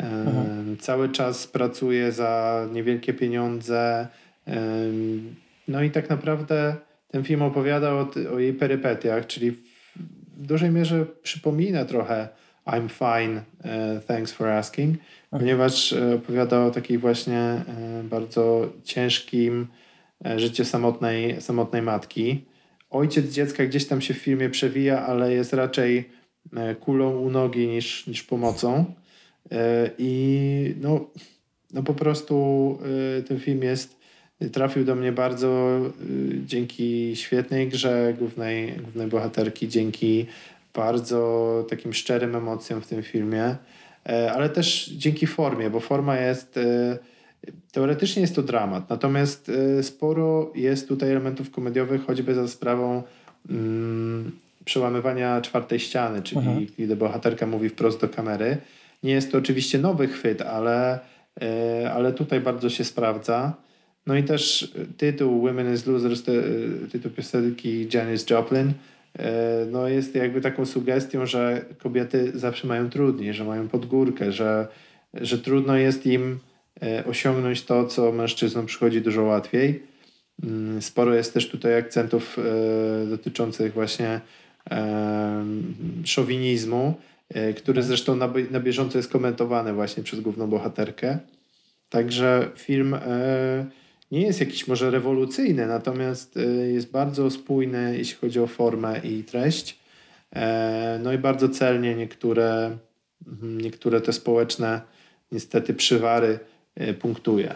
Um, 0.00 0.76
cały 0.80 1.08
czas 1.08 1.46
pracuje 1.46 2.12
za 2.12 2.66
niewielkie 2.72 3.14
pieniądze. 3.14 4.08
No 5.68 5.82
i 5.82 5.90
tak 5.90 6.10
naprawdę 6.10 6.76
ten 7.10 7.24
film 7.24 7.42
opowiada 7.42 7.92
o, 7.92 8.08
o 8.34 8.38
jej 8.38 8.54
perypetiach, 8.54 9.26
czyli 9.26 9.50
w, 9.50 9.58
dużej 10.36 10.70
mierze 10.70 11.06
przypomina 11.22 11.84
trochę 11.84 12.28
I'm 12.66 12.88
fine, 12.88 13.42
uh, 13.64 14.04
thanks 14.04 14.32
for 14.32 14.48
asking, 14.48 14.98
ponieważ 15.30 15.92
e, 15.92 16.14
opowiada 16.14 16.64
o 16.64 16.70
takiej 16.70 16.98
właśnie 16.98 17.38
e, 17.38 17.64
bardzo 18.04 18.72
ciężkim 18.84 19.66
życiu 20.36 20.64
samotnej, 20.64 21.40
samotnej 21.40 21.82
matki. 21.82 22.44
Ojciec 22.90 23.32
dziecka 23.32 23.66
gdzieś 23.66 23.86
tam 23.86 24.00
się 24.00 24.14
w 24.14 24.18
filmie 24.18 24.50
przewija, 24.50 25.06
ale 25.06 25.32
jest 25.32 25.52
raczej 25.52 26.10
kulą 26.80 27.18
u 27.18 27.30
nogi 27.30 27.68
niż, 27.68 28.06
niż 28.06 28.22
pomocą. 28.22 28.84
I 29.98 30.74
no, 30.80 31.06
no 31.72 31.82
po 31.82 31.94
prostu 31.94 32.78
ten 33.28 33.40
film 33.40 33.62
jest 33.62 33.98
trafił 34.52 34.84
do 34.84 34.94
mnie 34.94 35.12
bardzo 35.12 35.80
dzięki 36.46 37.16
świetnej 37.16 37.68
grze 37.68 38.14
głównej, 38.18 38.72
głównej 38.72 39.06
bohaterki, 39.06 39.68
dzięki 39.68 40.26
bardzo 40.74 41.66
takim 41.70 41.92
szczerym 41.92 42.36
emocjom 42.36 42.80
w 42.80 42.86
tym 42.86 43.02
filmie, 43.02 43.56
e, 44.06 44.32
ale 44.32 44.48
też 44.48 44.88
dzięki 44.88 45.26
formie, 45.26 45.70
bo 45.70 45.80
forma 45.80 46.16
jest. 46.16 46.56
E, 46.56 46.98
teoretycznie 47.72 48.22
jest 48.22 48.34
to 48.34 48.42
dramat, 48.42 48.90
natomiast 48.90 49.48
e, 49.48 49.82
sporo 49.82 50.52
jest 50.54 50.88
tutaj 50.88 51.10
elementów 51.10 51.50
komediowych, 51.50 52.04
choćby 52.04 52.34
za 52.34 52.48
sprawą 52.48 53.02
mm, 53.50 54.32
przełamywania 54.68 55.40
czwartej 55.40 55.80
ściany, 55.80 56.22
czyli 56.22 56.40
mhm. 56.40 56.66
kiedy 56.76 56.96
bohaterka 56.96 57.46
mówi 57.46 57.68
wprost 57.68 58.00
do 58.00 58.08
kamery. 58.08 58.56
Nie 59.02 59.12
jest 59.12 59.32
to 59.32 59.38
oczywiście 59.38 59.78
nowy 59.78 60.08
chwyt, 60.08 60.42
ale, 60.42 60.98
ale 61.94 62.12
tutaj 62.12 62.40
bardzo 62.40 62.70
się 62.70 62.84
sprawdza. 62.84 63.54
No 64.06 64.16
i 64.16 64.22
też 64.22 64.72
tytuł 64.96 65.40
Women 65.40 65.74
is 65.74 65.86
Losers, 65.86 66.22
tytuł 66.92 67.10
piosenki 67.10 67.88
Janis 67.94 68.30
Joplin, 68.30 68.72
E, 69.18 69.66
no 69.70 69.88
jest 69.88 70.14
jakby 70.14 70.40
taką 70.40 70.66
sugestią, 70.66 71.26
że 71.26 71.64
kobiety 71.78 72.32
zawsze 72.34 72.66
mają 72.66 72.90
trudniej, 72.90 73.34
że 73.34 73.44
mają 73.44 73.68
podgórkę, 73.68 74.32
że, 74.32 74.68
że 75.14 75.38
trudno 75.38 75.76
jest 75.76 76.06
im 76.06 76.38
e, 76.82 77.04
osiągnąć 77.04 77.62
to, 77.64 77.86
co 77.86 78.12
mężczyznom 78.12 78.66
przychodzi 78.66 79.00
dużo 79.00 79.22
łatwiej. 79.22 79.82
Mm, 80.42 80.82
sporo 80.82 81.14
jest 81.14 81.34
też 81.34 81.48
tutaj 81.48 81.78
akcentów 81.78 82.38
e, 82.38 83.06
dotyczących 83.06 83.72
właśnie 83.72 84.20
szowinizmu, 86.04 86.94
który 87.56 87.82
zresztą 87.82 88.16
na, 88.16 88.32
na 88.50 88.60
bieżąco 88.60 88.98
jest 88.98 89.10
komentowany 89.10 89.72
właśnie 89.72 90.02
przez 90.02 90.20
główną 90.20 90.46
bohaterkę. 90.46 91.18
Także 91.90 92.50
film 92.56 92.96
nie 94.10 94.22
jest 94.22 94.40
jakiś 94.40 94.68
może 94.68 94.90
rewolucyjny, 94.90 95.66
natomiast 95.66 96.36
y, 96.36 96.72
jest 96.72 96.90
bardzo 96.90 97.30
spójny, 97.30 97.98
jeśli 97.98 98.16
chodzi 98.16 98.40
o 98.40 98.46
formę 98.46 99.00
i 99.04 99.24
treść. 99.24 99.78
E, 100.32 101.00
no 101.02 101.12
i 101.12 101.18
bardzo 101.18 101.48
celnie 101.48 101.94
niektóre, 101.94 102.78
mhm, 103.26 103.60
niektóre 103.60 104.00
te 104.00 104.12
społeczne 104.12 104.80
niestety 105.32 105.74
przywary 105.74 106.38
punktuje. 107.00 107.54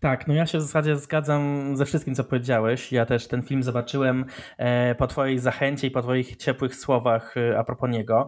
Tak, 0.00 0.26
no 0.26 0.34
ja 0.34 0.46
się 0.46 0.58
w 0.58 0.62
zasadzie 0.62 0.96
zgadzam 0.96 1.72
ze 1.76 1.84
wszystkim, 1.84 2.14
co 2.14 2.24
powiedziałeś. 2.24 2.92
Ja 2.92 3.06
też 3.06 3.28
ten 3.28 3.42
film 3.42 3.62
zobaczyłem 3.62 4.24
e, 4.58 4.94
po 4.94 5.06
Twojej 5.06 5.38
zachęcie 5.38 5.86
i 5.86 5.90
po 5.90 6.02
Twoich 6.02 6.36
ciepłych 6.36 6.76
słowach 6.76 7.36
e, 7.36 7.58
a 7.58 7.64
propos 7.64 7.90
niego. 7.90 8.26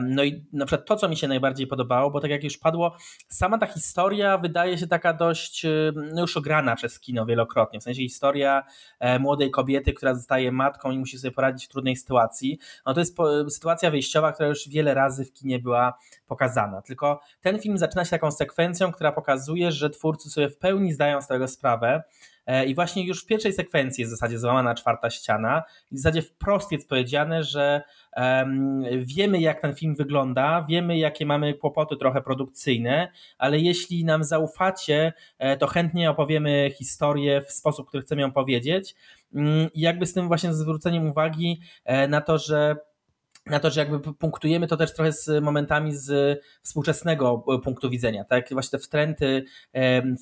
No 0.00 0.24
i 0.24 0.44
na 0.52 0.66
przykład 0.66 0.88
to, 0.88 0.96
co 0.96 1.08
mi 1.08 1.16
się 1.16 1.28
najbardziej 1.28 1.66
podobało, 1.66 2.10
bo 2.10 2.20
tak 2.20 2.30
jak 2.30 2.44
już 2.44 2.58
padło, 2.58 2.96
sama 3.28 3.58
ta 3.58 3.66
historia 3.66 4.38
wydaje 4.38 4.78
się 4.78 4.86
taka 4.86 5.12
dość 5.12 5.64
e, 5.64 5.92
no 6.14 6.20
już 6.20 6.36
ograna 6.36 6.76
przez 6.76 7.00
kino 7.00 7.26
wielokrotnie. 7.26 7.80
W 7.80 7.82
sensie 7.82 8.02
historia 8.02 8.62
młodej 9.20 9.50
kobiety, 9.50 9.92
która 9.92 10.14
zostaje 10.14 10.52
matką 10.52 10.90
i 10.90 10.98
musi 10.98 11.18
sobie 11.18 11.32
poradzić 11.32 11.66
w 11.66 11.68
trudnej 11.68 11.96
sytuacji. 11.96 12.58
No 12.86 12.94
to 12.94 13.00
jest 13.00 13.16
sytuacja 13.48 13.90
wyjściowa, 13.90 14.32
która 14.32 14.48
już 14.48 14.68
wiele 14.68 14.94
razy 14.94 15.24
w 15.24 15.32
kinie 15.32 15.58
była 15.58 15.98
pokazana. 16.26 16.82
Tylko 16.82 17.20
ten 17.40 17.58
film 17.58 17.78
zaczyna 17.78 18.04
się 18.04 18.10
taką 18.10 18.30
sekwencją, 18.30 18.92
która 18.92 19.12
pokazuje, 19.12 19.72
że 19.72 19.90
twórcy 19.90 20.30
sobie 20.30 20.48
w 20.48 20.58
pełni 20.58 20.92
zdają 20.92 21.09
z 21.20 21.26
tego 21.26 21.48
sprawę. 21.48 22.02
E, 22.46 22.66
I 22.66 22.74
właśnie 22.74 23.06
już 23.06 23.22
w 23.24 23.26
pierwszej 23.26 23.52
sekwencji 23.52 24.02
jest 24.02 24.12
w 24.12 24.16
zasadzie 24.16 24.38
złamana 24.38 24.74
czwarta 24.74 25.10
ściana. 25.10 25.62
I 25.92 25.94
w 25.94 25.98
zasadzie 25.98 26.22
wprost 26.22 26.72
jest 26.72 26.88
powiedziane, 26.88 27.44
że 27.44 27.82
um, 28.16 28.82
wiemy, 28.98 29.40
jak 29.40 29.60
ten 29.60 29.74
film 29.74 29.94
wygląda, 29.94 30.66
wiemy, 30.68 30.98
jakie 30.98 31.26
mamy 31.26 31.54
kłopoty 31.54 31.96
trochę 31.96 32.22
produkcyjne, 32.22 33.12
ale 33.38 33.58
jeśli 33.58 34.04
nam 34.04 34.24
zaufacie, 34.24 35.12
e, 35.38 35.56
to 35.56 35.66
chętnie 35.66 36.10
opowiemy 36.10 36.70
historię 36.74 37.42
w 37.42 37.52
sposób, 37.52 37.88
który 37.88 38.02
chcemy 38.02 38.22
ją 38.22 38.32
powiedzieć. 38.32 38.94
Mm, 39.34 39.68
I 39.74 39.80
jakby 39.80 40.06
z 40.06 40.14
tym 40.14 40.28
właśnie 40.28 40.54
zwróceniem 40.54 41.10
uwagi 41.10 41.60
e, 41.84 42.08
na 42.08 42.20
to, 42.20 42.38
że 42.38 42.76
na 43.46 43.60
to, 43.60 43.70
że 43.70 43.80
jakby 43.80 44.14
punktujemy 44.14 44.66
to 44.66 44.76
też 44.76 44.94
trochę 44.94 45.12
z 45.12 45.42
momentami 45.44 45.96
z 45.96 46.40
współczesnego 46.62 47.44
e, 47.48 47.58
punktu 47.58 47.90
widzenia, 47.90 48.24
tak? 48.24 48.48
Właśnie 48.50 48.78
te 48.78 48.84
wtręty, 48.84 49.44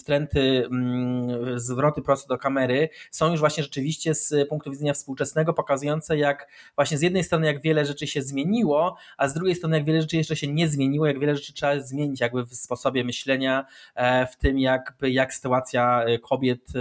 wtręty, 0.01 0.67
mm, 0.71 1.59
zwroty 1.59 2.03
prosto 2.03 2.29
do 2.29 2.39
kamery 2.39 2.89
są 3.11 3.31
już 3.31 3.41
właśnie 3.41 3.63
rzeczywiście 3.63 4.15
z 4.15 4.49
punktu 4.49 4.71
widzenia 4.71 4.93
współczesnego 4.93 5.55
pokazujące 5.55 6.19
jak 6.19 6.49
właśnie 6.75 6.99
z 6.99 7.03
jednej 7.03 7.25
strony 7.25 7.47
jak 7.47 7.63
wiele 7.63 7.85
rzeczy 7.85 8.07
się 8.07 8.23
zmieniło, 8.23 8.97
a 9.17 9.29
z 9.29 9.35
drugiej 9.35 9.55
strony 9.55 9.77
jak 9.77 9.87
wiele 9.87 10.01
rzeczy 10.01 10.17
jeszcze 10.17 10.37
się 10.37 10.53
nie 10.53 10.69
zmieniło, 10.69 11.07
jak 11.07 11.19
wiele 11.19 11.37
rzeczy 11.37 11.53
trzeba 11.53 11.81
zmienić 11.81 12.21
jakby 12.21 12.45
w 12.45 12.55
sposobie 12.55 13.05
myślenia, 13.05 13.67
e, 13.95 14.27
w 14.27 14.37
tym 14.37 14.59
jakby 14.59 15.11
jak 15.11 15.35
sytuacja 15.35 16.05
e, 16.05 16.19
kobiet 16.19 16.73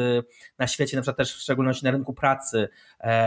na 0.57 0.67
świecie, 0.67 0.97
na 0.97 1.01
przykład 1.01 1.17
też 1.17 1.33
w 1.33 1.39
szczególności 1.41 1.85
na 1.85 1.91
rynku 1.91 2.13
pracy, 2.13 2.69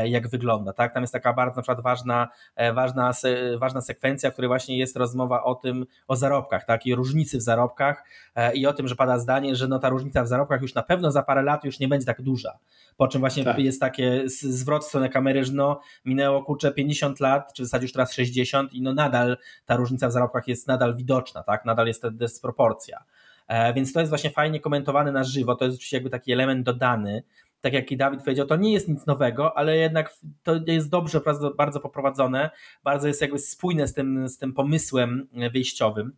jak 0.04 0.28
wygląda, 0.28 0.72
tak? 0.72 0.94
Tam 0.94 1.02
jest 1.02 1.12
taka 1.12 1.32
bardzo 1.32 1.56
na 1.56 1.62
przykład 1.62 1.80
ważna, 1.80 2.28
ważna 2.74 2.99
ważna, 3.06 3.58
ważna 3.58 3.80
sekwencja, 3.80 4.30
w 4.30 4.32
której 4.32 4.48
właśnie 4.48 4.78
jest 4.78 4.96
rozmowa 4.96 5.44
o 5.44 5.54
tym, 5.54 5.86
o 6.08 6.16
zarobkach, 6.16 6.64
tak, 6.64 6.86
i 6.86 6.94
różnicy 6.94 7.38
w 7.38 7.42
zarobkach 7.42 8.04
e, 8.34 8.54
i 8.54 8.66
o 8.66 8.72
tym, 8.72 8.88
że 8.88 8.96
pada 8.96 9.18
zdanie, 9.18 9.56
że 9.56 9.68
no 9.68 9.78
ta 9.78 9.88
różnica 9.88 10.22
w 10.22 10.28
zarobkach 10.28 10.62
już 10.62 10.74
na 10.74 10.82
pewno 10.82 11.10
za 11.10 11.22
parę 11.22 11.42
lat 11.42 11.64
już 11.64 11.80
nie 11.80 11.88
będzie 11.88 12.06
tak 12.06 12.22
duża. 12.22 12.58
Po 12.96 13.08
czym 13.08 13.20
właśnie 13.20 13.44
tak. 13.44 13.58
jest 13.58 13.80
takie 13.80 14.22
zwrot 14.26 14.84
w 14.84 14.88
stronę 14.88 15.08
kamery, 15.08 15.44
że 15.44 15.52
no 15.52 15.80
minęło 16.04 16.44
kurczę 16.44 16.72
50 16.72 17.20
lat, 17.20 17.52
czy 17.52 17.62
w 17.62 17.66
zasadzie 17.66 17.84
już 17.84 17.92
teraz 17.92 18.12
60 18.12 18.72
i 18.72 18.82
no 18.82 18.94
nadal 18.94 19.36
ta 19.66 19.76
różnica 19.76 20.08
w 20.08 20.12
zarobkach 20.12 20.48
jest 20.48 20.68
nadal 20.68 20.96
widoczna, 20.96 21.42
tak, 21.42 21.64
nadal 21.64 21.86
jest 21.86 22.02
ta 22.02 22.10
dysproporcja. 22.10 23.04
E, 23.48 23.74
więc 23.74 23.92
to 23.92 24.00
jest 24.00 24.10
właśnie 24.10 24.30
fajnie 24.30 24.60
komentowane 24.60 25.12
na 25.12 25.24
żywo, 25.24 25.54
to 25.54 25.64
jest 25.64 25.76
oczywiście 25.76 25.96
jakby 25.96 26.10
taki 26.10 26.32
element 26.32 26.66
dodany, 26.66 27.22
tak 27.60 27.72
jak 27.72 27.92
i 27.92 27.96
Dawid 27.96 28.22
powiedział, 28.22 28.46
to 28.46 28.56
nie 28.56 28.72
jest 28.72 28.88
nic 28.88 29.06
nowego, 29.06 29.58
ale 29.58 29.76
jednak 29.76 30.14
to 30.42 30.60
jest 30.66 30.90
dobrze, 30.90 31.20
bardzo 31.56 31.80
poprowadzone, 31.80 32.50
bardzo 32.84 33.08
jest 33.08 33.20
jakby 33.20 33.38
spójne 33.38 33.88
z 33.88 33.94
tym, 33.94 34.28
z 34.28 34.38
tym 34.38 34.52
pomysłem 34.52 35.28
wyjściowym. 35.52 36.12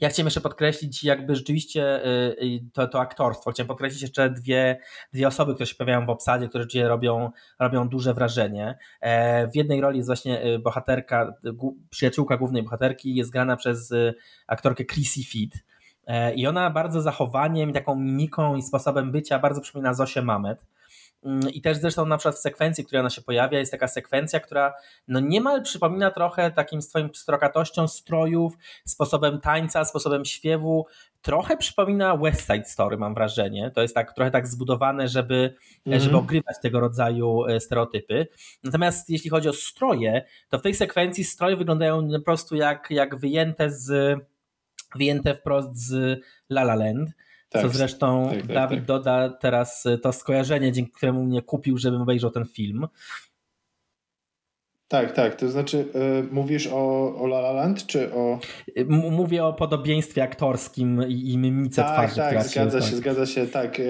Ja 0.00 0.08
chciałem 0.08 0.26
jeszcze 0.26 0.40
podkreślić 0.40 1.04
jakby 1.04 1.36
rzeczywiście 1.36 2.06
y, 2.06 2.36
y, 2.42 2.60
to, 2.72 2.88
to 2.88 3.00
aktorstwo. 3.00 3.50
Chciałem 3.50 3.68
podkreślić 3.68 4.02
jeszcze 4.02 4.30
dwie, 4.30 4.80
dwie 5.12 5.28
osoby, 5.28 5.54
które 5.54 5.66
się 5.66 5.74
pojawiają 5.74 6.06
w 6.06 6.10
obsadzie, 6.10 6.48
które 6.48 6.64
rzeczywiście 6.64 6.88
robią, 6.88 7.30
robią 7.58 7.88
duże 7.88 8.14
wrażenie. 8.14 8.78
E, 9.00 9.48
w 9.48 9.56
jednej 9.56 9.80
roli 9.80 9.96
jest 9.96 10.08
właśnie 10.08 10.46
y, 10.46 10.58
bohaterka, 10.58 11.34
przyjaciółka 11.90 12.36
głównej 12.36 12.62
bohaterki, 12.62 13.14
jest 13.14 13.30
grana 13.30 13.56
przez 13.56 13.92
aktorkę 14.46 14.84
Chrissy 14.84 15.22
Fit 15.22 15.64
I 16.36 16.46
ona 16.46 16.70
bardzo 16.70 17.02
zachowaniem, 17.02 17.72
taką 17.72 17.94
mimiką 17.94 18.56
i 18.56 18.62
sposobem 18.62 19.12
bycia 19.12 19.38
bardzo 19.38 19.60
przypomina 19.60 19.94
Zosię 19.94 20.22
Mamet. 20.22 20.58
Mm, 21.24 21.50
I 21.50 21.60
też 21.60 21.76
zresztą 21.76 22.06
na 22.06 22.16
przykład 22.18 22.34
w 22.34 22.38
sekwencji, 22.38 22.84
w 22.84 22.86
której 22.86 23.00
ona 23.00 23.10
się 23.10 23.22
pojawia, 23.22 23.58
jest 23.58 23.72
taka 23.72 23.88
sekwencja, 23.88 24.40
która 24.40 24.74
no 25.08 25.20
niemal 25.20 25.62
przypomina 25.62 26.10
trochę 26.10 26.50
takim 26.50 26.82
swoim 26.82 27.14
strokatością 27.14 27.88
strojów, 27.88 28.52
sposobem 28.84 29.40
tańca, 29.40 29.84
sposobem 29.84 30.24
śpiewu. 30.24 30.86
Trochę 31.22 31.56
przypomina 31.56 32.16
West 32.16 32.40
Side 32.40 32.64
Story, 32.64 32.96
mam 32.96 33.14
wrażenie. 33.14 33.70
To 33.74 33.82
jest 33.82 33.94
tak 33.94 34.14
trochę 34.14 34.30
tak 34.30 34.46
zbudowane, 34.46 35.08
żeby, 35.08 35.54
mm. 35.86 36.00
żeby 36.00 36.16
ogrywać 36.16 36.56
tego 36.62 36.80
rodzaju 36.80 37.44
e, 37.44 37.60
stereotypy. 37.60 38.26
Natomiast 38.64 39.10
jeśli 39.10 39.30
chodzi 39.30 39.48
o 39.48 39.52
stroje, 39.52 40.24
to 40.48 40.58
w 40.58 40.62
tej 40.62 40.74
sekwencji 40.74 41.24
stroje 41.24 41.56
wyglądają 41.56 42.08
po 42.10 42.24
prostu 42.24 42.56
jak, 42.56 42.90
jak 42.90 43.16
wyjęte 43.16 43.70
z 43.70 44.18
wyjęte 44.96 45.34
wprost 45.34 45.76
z 45.76 46.20
La 46.50 46.62
La 46.62 46.74
Land. 46.74 47.10
Tak, 47.48 47.62
co 47.62 47.68
zresztą 47.68 48.28
tak, 48.30 48.42
tak, 48.42 48.52
Dawid 48.52 48.78
tak. 48.78 48.86
doda 48.86 49.28
teraz 49.28 49.84
to 50.02 50.12
skojarzenie, 50.12 50.72
dzięki 50.72 50.92
któremu 50.92 51.24
mnie 51.24 51.42
kupił, 51.42 51.78
żebym 51.78 52.02
obejrzał 52.02 52.30
ten 52.30 52.44
film. 52.44 52.88
Tak, 54.88 55.12
tak. 55.12 55.34
To 55.34 55.48
znaczy, 55.48 55.78
y, 55.78 56.32
mówisz 56.32 56.66
o, 56.66 57.14
o 57.20 57.26
La 57.26 57.38
La 57.38 57.52
Land, 57.52 57.86
czy 57.86 58.14
o. 58.14 58.38
M 58.76 58.88
mówię 58.90 59.44
o 59.44 59.52
podobieństwie 59.52 60.22
aktorskim 60.22 61.08
i, 61.08 61.32
i 61.32 61.38
mimice 61.38 61.82
tak, 61.82 61.92
twarzy. 61.92 62.16
Tak, 62.16 62.42
zgadza 62.42 62.80
się, 62.80 62.96
zgadza 62.96 63.26
się. 63.26 63.46
Tak. 63.46 63.80
Y, 63.80 63.84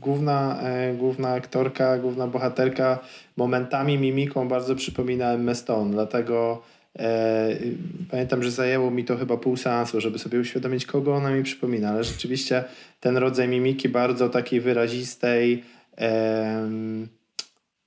główna, 0.00 0.60
y, 0.90 0.96
główna 0.96 1.32
aktorka, 1.32 1.98
główna 1.98 2.26
bohaterka 2.26 2.98
momentami 3.36 3.98
mimiką 3.98 4.48
bardzo 4.48 4.74
przypomina 4.74 5.32
Emma 5.32 5.54
Stone, 5.54 5.90
dlatego. 5.90 6.62
Pamiętam, 8.10 8.42
że 8.42 8.50
zajęło 8.50 8.90
mi 8.90 9.04
to 9.04 9.16
chyba 9.16 9.36
pół 9.36 9.56
seansu, 9.56 10.00
żeby 10.00 10.18
sobie 10.18 10.40
uświadomić, 10.40 10.86
kogo 10.86 11.14
ona 11.14 11.30
mi 11.30 11.42
przypomina, 11.42 11.90
ale 11.90 12.04
rzeczywiście 12.04 12.64
ten 13.00 13.16
rodzaj 13.16 13.48
mimiki 13.48 13.88
bardzo 13.88 14.28
takiej 14.28 14.60
wyrazistej, 14.60 15.64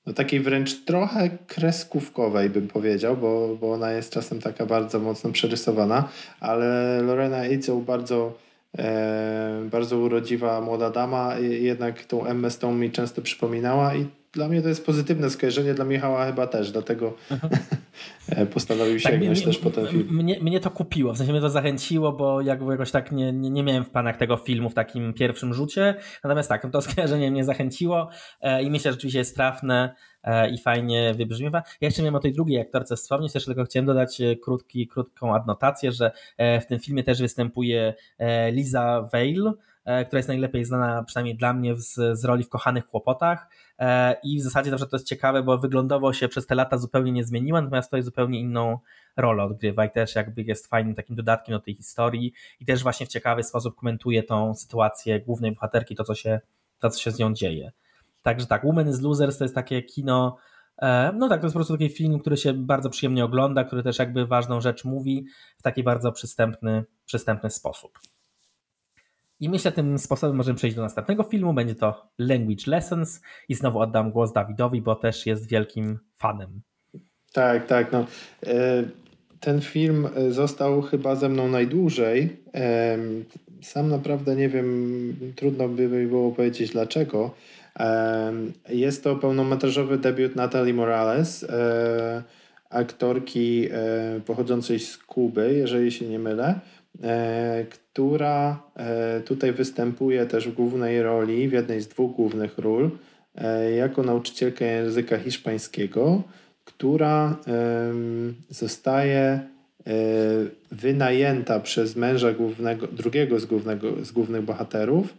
no 0.05 0.13
takiej 0.13 0.39
wręcz 0.39 0.85
trochę 0.85 1.29
kreskówkowej 1.47 2.49
bym 2.49 2.67
powiedział, 2.67 3.17
bo, 3.17 3.57
bo 3.61 3.73
ona 3.73 3.91
jest 3.91 4.13
czasem 4.13 4.41
taka 4.41 4.65
bardzo 4.65 4.99
mocno 4.99 5.31
przerysowana, 5.31 6.09
ale 6.39 7.01
Lorena 7.01 7.47
Itzel 7.47 7.81
bardzo 7.81 8.37
e, 8.77 9.61
bardzo 9.71 9.97
urodziwa 9.97 10.61
młoda 10.61 10.89
dama, 10.89 11.35
jednak 11.39 12.03
tą 12.03 12.25
Emmę 12.25 12.51
Stone 12.51 12.77
mi 12.77 12.91
często 12.91 13.21
przypominała 13.21 13.95
i 13.95 14.18
dla 14.33 14.47
mnie 14.47 14.61
to 14.61 14.69
jest 14.69 14.85
pozytywne 14.85 15.29
skojarzenie, 15.29 15.73
dla 15.73 15.85
Michała 15.85 16.25
chyba 16.25 16.47
też, 16.47 16.71
dlatego 16.71 17.13
mhm. 17.31 17.53
postanowił 18.53 18.99
sięgnąć 18.99 19.43
też 19.43 19.57
po 19.57 19.69
ten 19.69 19.87
film. 19.87 20.07
Mnie, 20.11 20.39
mnie 20.39 20.59
to 20.59 20.71
kupiło, 20.71 21.13
w 21.13 21.17
sensie 21.17 21.31
mnie 21.31 21.41
to 21.41 21.49
zachęciło, 21.49 22.11
bo 22.11 22.41
jakby 22.41 22.71
jakoś 22.71 22.91
tak 22.91 23.11
nie, 23.11 23.33
nie, 23.33 23.49
nie 23.49 23.63
miałem 23.63 23.83
w 23.83 23.89
planach 23.89 24.17
tego 24.17 24.37
filmu 24.37 24.69
w 24.69 24.73
takim 24.73 25.13
pierwszym 25.13 25.53
rzucie, 25.53 25.95
natomiast 26.23 26.49
tak, 26.49 26.71
to 26.71 26.81
skojarzenie 26.81 27.31
mnie 27.31 27.43
zachęciło 27.43 28.09
e, 28.41 28.63
i 28.63 28.71
myślę, 28.71 28.91
że 28.91 28.93
rzeczywiście 28.93 29.19
jest 29.19 29.35
trafne 29.35 29.95
e, 30.23 30.49
i 30.49 30.57
fajnie 30.57 31.13
wybrzmiewa. 31.13 31.63
Ja 31.81 31.87
jeszcze 31.87 32.01
miałem 32.01 32.15
o 32.15 32.19
tej 32.19 32.33
drugiej 32.33 32.61
aktorce 32.61 32.95
wspomnieć, 32.95 33.33
też 33.33 33.45
tylko 33.45 33.63
chciałem 33.63 33.85
dodać 33.85 34.21
e, 34.21 34.35
krótki, 34.35 34.87
krótką 34.87 35.35
adnotację, 35.35 35.91
że 35.91 36.11
w 36.61 36.65
tym 36.65 36.79
filmie 36.79 37.03
też 37.03 37.21
występuje 37.21 37.93
Liza 38.51 39.09
Vale, 39.13 39.53
która 40.05 40.19
jest 40.19 40.29
najlepiej 40.29 40.65
znana, 40.65 41.03
przynajmniej 41.03 41.35
dla 41.35 41.53
mnie, 41.53 41.75
z, 41.75 42.19
z 42.19 42.25
roli 42.25 42.43
w 42.43 42.49
Kochanych 42.49 42.87
Kłopotach. 42.87 43.47
E, 43.79 44.15
i 44.23 44.39
w 44.39 44.43
zasadzie 44.43 44.69
zawsze 44.69 44.87
to 44.87 44.95
jest 44.95 45.07
ciekawe, 45.07 45.43
bo 45.43 45.57
wyglądowo 45.57 46.13
się 46.13 46.27
przez 46.27 46.47
te 46.47 46.55
lata 46.55 46.77
zupełnie 46.77 47.11
nie 47.11 47.23
zmieniła, 47.23 47.61
natomiast 47.61 47.91
to 47.91 47.97
jest 47.97 48.05
zupełnie 48.05 48.39
inną 48.39 48.77
rolę 49.17 49.43
odgrywa 49.43 49.85
i 49.85 49.91
też 49.91 50.15
jakby 50.15 50.41
jest 50.41 50.67
fajnym 50.67 50.95
takim 50.95 51.15
dodatkiem 51.15 51.55
do 51.55 51.59
tej 51.59 51.75
historii 51.75 52.33
i 52.59 52.65
też 52.65 52.83
właśnie 52.83 53.05
w 53.05 53.09
ciekawy 53.09 53.43
sposób 53.43 53.75
komentuje 53.75 54.23
tą 54.23 54.55
sytuację 54.55 55.19
głównej 55.19 55.51
bohaterki, 55.51 55.95
to 55.95 56.03
co 56.03 56.15
się, 56.15 56.39
to, 56.79 56.89
co 56.89 56.99
się 56.99 57.11
z 57.11 57.19
nią 57.19 57.33
dzieje. 57.33 57.71
Także 58.21 58.45
tak, 58.45 58.65
Women 58.65 58.89
is 58.89 59.01
Losers 59.01 59.37
to 59.37 59.43
jest 59.43 59.55
takie 59.55 59.83
kino, 59.83 60.37
e, 60.81 61.11
no 61.15 61.29
tak, 61.29 61.41
to 61.41 61.45
jest 61.45 61.53
po 61.53 61.57
prostu 61.57 61.77
taki 61.77 61.89
film, 61.89 62.19
który 62.19 62.37
się 62.37 62.53
bardzo 62.53 62.89
przyjemnie 62.89 63.25
ogląda, 63.25 63.63
który 63.63 63.83
też 63.83 63.99
jakby 63.99 64.25
ważną 64.25 64.61
rzecz 64.61 64.85
mówi 64.85 65.25
w 65.57 65.61
taki 65.61 65.83
bardzo 65.83 66.11
przystępny, 66.11 66.83
przystępny 67.05 67.49
sposób. 67.49 67.99
I 69.39 69.49
myślę, 69.49 69.71
tym 69.71 69.99
sposobem 69.99 70.35
możemy 70.35 70.57
przejść 70.57 70.75
do 70.75 70.81
następnego 70.81 71.23
filmu. 71.23 71.53
Będzie 71.53 71.75
to 71.75 72.09
Language 72.17 72.63
Lessons 72.67 73.21
i 73.49 73.55
znowu 73.55 73.79
oddam 73.79 74.11
głos 74.11 74.33
Dawidowi, 74.33 74.81
bo 74.81 74.95
też 74.95 75.25
jest 75.25 75.49
wielkim 75.49 75.99
fanem. 76.15 76.61
Tak, 77.33 77.67
tak. 77.67 77.91
No. 77.91 78.05
E, 78.45 78.83
ten 79.39 79.61
film 79.61 80.07
e, 80.15 80.31
został 80.31 80.81
chyba 80.81 81.15
ze 81.15 81.29
mną 81.29 81.47
najdłużej. 81.47 82.37
Sam 83.61 83.89
naprawdę 83.89 84.35
nie 84.35 84.49
wiem, 84.49 85.33
trudno 85.35 85.67
by 85.67 85.87
mi 85.87 86.07
było 86.07 86.31
powiedzieć 86.31 86.71
dlaczego. 86.71 87.31
Jest 88.69 89.03
to 89.03 89.15
pełnometrażowy 89.15 89.97
debiut 89.97 90.35
Natalie 90.35 90.73
Morales, 90.73 91.43
e, 91.43 92.23
aktorki 92.69 93.69
pochodzącej 94.25 94.79
z 94.79 94.97
Kuby, 94.97 95.53
jeżeli 95.53 95.91
się 95.91 96.07
nie 96.07 96.19
mylę 96.19 96.59
która 97.69 98.63
e, 98.75 99.21
tutaj 99.21 99.51
występuje 99.53 100.25
też 100.25 100.47
w 100.47 100.53
głównej 100.53 101.01
roli, 101.03 101.49
w 101.49 101.51
jednej 101.51 101.81
z 101.81 101.87
dwóch 101.87 102.15
głównych 102.15 102.57
ról, 102.57 102.91
e, 103.35 103.71
jako 103.71 104.03
nauczycielka 104.03 104.65
języka 104.65 105.17
hiszpańskiego, 105.17 106.23
która 106.65 107.37
zostaje 108.49 109.19
e, 109.19 109.39
wynajęta 110.71 111.59
przez 111.59 111.95
męża 111.95 112.33
głównego, 112.33 112.87
drugiego 112.87 113.39
z, 113.39 113.45
głównego, 113.45 114.05
z 114.05 114.11
głównych 114.11 114.41
bohaterów 114.41 115.13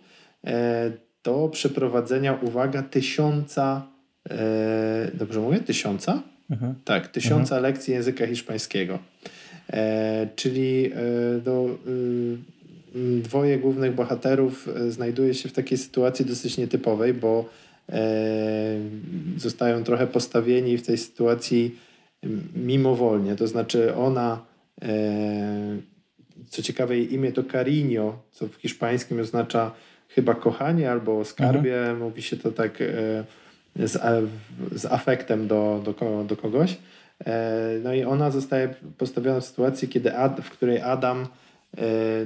do 1.25 1.49
przeprowadzenia, 1.53 2.39
uwaga, 2.43 2.83
tysiąca, 2.83 3.87
dobrze 5.15 5.41
mówię, 5.41 5.59
tysiąca? 5.59 6.23
Mhm. 6.51 6.75
Tak, 6.85 7.09
tysiąca 7.09 7.57
mhm. 7.57 7.63
lekcji 7.63 7.95
języka 7.95 8.27
hiszpańskiego. 8.27 8.99
Czyli 10.37 10.91
do 11.45 11.79
Mm, 12.95 13.23
dwoje 13.23 13.59
głównych 13.59 13.95
bohaterów 13.95 14.69
e, 14.69 14.91
znajduje 14.91 15.35
się 15.35 15.49
w 15.49 15.53
takiej 15.53 15.79
sytuacji 15.79 16.25
dosyć 16.25 16.59
nietypowej, 16.59 17.15
bo 17.15 17.45
e, 17.89 18.03
zostają 19.37 19.85
trochę 19.85 20.07
postawieni 20.07 20.79
w 20.79 20.87
tej 20.87 20.99
sytuacji 20.99 21.79
mimowolnie. 22.55 23.37
To 23.37 23.47
znaczy 23.47 23.95
ona, 23.95 24.41
e, 24.83 25.77
co 26.49 26.63
ciekawe 26.63 26.97
jej 26.97 27.15
imię 27.15 27.33
to 27.33 27.45
Carinho, 27.45 28.23
co 28.31 28.49
w 28.49 28.55
hiszpańskim 28.55 29.21
oznacza 29.21 29.73
chyba 30.09 30.35
kochanie 30.35 30.91
albo 30.91 31.25
skarbie. 31.25 31.81
Mhm. 31.81 31.99
Mówi 31.99 32.23
się 32.23 32.37
to 32.37 32.53
tak 32.53 32.79
z, 33.77 33.93
z 34.73 34.85
afektem 34.85 35.49
do, 35.49 35.83
do, 35.85 36.25
do 36.25 36.37
kogoś. 36.37 36.77
No 37.85 37.95
i 37.95 38.05
ona 38.05 38.31
zostaje 38.31 38.75
postawiona 38.99 39.41
w 39.41 39.45
sytuacji, 39.45 39.89
kiedy 39.89 40.17
Ad, 40.17 40.41
w 40.41 40.51
której 40.51 40.81
Adam 40.81 41.27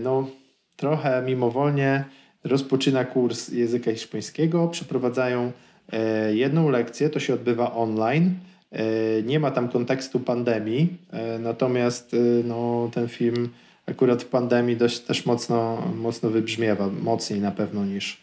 no, 0.01 0.29
trochę 0.77 1.23
mimowolnie 1.23 2.05
rozpoczyna 2.45 3.05
kurs 3.05 3.49
języka 3.49 3.93
hiszpańskiego, 3.93 4.69
przeprowadzają 4.69 5.53
e, 5.93 6.35
jedną 6.35 6.69
lekcję, 6.69 7.11
to 7.11 7.21
się 7.21 7.35
odbywa 7.35 7.75
online. 7.75 8.35
E, 8.73 8.83
nie 9.23 9.41
ma 9.41 9.51
tam 9.51 9.69
kontekstu 9.69 10.21
pandemii, 10.21 10.97
e, 11.11 11.39
natomiast 11.39 12.17
no, 12.45 12.91
ten 12.95 13.09
film 13.09 13.49
akurat 13.87 14.23
w 14.23 14.27
pandemii 14.27 14.77
dość 14.77 15.01
też 15.01 15.27
mocno, 15.27 15.83
mocno 15.97 16.31
wybrzmiewa, 16.31 16.89
mocniej 17.03 17.41
na 17.41 17.51
pewno 17.51 17.85
niż, 17.85 18.21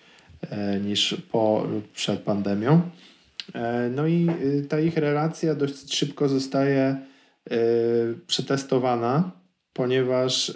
niż 0.85 1.15
po 1.31 1.67
przed 1.93 2.19
pandemią. 2.19 2.81
No 3.95 4.07
i 4.07 4.27
ta 4.69 4.79
ich 4.79 4.97
relacja 4.97 5.55
dość 5.55 5.95
szybko 5.95 6.29
zostaje 6.29 6.95
przetestowana, 8.27 9.31
ponieważ 9.73 10.53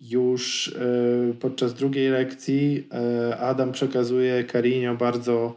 już 0.00 0.68
e, 0.68 1.34
podczas 1.34 1.74
drugiej 1.74 2.10
lekcji 2.10 2.88
e, 2.92 3.38
Adam 3.38 3.72
przekazuje 3.72 4.44
Karinio 4.44 4.94
bardzo 4.94 5.56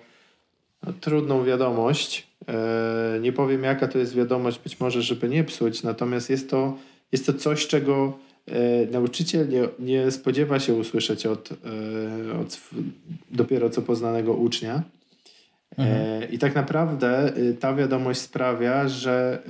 no, 0.83 0.93
trudną 1.01 1.43
wiadomość. 1.43 2.27
E, 2.47 3.19
nie 3.21 3.33
powiem 3.33 3.63
jaka 3.63 3.87
to 3.87 3.99
jest 3.99 4.15
wiadomość, 4.15 4.59
być 4.59 4.79
może 4.79 5.01
żeby 5.01 5.29
nie 5.29 5.43
psuć, 5.43 5.83
natomiast 5.83 6.29
jest 6.29 6.49
to, 6.49 6.77
jest 7.11 7.25
to 7.25 7.33
coś, 7.33 7.67
czego 7.67 8.17
nauczyciel 8.91 9.49
nie, 9.49 9.67
nie 9.79 10.11
spodziewa 10.11 10.59
się 10.59 10.73
usłyszeć 10.73 11.25
od, 11.25 11.49
od 12.41 12.59
dopiero 13.31 13.69
co 13.69 13.81
poznanego 13.81 14.33
ucznia. 14.33 14.83
Mhm. 15.77 16.31
I 16.31 16.39
tak 16.39 16.55
naprawdę 16.55 17.33
ta 17.59 17.75
wiadomość 17.75 18.19
sprawia, 18.19 18.87
że 18.87 19.43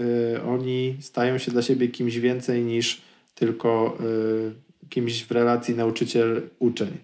oni 0.47 0.97
stają 0.99 1.37
się 1.37 1.51
dla 1.51 1.61
siebie 1.61 1.87
kimś 1.87 2.17
więcej 2.17 2.63
niż 2.63 3.01
tylko 3.35 3.97
kimś 4.89 5.23
w 5.23 5.31
relacji 5.31 5.75
nauczyciel-uczeń. 5.75 6.97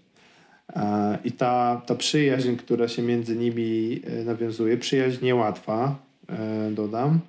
I 1.24 1.32
ta, 1.32 1.82
ta 1.86 1.96
przyjaźń, 1.96 2.56
która 2.56 2.88
się 2.88 3.02
między 3.02 3.36
nimi 3.36 4.02
e, 4.06 4.24
nawiązuje, 4.24 4.78
przyjaźń 4.78 5.26
niełatwa, 5.26 5.96
e, 6.30 6.72
dodam, 6.72 7.20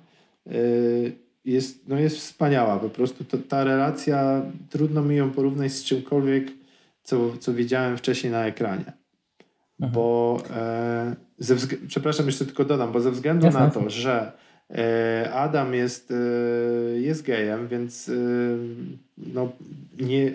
e, 0.47 0.51
jest, 1.45 1.87
no 1.87 1.99
jest 1.99 2.17
wspaniała. 2.17 2.79
Po 2.79 2.89
prostu 2.89 3.23
ta 3.49 3.63
relacja, 3.63 4.41
trudno 4.69 5.01
mi 5.01 5.15
ją 5.15 5.31
porównać 5.31 5.71
z 5.71 5.83
czymkolwiek, 5.83 6.47
co, 7.03 7.37
co 7.37 7.53
widziałem 7.53 7.97
wcześniej 7.97 8.31
na 8.31 8.45
ekranie. 8.45 9.04
Mhm. 9.79 9.93
Bo 9.93 10.37
e, 10.55 11.15
ze 11.37 11.55
przepraszam, 11.87 12.25
jeszcze 12.25 12.45
tylko 12.45 12.65
dodam, 12.65 12.91
bo 12.91 13.01
ze 13.01 13.11
względu 13.11 13.45
Jasne. 13.45 13.59
na 13.59 13.69
to, 13.69 13.89
że 13.89 14.31
E, 14.69 15.29
Adam 15.33 15.73
jest, 15.73 16.11
e, 16.11 16.99
jest 16.99 17.23
gejem, 17.23 17.67
więc 17.67 18.09
e, 18.09 18.13
no, 19.17 19.51
nie, 19.99 20.31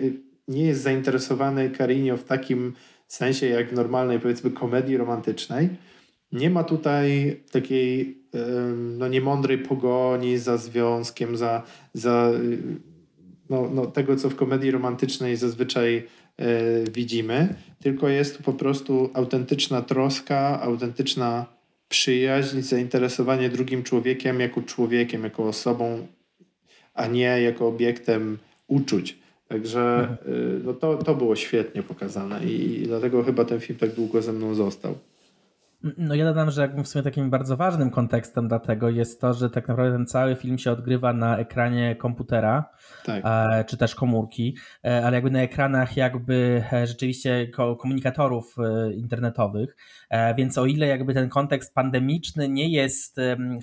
nie 0.47 0.65
jest 0.65 0.81
zainteresowany 0.81 1.69
Karinio 1.69 2.17
w 2.17 2.23
takim 2.23 2.73
sensie 3.07 3.47
jak 3.47 3.69
w 3.69 3.73
normalnej 3.73 4.19
powiedzmy 4.19 4.51
komedii 4.51 4.97
romantycznej. 4.97 5.69
Nie 6.31 6.49
ma 6.49 6.63
tutaj 6.63 7.39
takiej 7.51 8.21
no, 8.97 9.07
niemądrej 9.07 9.57
pogoni 9.57 10.37
za 10.37 10.57
związkiem, 10.57 11.37
za, 11.37 11.63
za 11.93 12.31
no, 13.49 13.69
no, 13.73 13.85
tego, 13.85 14.15
co 14.15 14.29
w 14.29 14.35
komedii 14.35 14.71
romantycznej 14.71 15.35
zazwyczaj 15.35 15.95
e, 15.97 16.03
widzimy, 16.91 17.55
tylko 17.83 18.09
jest 18.09 18.37
tu 18.37 18.43
po 18.43 18.53
prostu 18.53 19.09
autentyczna 19.13 19.81
troska, 19.81 20.61
autentyczna 20.61 21.45
przyjaźń, 21.89 22.61
zainteresowanie 22.61 23.49
drugim 23.49 23.83
człowiekiem 23.83 24.39
jako 24.39 24.61
człowiekiem, 24.61 25.23
jako 25.23 25.43
osobą, 25.43 26.07
a 26.93 27.07
nie 27.07 27.41
jako 27.41 27.67
obiektem 27.67 28.37
uczuć. 28.67 29.17
Także 29.47 29.99
mhm. 29.99 30.17
y, 30.35 30.61
no 30.63 30.73
to, 30.73 30.97
to 30.97 31.15
było 31.15 31.35
świetnie 31.35 31.83
pokazane 31.83 32.45
i 32.45 32.83
dlatego 32.87 33.23
chyba 33.23 33.45
ten 33.45 33.59
film 33.59 33.79
tak 33.79 33.93
długo 33.93 34.21
ze 34.21 34.33
mną 34.33 34.55
został. 34.55 34.97
No 35.97 36.15
ja 36.15 36.25
dodam, 36.25 36.51
że 36.51 36.61
jakby 36.61 36.83
w 36.83 36.87
sumie 36.87 37.03
takim 37.03 37.29
bardzo 37.29 37.57
ważnym 37.57 37.91
kontekstem 37.91 38.47
dla 38.47 38.59
tego 38.59 38.89
jest 38.89 39.21
to, 39.21 39.33
że 39.33 39.49
tak 39.49 39.67
naprawdę 39.67 39.97
ten 39.97 40.07
cały 40.07 40.35
film 40.35 40.57
się 40.57 40.71
odgrywa 40.71 41.13
na 41.13 41.37
ekranie 41.37 41.95
komputera, 41.95 42.69
tak. 43.05 43.23
e, 43.25 43.65
czy 43.65 43.77
też 43.77 43.95
komórki, 43.95 44.57
e, 44.85 45.05
ale 45.05 45.17
jakby 45.17 45.31
na 45.31 45.41
ekranach 45.41 45.97
jakby 45.97 46.63
e, 46.73 46.87
rzeczywiście 46.87 47.47
komunikatorów 47.79 48.55
internetowych, 48.95 49.75
więc 50.37 50.57
o 50.57 50.65
ile 50.65 50.87
jakby 50.87 51.13
ten 51.13 51.29
kontekst 51.29 51.75
pandemiczny 51.75 52.49
nie 52.49 52.69
jest 52.69 53.17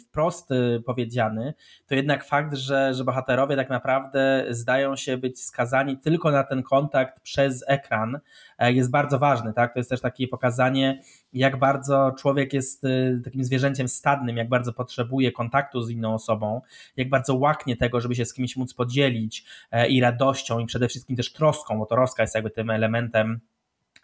wprost 0.09 0.51
powiedziany, 0.87 1.55
to 1.87 1.95
jednak 1.95 2.25
fakt, 2.25 2.55
że, 2.55 2.95
że 2.95 3.05
bohaterowie 3.05 3.57
tak 3.57 3.71
naprawdę 3.71 4.47
zdają 4.51 4.97
się 4.97 5.17
być 5.17 5.41
skazani 5.41 5.99
tylko 5.99 6.31
na 6.31 6.45
ten 6.45 6.63
kontakt 6.63 7.21
przez 7.21 7.65
ekran, 7.69 8.19
jest 8.61 8.91
bardzo 8.91 9.19
ważny, 9.19 9.53
tak? 9.53 9.73
To 9.73 9.81
jest 9.81 9.91
też 9.91 10.01
takie 10.01 10.29
pokazanie, 10.29 11.03
jak 11.33 11.59
bardzo 11.59 12.13
człowiek 12.19 12.53
jest 12.53 12.85
y, 12.85 13.21
takim 13.25 13.45
zwierzęciem 13.45 13.89
stadnym, 13.89 14.37
jak 14.37 14.49
bardzo 14.49 14.73
potrzebuje 14.73 15.33
kontaktu 15.33 15.83
z 15.83 15.91
inną 15.91 16.15
osobą, 16.15 16.61
jak 16.97 17.09
bardzo 17.09 17.35
łaknie 17.35 17.77
tego, 17.77 18.01
żeby 18.01 18.15
się 18.15 18.25
z 18.25 18.35
kimś 18.35 18.57
móc 18.57 18.75
podzielić 18.75 19.45
e, 19.71 19.89
i 19.89 20.01
radością, 20.01 20.59
i 20.59 20.67
przede 20.67 20.89
wszystkim 20.89 21.17
też 21.17 21.33
troską, 21.33 21.79
bo 21.79 21.87
troska 21.87 22.23
jest 22.23 22.35
jakby 22.35 22.51
tym 22.51 22.71
elementem 22.71 23.41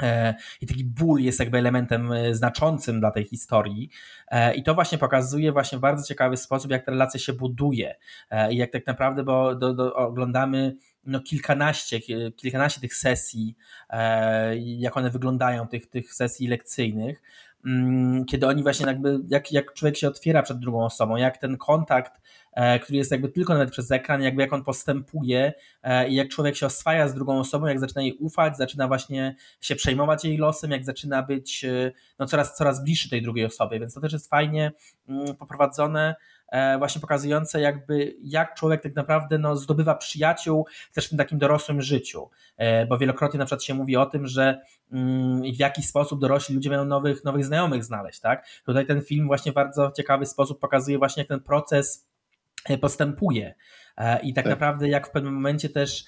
e, 0.03 0.35
i 0.61 0.67
taki 0.67 0.85
ból 0.85 1.21
jest 1.21 1.41
jakby 1.41 1.59
elementem 1.59 2.13
e, 2.13 2.35
znaczącym 2.35 3.01
dla 3.01 3.11
tej 3.11 3.25
historii. 3.25 3.91
I 4.57 4.63
to 4.63 4.75
właśnie 4.75 4.99
pokazuje 4.99 5.53
właśnie 5.53 5.79
w 5.79 5.81
bardzo 5.81 6.07
ciekawy 6.07 6.37
sposób, 6.37 6.71
jak 6.71 6.85
ta 6.85 6.93
relacja 6.93 7.21
się 7.21 7.33
buduje 7.33 7.95
i 8.51 8.57
jak 8.57 8.71
tak 8.71 8.87
naprawdę, 8.87 9.25
bo 9.25 9.55
do, 9.55 9.75
do, 9.75 9.95
oglądamy 9.95 10.77
no 11.07 11.21
kilkanaście, 11.21 12.01
kilkanaście 12.37 12.81
tych 12.81 12.95
sesji, 12.95 13.57
e, 13.91 14.57
jak 14.57 14.97
one 14.97 15.11
wyglądają, 15.11 15.69
tych, 15.69 15.87
tych 15.87 16.15
sesji 16.15 16.49
lekcyjnych, 16.49 17.23
mm, 17.67 18.25
kiedy 18.25 18.47
oni 18.47 18.63
właśnie 18.63 18.87
jakby, 18.87 19.19
jak, 19.29 19.53
jak 19.53 19.73
człowiek 19.73 19.97
się 19.97 20.09
otwiera 20.09 20.43
przed 20.43 20.59
drugą 20.59 20.85
osobą, 20.85 21.17
jak 21.17 21.39
ten 21.39 21.57
kontakt, 21.57 22.21
który 22.83 22.99
jest 22.99 23.11
jakby 23.11 23.29
tylko 23.29 23.55
nawet 23.55 23.71
przez 23.71 23.91
ekran, 23.91 24.23
jakby 24.23 24.43
jak 24.43 24.53
on 24.53 24.65
postępuje 24.65 25.53
e, 25.83 26.09
i 26.09 26.15
jak 26.15 26.29
człowiek 26.29 26.57
się 26.57 26.67
oswaja 26.67 27.09
z 27.09 27.15
drugą 27.15 27.39
osobą, 27.39 27.67
jak 27.67 27.81
zaczyna 27.81 28.03
jej 28.03 28.17
ufać, 28.17 28.57
zaczyna 28.57 28.89
właśnie 28.89 29.37
się 29.61 29.77
przejmować 29.77 30.25
jej 30.25 30.37
losem, 30.37 30.71
jak 30.71 30.85
zaczyna 30.85 31.23
być 31.23 31.67
no, 32.19 32.27
coraz, 32.27 32.57
coraz 32.57 32.85
bliższy 32.85 33.11
tej 33.11 33.23
drugiej 33.23 33.45
osobie, 33.45 33.81
więc 33.81 33.95
to 33.95 34.01
też 34.01 34.13
jest 34.13 34.31
fajnie 34.31 34.73
mm, 35.09 35.37
poprowadzone, 35.37 36.15
E, 36.55 36.79
właśnie 36.79 37.01
pokazujące 37.01 37.61
jakby 37.61 38.17
jak 38.23 38.55
człowiek 38.55 38.83
tak 38.83 38.95
naprawdę 38.95 39.39
no, 39.39 39.57
zdobywa 39.57 39.95
przyjaciół 39.95 40.67
też 40.93 41.07
w 41.07 41.09
tym 41.09 41.19
takim 41.19 41.39
dorosłym 41.39 41.83
życiu, 41.83 42.31
e, 42.57 42.87
bo 42.87 42.99
wielokrotnie 42.99 43.39
na 43.39 43.45
przykład 43.45 43.65
się 43.65 43.75
mówi 43.75 43.97
o 43.97 44.07
tym, 44.07 44.27
że 44.27 44.61
mm, 44.93 45.43
w 45.43 45.59
jaki 45.59 45.83
sposób 45.83 46.21
dorośli 46.21 46.55
ludzie 46.55 46.71
będą 46.71 46.85
nowych, 46.85 47.25
nowych 47.25 47.45
znajomych 47.45 47.85
znaleźć, 47.85 48.21
tak? 48.21 48.47
Tutaj 48.65 48.87
ten 48.87 49.03
film 49.03 49.27
właśnie 49.27 49.53
w 49.53 49.55
bardzo 49.55 49.91
ciekawy 49.91 50.27
sposób 50.27 50.61
pokazuje 50.61 50.99
właśnie 50.99 51.21
jak 51.21 51.29
ten 51.29 51.41
proces 51.41 52.07
e, 52.07 52.14
postępuje. 52.81 53.55
I 54.23 54.35
tak, 54.35 54.45
tak, 54.45 54.51
naprawdę, 54.51 54.89
jak 54.89 55.09
w 55.09 55.11
pewnym 55.11 55.35
momencie 55.35 55.69
też 55.69 56.05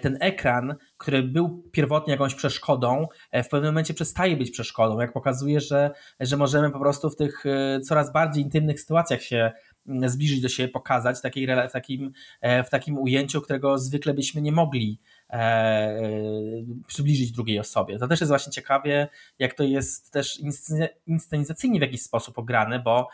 ten 0.00 0.18
ekran, 0.20 0.74
który 0.96 1.22
był 1.22 1.62
pierwotnie 1.72 2.12
jakąś 2.12 2.34
przeszkodą, 2.34 3.06
w 3.32 3.48
pewnym 3.48 3.72
momencie 3.72 3.94
przestaje 3.94 4.36
być 4.36 4.50
przeszkodą, 4.50 5.00
jak 5.00 5.12
pokazuje, 5.12 5.60
że, 5.60 5.90
że 6.20 6.36
możemy 6.36 6.70
po 6.70 6.78
prostu 6.78 7.10
w 7.10 7.16
tych 7.16 7.44
coraz 7.88 8.12
bardziej 8.12 8.44
intymnych 8.44 8.80
sytuacjach 8.80 9.22
się 9.22 9.52
zbliżyć 10.06 10.40
do 10.40 10.48
siebie, 10.48 10.68
pokazać 10.68 11.18
w, 11.18 11.22
takiej, 11.22 11.46
w, 11.68 11.72
takim, 11.72 12.12
e, 12.40 12.64
w 12.64 12.70
takim 12.70 12.98
ujęciu, 12.98 13.40
którego 13.40 13.78
zwykle 13.78 14.14
byśmy 14.14 14.42
nie 14.42 14.52
mogli 14.52 15.00
e, 15.00 15.19
e, 15.19 15.19
przybliżyć 16.86 17.32
drugiej 17.32 17.58
osobie. 17.58 17.98
To 17.98 18.08
też 18.08 18.20
jest 18.20 18.30
właśnie 18.30 18.52
ciekawie, 18.52 19.08
jak 19.38 19.54
to 19.54 19.64
jest 19.64 20.12
też 20.12 20.40
inscenizacyjnie 21.06 21.78
w 21.78 21.82
jakiś 21.82 22.02
sposób 22.02 22.38
ograne, 22.38 22.78
bo 22.78 23.08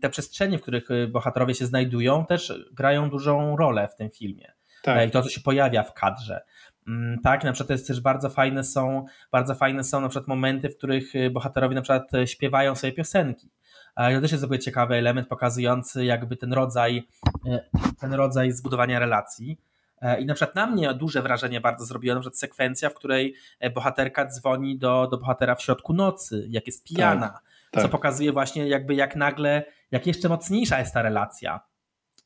te 0.00 0.10
przestrzenie, 0.10 0.58
w 0.58 0.62
których 0.62 0.88
bohaterowie 1.08 1.54
się 1.54 1.66
znajdują, 1.66 2.26
też 2.26 2.64
grają 2.72 3.10
dużą 3.10 3.56
rolę 3.56 3.88
w 3.88 3.94
tym 3.94 4.10
filmie. 4.10 4.52
Tak. 4.82 5.08
I 5.08 5.10
to, 5.10 5.22
co 5.22 5.28
się 5.28 5.40
pojawia 5.40 5.82
w 5.82 5.94
kadrze. 5.94 6.40
Mm, 6.88 7.18
tak, 7.18 7.44
na 7.44 7.52
przykład 7.52 7.68
to 7.68 7.74
jest 7.74 7.86
też 7.86 8.00
bardzo 8.00 8.30
fajne 8.30 8.64
są, 8.64 9.04
bardzo 9.32 9.54
fajne 9.54 9.84
są 9.84 10.00
na 10.00 10.08
przykład 10.08 10.28
momenty, 10.28 10.68
w 10.68 10.76
których 10.76 11.12
bohaterowie 11.30 11.74
na 11.74 11.82
przykład 11.82 12.10
śpiewają 12.26 12.74
sobie 12.74 12.92
piosenki. 12.92 13.50
To 13.96 14.20
też 14.20 14.30
jest 14.30 14.44
sobie 14.44 14.58
ciekawy 14.58 14.94
element 14.94 15.28
pokazujący 15.28 16.04
jakby 16.04 16.36
ten 16.36 16.52
rodzaj, 16.52 17.08
e, 17.46 17.60
ten 18.00 18.12
rodzaj 18.12 18.52
zbudowania 18.52 18.98
relacji. 18.98 19.58
E, 20.00 20.20
I 20.20 20.26
na 20.26 20.34
przykład 20.34 20.54
na 20.54 20.66
mnie 20.66 20.94
duże 20.94 21.22
wrażenie 21.22 21.60
bardzo 21.60 21.84
zrobiła 21.84 22.14
na 22.14 22.20
przykład 22.20 22.38
sekwencja, 22.38 22.90
w 22.90 22.94
której 22.94 23.34
e, 23.60 23.70
bohaterka 23.70 24.26
dzwoni 24.26 24.78
do, 24.78 25.08
do 25.10 25.18
bohatera 25.18 25.54
w 25.54 25.62
środku 25.62 25.92
nocy, 25.92 26.46
jak 26.48 26.66
jest 26.66 26.84
pijana, 26.84 27.28
tak, 27.28 27.42
tak. 27.70 27.82
co 27.82 27.88
pokazuje 27.88 28.32
właśnie 28.32 28.68
jakby 28.68 28.94
jak 28.94 29.16
nagle, 29.16 29.64
jak 29.90 30.06
jeszcze 30.06 30.28
mocniejsza 30.28 30.78
jest 30.78 30.94
ta 30.94 31.02
relacja 31.02 31.60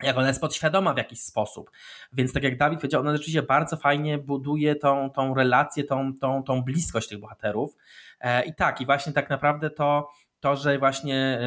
jak 0.03 0.19
ona 0.19 0.29
jest 0.29 0.41
podświadoma 0.41 0.95
w 0.95 0.97
jakiś 0.97 1.21
sposób. 1.21 1.71
Więc 2.13 2.33
tak 2.33 2.43
jak 2.43 2.59
Dawid 2.59 2.79
powiedział, 2.81 3.01
ona 3.01 3.13
rzeczywiście 3.13 3.43
bardzo 3.43 3.77
fajnie 3.77 4.19
buduje 4.19 4.77
tą, 4.77 5.11
tą 5.11 5.35
relację, 5.35 5.85
tą, 5.85 6.15
tą, 6.21 6.43
tą 6.43 6.63
bliskość 6.63 7.09
tych 7.09 7.21
bohaterów. 7.21 7.77
I 8.47 8.55
tak, 8.55 8.81
i 8.81 8.87
właśnie 8.87 9.13
tak 9.13 9.31
naprawdę 9.31 9.71
to 9.71 10.11
to, 10.45 10.57
że 10.57 10.79
właśnie 10.79 11.41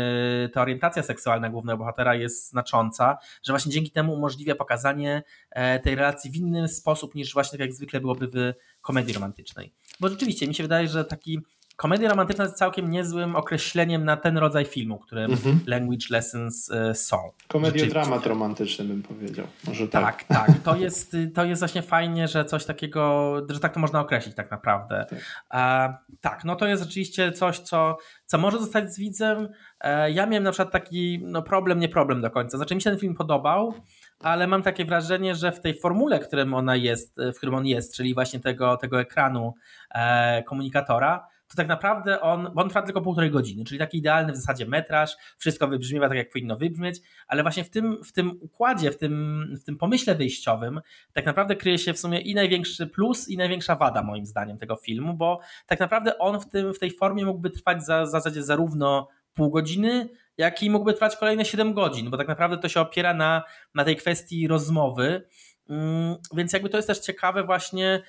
y, 0.45 0.49
ta 0.49 0.61
orientacja 0.61 1.03
seksualna 1.03 1.49
głównego 1.49 1.77
bohatera 1.77 2.15
jest 2.15 2.49
znacząca, 2.49 3.17
że 3.43 3.53
właśnie 3.53 3.71
dzięki 3.71 3.91
temu 3.91 4.13
umożliwia 4.13 4.55
pokazanie 4.55 5.23
e, 5.51 5.79
tej 5.79 5.95
relacji 5.95 6.31
w 6.31 6.35
inny 6.35 6.67
sposób 6.67 7.15
niż 7.15 7.33
właśnie 7.33 7.57
tak 7.57 7.67
jak 7.67 7.73
zwykle 7.73 7.99
byłoby 7.99 8.27
w 8.27 8.53
komedii 8.81 9.13
romantycznej. 9.13 9.73
Bo 9.99 10.09
rzeczywiście 10.09 10.47
mi 10.47 10.55
się 10.55 10.63
wydaje, 10.63 10.87
że 10.87 11.05
taki 11.05 11.39
Komedia 11.77 12.09
romantyczna 12.09 12.43
jest 12.43 12.57
całkiem 12.57 12.89
niezłym 12.89 13.35
określeniem 13.35 14.05
na 14.05 14.17
ten 14.17 14.37
rodzaj 14.37 14.65
filmu, 14.65 14.99
którym 14.99 15.31
mhm. 15.31 15.59
language 15.67 16.05
lessons 16.09 16.69
y, 16.69 16.95
są. 16.95 17.17
Komedia 17.47 17.85
dramat 17.85 18.25
romantyczny 18.25 18.85
bym 18.85 19.03
powiedział. 19.03 19.47
Może 19.67 19.87
tak. 19.87 20.23
Tak, 20.23 20.23
tak. 20.23 20.59
To 20.63 20.75
jest, 20.75 21.17
to 21.35 21.45
jest 21.45 21.61
właśnie 21.61 21.81
fajnie, 21.81 22.27
że 22.27 22.45
coś 22.45 22.65
takiego, 22.65 23.33
że 23.49 23.59
tak 23.59 23.73
to 23.73 23.79
można 23.79 23.99
określić 23.99 24.35
tak 24.35 24.51
naprawdę. 24.51 25.05
Tak, 25.09 25.19
e, 25.53 26.17
tak 26.21 26.45
no 26.45 26.55
to 26.55 26.67
jest 26.67 26.83
rzeczywiście 26.83 27.31
coś, 27.31 27.59
co, 27.59 27.97
co 28.25 28.37
może 28.37 28.59
zostać 28.59 28.93
z 28.93 28.99
widzem. 28.99 29.49
E, 29.81 30.11
ja 30.11 30.25
miałem 30.25 30.43
na 30.43 30.51
przykład 30.51 30.71
taki 30.71 31.19
no 31.23 31.41
problem, 31.41 31.79
nie 31.79 31.89
problem 31.89 32.21
do 32.21 32.31
końca. 32.31 32.57
Znaczy 32.57 32.75
mi 32.75 32.81
się 32.81 32.89
ten 32.89 32.99
film 32.99 33.15
podobał, 33.15 33.73
ale 34.19 34.47
mam 34.47 34.63
takie 34.63 34.85
wrażenie, 34.85 35.35
że 35.35 35.51
w 35.51 35.59
tej 35.59 35.79
formule, 35.79 36.19
w 36.19 36.27
którym 36.27 36.53
ona 36.53 36.75
jest, 36.75 37.17
w 37.33 37.37
którym 37.37 37.55
on 37.55 37.65
jest, 37.65 37.95
czyli 37.95 38.13
właśnie 38.13 38.39
tego, 38.39 38.77
tego 38.77 39.01
ekranu 39.01 39.53
e, 39.91 40.43
komunikatora, 40.43 41.27
to 41.47 41.55
tak 41.55 41.67
naprawdę 41.67 42.21
on, 42.21 42.51
bo 42.53 42.61
on 42.61 42.69
trwa 42.69 42.81
tylko 42.81 43.01
półtorej 43.01 43.31
godziny, 43.31 43.65
czyli 43.65 43.79
taki 43.79 43.97
idealny 43.97 44.33
w 44.33 44.35
zasadzie 44.35 44.65
metraż, 44.65 45.17
wszystko 45.37 45.67
wybrzmiewa 45.67 46.09
tak, 46.09 46.17
jak 46.17 46.29
powinno 46.29 46.57
wybrzmieć, 46.57 46.99
ale 47.27 47.41
właśnie 47.43 47.63
w 47.63 47.69
tym, 47.69 48.03
w 48.03 48.11
tym 48.11 48.37
układzie, 48.41 48.91
w 48.91 48.97
tym, 48.97 49.45
w 49.61 49.63
tym 49.63 49.77
pomyśle 49.77 50.15
wyjściowym 50.15 50.81
tak 51.13 51.25
naprawdę 51.25 51.55
kryje 51.55 51.77
się 51.77 51.93
w 51.93 51.99
sumie 51.99 52.21
i 52.21 52.35
największy 52.35 52.87
plus, 52.87 53.29
i 53.29 53.37
największa 53.37 53.75
wada 53.75 54.03
moim 54.03 54.25
zdaniem 54.25 54.57
tego 54.57 54.75
filmu, 54.75 55.13
bo 55.13 55.39
tak 55.67 55.79
naprawdę 55.79 56.17
on 56.17 56.39
w, 56.39 56.49
tym, 56.49 56.73
w 56.73 56.79
tej 56.79 56.91
formie 56.91 57.25
mógłby 57.25 57.49
trwać 57.49 57.85
za, 57.85 58.03
w 58.03 58.09
zasadzie 58.09 58.43
zarówno 58.43 59.07
pół 59.33 59.49
godziny, 59.49 60.09
jak 60.37 60.63
i 60.63 60.69
mógłby 60.69 60.93
trwać 60.93 61.15
kolejne 61.15 61.45
7 61.45 61.73
godzin, 61.73 62.09
bo 62.09 62.17
tak 62.17 62.27
naprawdę 62.27 62.57
to 62.57 62.69
się 62.69 62.81
opiera 62.81 63.13
na, 63.13 63.43
na 63.75 63.85
tej 63.85 63.95
kwestii 63.95 64.47
rozmowy, 64.47 65.27
mm, 65.69 66.15
więc 66.33 66.53
jakby 66.53 66.69
to 66.69 66.77
jest 66.77 66.87
też 66.87 66.99
ciekawe 66.99 67.43
właśnie, 67.43 68.01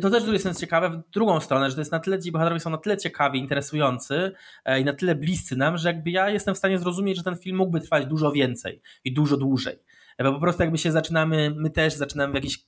to 0.00 0.10
też 0.10 0.44
jest 0.44 0.60
ciekawe 0.60 0.90
w 0.90 1.10
drugą 1.10 1.40
stronę, 1.40 1.70
że 1.70 1.74
to 1.74 1.80
jest 1.80 1.92
na 1.92 2.00
tyle, 2.00 2.18
ci 2.18 2.32
bohaterowie 2.32 2.60
są 2.60 2.70
na 2.70 2.78
tyle 2.78 2.96
ciekawi, 2.96 3.38
interesujący 3.38 4.32
e, 4.64 4.80
i 4.80 4.84
na 4.84 4.92
tyle 4.92 5.14
bliscy 5.14 5.56
nam, 5.56 5.78
że 5.78 5.88
jakby 5.88 6.10
ja 6.10 6.30
jestem 6.30 6.54
w 6.54 6.58
stanie 6.58 6.78
zrozumieć, 6.78 7.16
że 7.16 7.22
ten 7.22 7.36
film 7.36 7.56
mógłby 7.56 7.80
trwać 7.80 8.06
dużo 8.06 8.32
więcej 8.32 8.82
i 9.04 9.12
dużo 9.12 9.36
dłużej. 9.36 9.78
E, 10.18 10.24
bo 10.24 10.32
po 10.32 10.40
prostu 10.40 10.62
jakby 10.62 10.78
się 10.78 10.92
zaczynamy, 10.92 11.54
my 11.56 11.70
też 11.70 11.94
zaczynamy 11.94 12.32
w 12.32 12.34
jakiś 12.34 12.66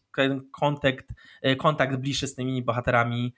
kontakt, 0.53 1.07
e, 1.43 1.57
kontakt 1.57 1.97
bliższy 1.97 2.27
z 2.27 2.35
tymi 2.35 2.63
bohaterami 2.63 3.35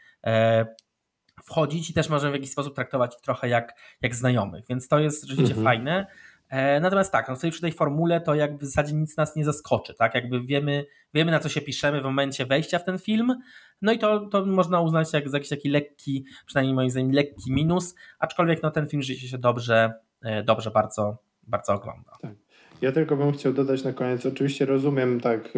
wchodzić 1.45 1.91
i 1.91 1.95
też 1.95 2.09
możemy 2.09 2.33
w 2.33 2.35
jakiś 2.35 2.51
sposób 2.51 2.75
traktować 2.75 3.15
ich 3.15 3.21
trochę 3.21 3.49
jak, 3.49 3.75
jak 4.03 4.15
znajomych, 4.15 4.65
więc 4.69 4.89
to 4.89 4.99
jest 4.99 5.23
rzeczywiście 5.23 5.57
mhm. 5.57 5.65
fajne. 5.65 6.07
E, 6.53 6.81
natomiast 6.81 7.13
tak, 7.13 7.29
no 7.29 7.37
sobie 7.37 7.51
przy 7.51 7.61
tej 7.61 7.73
formule 7.73 8.21
to 8.21 8.35
jakby 8.35 8.59
w 8.59 8.65
zasadzie 8.65 8.95
nic 8.95 9.17
nas 9.17 9.37
nie 9.37 9.45
zaskoczy, 9.45 9.95
tak? 9.95 10.15
Jakby 10.15 10.43
wiemy, 10.43 10.87
wiemy 11.15 11.33
na 11.33 11.39
co 11.39 11.49
się 11.49 11.61
piszemy 11.61 12.01
w 12.01 12.05
momencie 12.05 12.47
wejścia 12.47 12.79
w 12.79 12.85
ten 12.85 12.99
film, 12.99 13.35
no 13.83 13.93
i 13.93 13.99
to, 13.99 14.27
to 14.27 14.47
można 14.47 14.81
uznać 14.81 15.13
jak 15.13 15.29
za 15.29 15.37
jakiś 15.37 15.51
taki 15.51 15.69
lekki, 15.69 16.25
przynajmniej 16.47 16.75
moim 16.75 16.91
zdaniem 16.91 17.13
lekki 17.13 17.53
minus, 17.53 17.95
aczkolwiek 18.19 18.63
no 18.63 18.71
ten 18.71 18.89
film 18.89 19.03
rzeczywiście 19.03 19.29
się 19.29 19.39
dobrze, 19.39 19.93
e, 20.23 20.43
dobrze 20.43 20.71
bardzo, 20.71 21.17
bardzo 21.43 21.73
ogląda. 21.73 22.13
Tak. 22.21 22.33
Ja 22.83 22.93
tylko 22.93 23.17
bym 23.17 23.33
chciał 23.33 23.53
dodać 23.53 23.85
na 23.85 23.93
koniec, 23.93 24.27
oczywiście 24.27 24.67
rozumiem 24.67 25.21
tak 25.21 25.49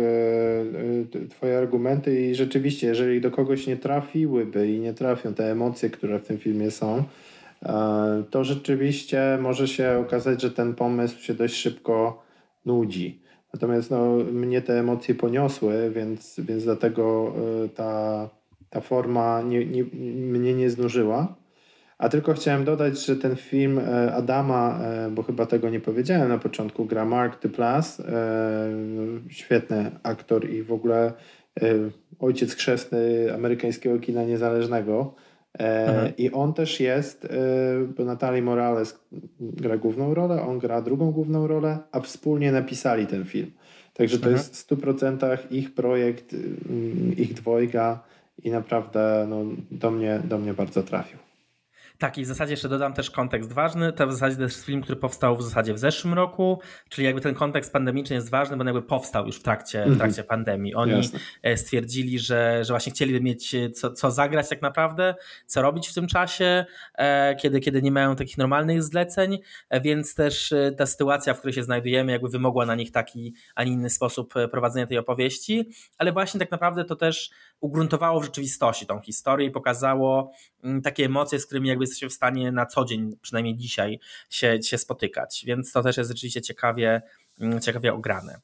e, 1.23 1.29
twoje 1.29 1.59
argumenty 1.59 2.21
i 2.21 2.35
rzeczywiście, 2.35 2.87
jeżeli 2.87 3.21
do 3.21 3.31
kogoś 3.31 3.67
nie 3.67 3.77
trafiłyby 3.77 4.69
i 4.69 4.81
nie 4.81 4.95
trafią 4.95 5.35
te 5.35 5.53
emocje, 5.53 5.91
które 5.91 6.19
w 6.19 6.27
tym 6.27 6.39
filmie 6.39 6.71
są, 6.71 7.05
to 8.31 8.45
rzeczywiście 8.45 9.39
może 9.41 9.69
się 9.69 9.99
okazać, 10.07 10.43
że 10.43 10.51
ten 10.51 10.75
pomysł 10.75 11.21
się 11.21 11.35
dość 11.35 11.55
szybko 11.55 12.23
nudzi. 12.65 13.23
Natomiast 13.55 13.91
no, 13.91 14.17
mnie 14.33 14.63
te 14.63 14.81
emocje 14.81 15.15
poniosły, 15.15 15.91
więc, 15.91 16.41
więc 16.41 16.65
dlatego 16.65 17.35
ta, 17.75 18.29
ta 18.71 18.81
forma 18.81 19.43
nie, 19.43 19.67
nie, 19.67 19.85
mnie 20.15 20.55
nie 20.55 20.71
znużyła. 20.71 21.35
A 21.99 22.09
tylko 22.09 22.35
chciałem 22.35 22.65
dodać, 22.65 23.07
że 23.07 23.17
ten 23.17 23.37
film 23.37 23.79
e, 23.79 24.15
Adama, 24.15 24.79
e, 24.83 25.11
bo 25.11 25.23
chyba 25.23 25.47
tego 25.47 25.71
nie 25.71 25.81
powiedziałem 25.81 26.29
na 26.29 26.39
początku, 26.39 26.85
gra 26.85 27.05
Mark 27.05 27.43
Duplass, 27.43 28.01
e, 28.01 28.05
świetny 29.29 29.91
aktor 30.03 30.51
i 30.51 30.63
w 30.63 30.73
ogóle 30.73 31.13
ojciec 32.19 32.55
chrzestny 32.55 33.35
amerykańskiego 33.35 33.99
kina 33.99 34.25
niezależnego. 34.25 35.15
Mhm. 35.59 36.13
I 36.19 36.31
on 36.31 36.55
też 36.55 36.81
jest, 36.81 37.29
bo 37.97 38.05
Natalie 38.05 38.43
Morales 38.43 39.01
gra 39.41 39.77
główną 39.77 40.15
rolę, 40.15 40.43
on 40.43 40.59
gra 40.59 40.83
drugą 40.83 41.11
główną 41.11 41.47
rolę, 41.47 41.79
a 41.93 42.01
wspólnie 42.01 42.53
napisali 42.53 43.07
ten 43.07 43.25
film. 43.25 43.51
Także 43.95 44.19
to 44.19 44.29
mhm. 44.29 44.37
jest 44.37 44.57
w 44.57 44.69
100% 44.69 45.39
ich 45.51 45.75
projekt, 45.75 46.37
ich 47.17 47.35
dwojga 47.35 48.01
i 48.43 48.51
naprawdę 48.51 49.27
no, 49.29 49.45
do, 49.71 49.91
mnie, 49.91 50.21
do 50.25 50.39
mnie 50.39 50.55
bardzo 50.55 50.83
trafił. 50.83 51.19
Tak, 51.99 52.19
i 52.19 52.23
w 52.23 52.27
zasadzie 52.27 52.53
jeszcze 52.53 52.69
dodam 52.69 52.93
też 52.93 53.11
kontekst 53.11 53.53
ważny. 53.53 53.93
To 53.93 54.07
w 54.07 54.13
zasadzie 54.13 54.43
jest 54.43 54.65
film, 54.65 54.83
który 54.83 54.97
powstał 54.97 55.37
w 55.37 55.43
zasadzie 55.43 55.75
w 55.75 55.79
zeszłym 55.79 56.15
roku, 56.15 56.61
czyli 56.89 57.05
jakby 57.05 57.21
ten 57.21 57.35
kontekst 57.35 57.73
pandemiczny 57.73 58.17
jest 58.17 58.31
ważny, 58.31 58.57
bo 58.57 58.61
on 58.61 58.67
jakby 58.67 58.83
powstał 58.83 59.27
już 59.27 59.37
w 59.37 59.43
trakcie, 59.43 59.79
w 59.79 59.83
mhm. 59.83 59.99
trakcie 59.99 60.25
pandemii. 60.25 60.75
Oni 60.75 60.93
Jasne. 60.93 61.19
E, 61.43 61.57
stwierdzili, 61.57 62.19
że, 62.19 62.65
że 62.65 62.73
właśnie 62.73 62.93
chcieliby 62.93 63.21
mieć 63.21 63.55
e, 63.55 63.71
co, 63.71 63.93
co 63.93 64.11
zagrać 64.11 64.49
tak 64.49 64.63
naprawdę, 64.63 65.15
co 65.47 65.63
robić 65.63 65.89
w 65.89 65.95
tym 65.95 66.07
czasie, 66.07 66.65
e, 66.95 67.37
kiedy, 67.37 67.61
kiedy 67.61 67.83
nie 67.83 67.93
mają 67.93 68.17
takich 68.17 68.39
normalnych 68.39 68.83
zleceń, 68.83 69.39
więc 69.83 70.15
też 70.15 70.55
ta 70.79 70.87
sytuacja, 70.87 71.35
w 71.35 71.39
której 71.39 71.55
się 71.55 71.63
znajdujemy, 71.63 72.13
jakby 72.13 72.29
wymogła 72.29 72.67
na 72.67 72.75
nich 72.75 72.93
taki, 72.93 73.35
a 73.55 73.65
nie 73.65 73.73
inny 73.73 73.91
sposób 73.91 74.35
prowadzenia 74.51 74.87
tej 74.87 74.99
opowieści, 74.99 75.71
ale 75.99 76.13
właśnie 76.13 76.41
tak 76.41 76.51
naprawdę 76.51 76.85
to 76.85 76.97
też 76.97 77.31
ugruntowało 77.65 78.21
w 78.21 78.25
rzeczywistości 78.25 78.87
tą 78.87 79.01
historię 79.01 79.47
i 79.47 79.51
pokazało 79.51 80.33
mm, 80.65 80.83
takie 80.83 81.05
emocje, 81.05 81.39
z 81.39 81.47
którymi 81.47 81.69
jakby 81.69 81.83
jesteśmy 81.83 82.09
w 82.09 82.13
stanie 82.13 82.53
na 82.53 82.67
co 82.67 82.85
dzień, 82.85 83.17
przynajmniej 83.23 83.57
dzisiaj, 83.57 84.01
się, 84.31 84.63
się 84.63 84.79
spotykać. 84.79 85.45
Więc 85.47 85.73
to 85.73 85.83
też 85.83 85.97
jest 85.97 86.11
rzeczywiście 86.11 86.43
ciekawie, 86.43 87.03
mm, 87.41 87.61
ciekawie 87.61 87.95
ograne. 87.95 88.41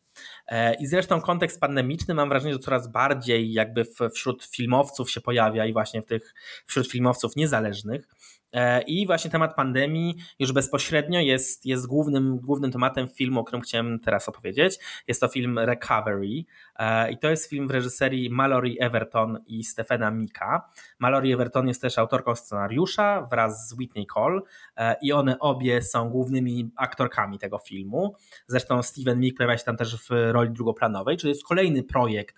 E, 0.47 0.75
I 0.75 0.87
zresztą 0.87 1.21
kontekst 1.21 1.61
pandemiczny 1.61 2.15
mam 2.15 2.29
wrażenie, 2.29 2.53
że 2.53 2.59
coraz 2.59 2.93
bardziej 2.93 3.53
jakby 3.53 3.87
wśród 4.15 4.45
filmowców 4.45 5.11
się 5.11 5.21
pojawia 5.21 5.67
i 5.67 5.73
właśnie 5.73 6.03
w 6.03 6.07
tych 6.07 6.35
wśród 6.67 6.91
filmowców 6.91 7.37
niezależnych. 7.37 8.09
E, 8.53 8.83
I 8.83 9.07
właśnie 9.07 9.31
temat 9.31 9.55
pandemii 9.55 10.17
już 10.39 10.53
bezpośrednio 10.53 11.21
jest, 11.21 11.67
jest 11.67 11.87
głównym, 11.87 12.39
głównym 12.39 12.73
tematem 12.73 13.09
filmu, 13.09 13.41
o 13.41 13.45
którym 13.45 13.63
chciałem 13.63 14.01
teraz 14.01 14.29
opowiedzieć. 14.29 14.79
Jest 15.09 15.21
to 15.21 15.29
film 15.29 15.59
Recovery 15.59 16.45
e, 16.77 17.13
i 17.13 17.19
to 17.19 17.31
jest 17.31 17.51
film 17.51 17.69
w 17.69 17.71
reżyserii 17.71 18.31
Mallory 18.31 18.75
Everton 18.81 19.39
i 19.47 19.65
Stephena 19.65 20.11
Mika. 20.11 20.71
Mallory 20.99 21.33
Everton 21.33 21.69
jest 21.69 21.83
też 21.83 21.99
autorką 21.99 22.35
scenariusza 22.35 23.29
wraz 23.31 23.69
z 23.69 23.73
Whitney 23.73 24.07
Cole 24.07 24.41
e, 24.77 24.97
i 25.03 25.13
one 25.13 25.39
obie 25.39 25.83
są 25.83 26.11
głównymi 26.11 26.71
aktorkami 26.77 27.39
tego 27.39 27.59
filmu. 27.59 28.15
Zresztą 28.47 28.83
Steven 28.83 29.21
Meek 29.21 29.37
pojawia 29.37 29.59
się 29.59 29.65
tam 29.65 29.77
też 29.77 29.97
w 29.97 30.11
roli 30.11 30.51
drugoplanowej, 30.51 31.17
czyli 31.17 31.29
jest 31.29 31.45
kolejny 31.45 31.83
projekt, 31.83 32.37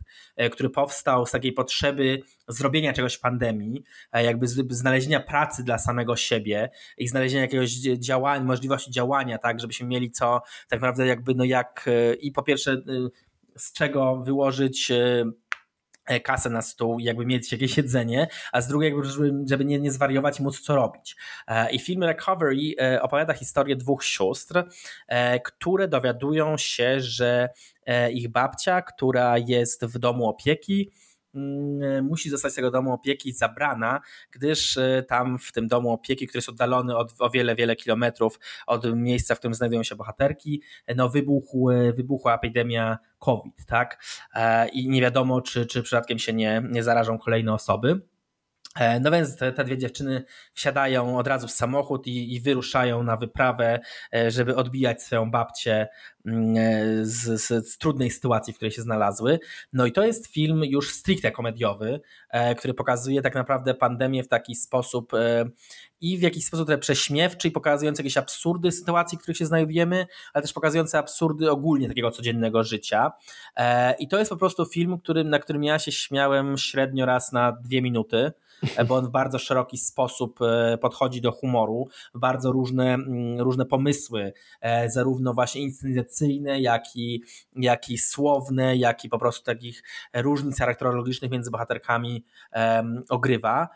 który 0.52 0.70
powstał 0.70 1.26
z 1.26 1.30
takiej 1.30 1.52
potrzeby 1.52 2.22
zrobienia 2.52 2.92
czegoś 2.92 3.14
w 3.14 3.20
pandemii, 3.20 3.84
jakby 4.12 4.46
znalezienia 4.70 5.20
pracy 5.20 5.64
dla 5.64 5.78
samego 5.78 6.16
siebie 6.16 6.70
i 6.98 7.08
znalezienia 7.08 7.42
jakiegoś 7.42 7.70
działania, 7.80 8.44
możliwości 8.44 8.90
działania, 8.90 9.38
tak, 9.38 9.60
żebyśmy 9.60 9.86
mieli 9.86 10.10
co 10.10 10.42
tak 10.68 10.80
naprawdę 10.80 11.06
jakby 11.06 11.34
no 11.34 11.44
jak 11.44 11.90
i 12.20 12.32
po 12.32 12.42
pierwsze 12.42 12.72
y, 12.72 13.10
z 13.56 13.72
czego 13.72 14.16
wyłożyć 14.16 14.92
kasę 16.24 16.50
na 16.50 16.62
stół 16.62 16.98
jakby 16.98 17.26
mieć 17.26 17.52
jakieś 17.52 17.76
jedzenie, 17.76 18.28
a 18.52 18.60
z 18.60 18.68
drugiej 18.68 18.94
żeby, 19.02 19.32
żeby 19.48 19.64
nie, 19.64 19.80
nie 19.80 19.90
zwariować 19.90 20.40
i 20.40 20.42
móc 20.42 20.60
co 20.60 20.76
robić. 20.76 21.16
E, 21.48 21.70
I 21.70 21.78
film 21.78 22.04
Recovery 22.04 22.74
e, 22.80 23.02
opowiada 23.02 23.34
historię 23.34 23.76
dwóch 23.76 24.04
sióstr, 24.04 24.64
e, 25.08 25.40
które 25.40 25.88
dowiadują 25.88 26.56
się, 26.56 27.00
że 27.00 27.48
ich 28.12 28.28
babcia, 28.28 28.82
która 28.82 29.38
jest 29.38 29.84
w 29.84 29.98
domu 29.98 30.28
opieki, 30.28 30.90
musi 32.02 32.30
zostać 32.30 32.52
z 32.52 32.54
tego 32.54 32.70
domu 32.70 32.92
opieki 32.92 33.32
zabrana, 33.32 34.00
gdyż 34.30 34.76
e, 34.76 35.04
tam 35.08 35.38
w 35.38 35.52
tym 35.52 35.68
domu 35.68 35.92
opieki, 35.92 36.26
który 36.26 36.38
jest 36.38 36.48
oddalony 36.48 36.96
od, 36.96 37.14
o 37.18 37.30
wiele, 37.30 37.54
wiele 37.54 37.76
kilometrów 37.76 38.40
od 38.66 38.94
miejsca, 38.94 39.34
w 39.34 39.38
którym 39.38 39.54
znajdują 39.54 39.82
się 39.82 39.96
bohaterki, 39.96 40.62
no 40.96 41.08
wybuchł, 41.08 41.70
e, 41.70 41.92
wybuchła 41.92 42.34
epidemia 42.34 42.98
COVID, 43.18 43.66
tak? 43.66 44.04
E, 44.34 44.68
I 44.68 44.88
nie 44.88 45.00
wiadomo, 45.00 45.40
czy, 45.40 45.66
czy 45.66 45.82
przypadkiem 45.82 46.18
się 46.18 46.32
nie, 46.32 46.62
nie 46.70 46.82
zarażą 46.82 47.18
kolejne 47.18 47.52
osoby. 47.52 48.11
E, 48.76 49.00
no 49.00 49.10
więc 49.10 49.36
te, 49.36 49.52
te, 49.52 49.64
dwie 49.64 49.78
dziewczyny 49.78 50.24
wsiadają 50.52 51.18
od 51.18 51.26
razu 51.26 51.48
w 51.48 51.50
samochód 51.50 52.06
i, 52.06 52.34
i, 52.34 52.40
wyruszają 52.40 53.02
na 53.02 53.16
wyprawę, 53.16 53.80
e, 54.14 54.30
żeby 54.30 54.56
odbijać 54.56 55.02
swoją 55.02 55.30
babcię 55.30 55.88
mm, 56.26 56.56
e, 56.56 57.04
z, 57.06 57.40
z, 57.40 57.68
z, 57.68 57.78
trudnej 57.78 58.10
sytuacji, 58.10 58.52
w 58.52 58.56
której 58.56 58.72
się 58.72 58.82
znalazły. 58.82 59.38
No 59.72 59.86
i 59.86 59.92
to 59.92 60.04
jest 60.04 60.26
film 60.26 60.64
już 60.64 60.94
stricte 60.94 61.32
komediowy, 61.32 62.00
który 62.58 62.74
pokazuje 62.74 63.22
tak 63.22 63.34
naprawdę 63.34 63.74
pandemię 63.74 64.22
w 64.22 64.28
taki 64.28 64.54
sposób 64.54 65.12
i 66.00 66.18
w 66.18 66.22
jakiś 66.22 66.44
sposób 66.44 66.66
trochę 66.66 66.78
prześmiewczy 66.78 67.48
i 67.48 67.50
pokazujący 67.50 68.02
jakieś 68.02 68.16
absurdy 68.16 68.72
sytuacji, 68.72 69.18
w 69.18 69.20
których 69.20 69.36
się 69.36 69.46
znajdujemy, 69.46 70.06
ale 70.32 70.42
też 70.42 70.52
pokazujący 70.52 70.98
absurdy 70.98 71.50
ogólnie 71.50 71.88
takiego 71.88 72.10
codziennego 72.10 72.64
życia. 72.64 73.12
I 73.98 74.08
to 74.08 74.18
jest 74.18 74.30
po 74.30 74.36
prostu 74.36 74.66
film, 74.66 74.98
którym, 74.98 75.30
na 75.30 75.38
którym 75.38 75.64
ja 75.64 75.78
się 75.78 75.92
śmiałem 75.92 76.58
średnio 76.58 77.06
raz 77.06 77.32
na 77.32 77.52
dwie 77.52 77.82
minuty. 77.82 78.32
E, 78.76 78.84
bo 78.84 78.96
on 78.96 79.06
w 79.06 79.10
bardzo 79.10 79.38
szeroki 79.38 79.78
sposób 79.78 80.38
e, 80.42 80.78
podchodzi 80.78 81.20
do 81.20 81.32
humoru, 81.32 81.88
bardzo 82.14 82.52
różne, 82.52 82.94
mm, 82.94 83.40
różne 83.40 83.66
pomysły, 83.66 84.32
e, 84.60 84.90
zarówno 84.90 85.34
właśnie 85.34 85.62
inscenizacyjne, 85.62 86.60
jak 86.60 86.84
i, 86.96 87.22
jak 87.56 87.90
i 87.90 87.98
słowne, 87.98 88.76
jak 88.76 89.04
i 89.04 89.08
po 89.08 89.18
prostu 89.18 89.44
takich 89.44 89.82
różnic 90.14 90.58
charakterologicznych 90.58 91.30
między 91.30 91.50
bohaterkami 91.50 92.24
ogrywa. 93.08 93.68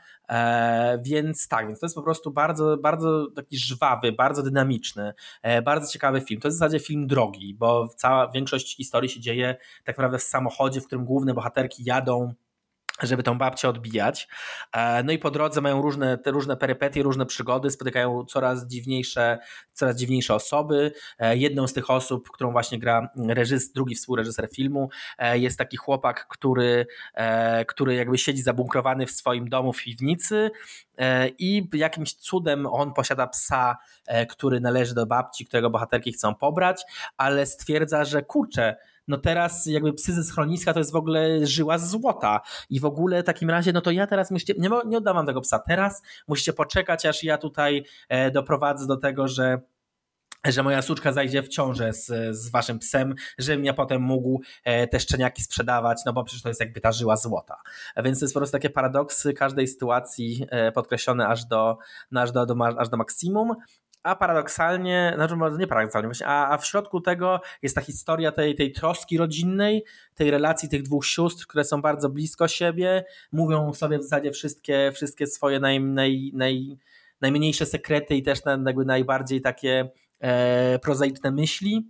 Więc 1.02 1.48
tak, 1.48 1.66
więc 1.66 1.80
to 1.80 1.86
jest 1.86 1.96
po 1.96 2.02
prostu 2.02 2.30
bardzo, 2.30 2.76
bardzo 2.76 3.26
taki 3.36 3.58
żwawy, 3.58 4.12
bardzo 4.12 4.42
dynamiczny, 4.42 5.14
bardzo 5.64 5.92
ciekawy 5.92 6.20
film. 6.20 6.40
To 6.40 6.48
jest 6.48 6.58
w 6.58 6.58
zasadzie 6.58 6.80
film 6.80 7.06
drogi, 7.06 7.54
bo 7.54 7.88
cała 7.96 8.30
większość 8.30 8.76
historii 8.76 9.10
się 9.10 9.20
dzieje 9.20 9.56
tak 9.84 9.98
naprawdę 9.98 10.18
w 10.18 10.22
samochodzie, 10.22 10.80
w 10.80 10.86
którym 10.86 11.04
główne 11.04 11.34
bohaterki 11.34 11.84
jadą 11.84 12.34
żeby 13.02 13.22
tą 13.22 13.38
babcię 13.38 13.68
odbijać. 13.68 14.28
E, 14.72 15.02
no 15.02 15.12
i 15.12 15.18
po 15.18 15.30
drodze 15.30 15.60
mają 15.60 15.82
różne, 15.82 16.18
te 16.18 16.30
różne 16.30 16.56
perypetie, 16.56 17.02
różne 17.02 17.26
przygody, 17.26 17.70
spotykają 17.70 18.24
coraz 18.24 18.66
dziwniejsze, 18.66 19.38
coraz 19.72 19.96
dziwniejsze 19.96 20.34
osoby. 20.34 20.92
E, 21.18 21.36
jedną 21.36 21.66
z 21.66 21.72
tych 21.72 21.90
osób, 21.90 22.30
którą 22.30 22.52
właśnie 22.52 22.78
gra 22.78 23.08
reżys, 23.28 23.72
drugi 23.72 23.94
współreżyser 23.94 24.48
filmu, 24.54 24.88
e, 25.18 25.38
jest 25.38 25.58
taki 25.58 25.76
chłopak, 25.76 26.26
który, 26.28 26.86
który 27.66 27.94
jakby 27.94 28.18
siedzi 28.18 28.42
zabunkrowany 28.42 29.06
w 29.06 29.10
swoim 29.10 29.48
domu 29.48 29.72
w 29.72 29.82
piwnicy 29.82 30.50
i 31.38 31.68
jakimś 31.72 32.14
cudem 32.14 32.66
on 32.66 32.92
posiada 32.92 33.26
psa, 33.26 33.76
który 34.28 34.60
należy 34.60 34.94
do 34.94 35.06
babci, 35.06 35.46
którego 35.46 35.70
bohaterki 35.70 36.12
chcą 36.12 36.34
pobrać, 36.34 36.84
ale 37.16 37.46
stwierdza, 37.46 38.04
że 38.04 38.22
kurczę, 38.22 38.76
no 39.08 39.18
teraz 39.18 39.66
jakby 39.66 39.92
psy 39.92 40.12
ze 40.12 40.24
schroniska 40.24 40.72
to 40.72 40.78
jest 40.80 40.92
w 40.92 40.96
ogóle 40.96 41.46
żyła 41.46 41.78
złota. 41.78 42.40
I 42.70 42.80
w 42.80 42.84
ogóle 42.84 43.22
w 43.22 43.26
takim 43.26 43.50
razie, 43.50 43.72
no 43.72 43.80
to 43.80 43.90
ja 43.90 44.06
teraz 44.06 44.30
musicie, 44.30 44.54
nie, 44.58 44.70
nie 44.86 44.98
oddawam 44.98 45.26
tego 45.26 45.40
psa. 45.40 45.58
Teraz, 45.58 46.02
musicie 46.28 46.52
poczekać, 46.52 47.06
aż 47.06 47.24
ja 47.24 47.38
tutaj 47.38 47.84
e, 48.08 48.30
doprowadzę 48.30 48.86
do 48.86 48.96
tego, 48.96 49.28
że 49.28 49.60
że 50.52 50.62
moja 50.62 50.82
suczka 50.82 51.12
zajdzie 51.12 51.42
w 51.42 51.48
ciążę 51.48 51.92
z, 51.92 52.36
z 52.36 52.50
waszym 52.50 52.78
psem, 52.78 53.14
żebym 53.38 53.64
ja 53.64 53.74
potem 53.74 54.02
mógł 54.02 54.40
e, 54.64 54.86
te 54.86 55.00
szczeniaki 55.00 55.42
sprzedawać, 55.42 56.02
no 56.06 56.12
bo 56.12 56.24
przecież 56.24 56.42
to 56.42 56.48
jest 56.48 56.60
jakby 56.60 56.80
ta 56.80 56.92
żyła 56.92 57.16
złota. 57.16 57.56
Więc 58.04 58.18
to 58.18 58.24
jest 58.24 58.34
po 58.34 58.40
prostu 58.40 58.52
takie 58.52 58.70
paradoksy 58.70 59.32
każdej 59.32 59.68
sytuacji 59.68 60.46
e, 60.50 60.72
podkreślone 60.72 61.28
aż 61.28 61.44
do, 61.44 61.78
no 62.10 62.20
aż 62.20 62.32
do, 62.32 62.46
do, 62.46 62.54
aż 62.78 62.88
do 62.88 62.96
maksimum 62.96 63.54
a 64.06 64.16
paradoksalnie, 64.16 65.12
znaczy 65.14 65.36
może 65.36 65.56
nie 65.58 65.66
paradoksalnie, 65.66 66.08
właśnie, 66.08 66.26
a, 66.26 66.48
a 66.48 66.58
w 66.58 66.66
środku 66.66 67.00
tego 67.00 67.40
jest 67.62 67.74
ta 67.74 67.80
historia 67.80 68.32
tej, 68.32 68.54
tej 68.54 68.72
troski 68.72 69.18
rodzinnej, 69.18 69.84
tej 70.14 70.30
relacji 70.30 70.68
tych 70.68 70.82
dwóch 70.82 71.06
sióstr, 71.06 71.46
które 71.46 71.64
są 71.64 71.82
bardzo 71.82 72.08
blisko 72.08 72.48
siebie, 72.48 73.04
mówią 73.32 73.74
sobie 73.74 73.98
w 73.98 74.02
zasadzie 74.02 74.32
wszystkie, 74.32 74.92
wszystkie 74.94 75.26
swoje 75.26 75.60
naj, 75.60 75.80
naj, 75.80 76.30
naj, 76.34 76.78
najmniejsze 77.20 77.66
sekrety 77.66 78.14
i 78.14 78.22
też 78.22 78.38
jakby 78.66 78.84
najbardziej 78.84 79.40
takie 79.40 79.90
e, 80.20 80.78
prozaiczne 80.78 81.30
myśli. 81.30 81.86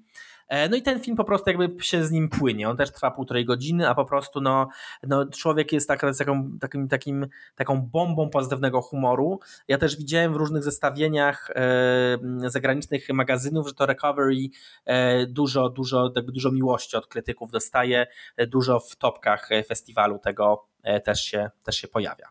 E, 0.49 0.69
no 0.69 0.77
i 0.77 0.83
ten 0.83 1.01
film 1.01 1.17
po 1.17 1.25
prostu 1.25 1.51
jakby 1.51 1.85
się 1.85 2.05
z 2.05 2.11
nim 2.11 2.29
płynie. 2.29 2.69
On 2.69 2.77
też 2.77 2.93
trwa 2.93 3.11
półtorej 3.11 3.45
godziny, 3.45 3.89
a 3.89 3.95
po 3.95 4.05
prostu 4.05 4.41
no, 4.41 4.69
no 5.03 5.27
człowiek 5.27 5.73
jest 5.73 5.89
tak, 5.89 6.01
taką, 6.19 6.59
takim, 6.61 6.89
takim, 6.89 7.27
taką 7.55 7.83
bombą 7.83 8.31
pozytywnego 8.31 8.83
humoru. 8.83 9.41
Ja 9.69 9.79
też 9.79 9.97
widziałem 9.97 10.33
w 10.33 10.37
różnych 10.37 10.63
zestawieniach 10.63 11.51
e, 11.55 12.51
zagranicznych 12.51 13.09
magazynów, 13.09 13.69
że 13.69 13.75
to 13.75 13.87
Recovery 13.87 14.49
e, 14.85 15.27
dużo, 15.27 15.69
dużo, 15.69 16.13
jakby 16.17 16.33
dużo 16.33 16.53
miłości 16.53 16.97
od 16.97 17.07
krytyków 17.07 17.51
dostaje, 17.51 18.07
dużo 18.49 18.81
w 18.81 18.97
topkach 18.97 19.49
festiwalu 19.69 20.19
tego 20.19 20.67
też 21.05 21.21
się, 21.21 21.51
też 21.63 21.77
się 21.77 21.89
pojawia. 21.89 22.29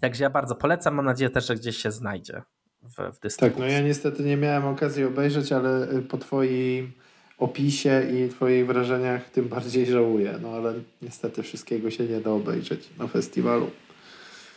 Także 0.00 0.24
ja 0.24 0.30
bardzo 0.30 0.54
polecam, 0.54 0.94
mam 0.94 1.04
nadzieję 1.04 1.30
też, 1.30 1.46
że 1.46 1.54
gdzieś 1.54 1.76
się 1.76 1.90
znajdzie 1.90 2.42
w, 2.82 3.16
w 3.16 3.20
dystrybucji. 3.20 3.38
Tak, 3.38 3.58
no 3.58 3.66
ja 3.66 3.80
niestety 3.80 4.22
nie 4.22 4.36
miałem 4.36 4.66
okazji 4.66 5.04
obejrzeć, 5.04 5.52
ale 5.52 5.92
y, 5.92 6.02
po 6.02 6.18
twoim 6.18 6.92
opisie 7.38 8.02
i 8.12 8.28
twoich 8.28 8.66
wrażeniach 8.66 9.30
tym 9.30 9.48
bardziej 9.54 9.86
żałuję. 9.86 10.38
No 10.42 10.50
ale 10.50 10.74
niestety 11.02 11.42
wszystkiego 11.42 11.90
się 11.90 12.04
nie 12.04 12.20
da 12.20 12.30
obejrzeć 12.30 12.88
na 12.98 13.06
festiwalu. 13.06 13.70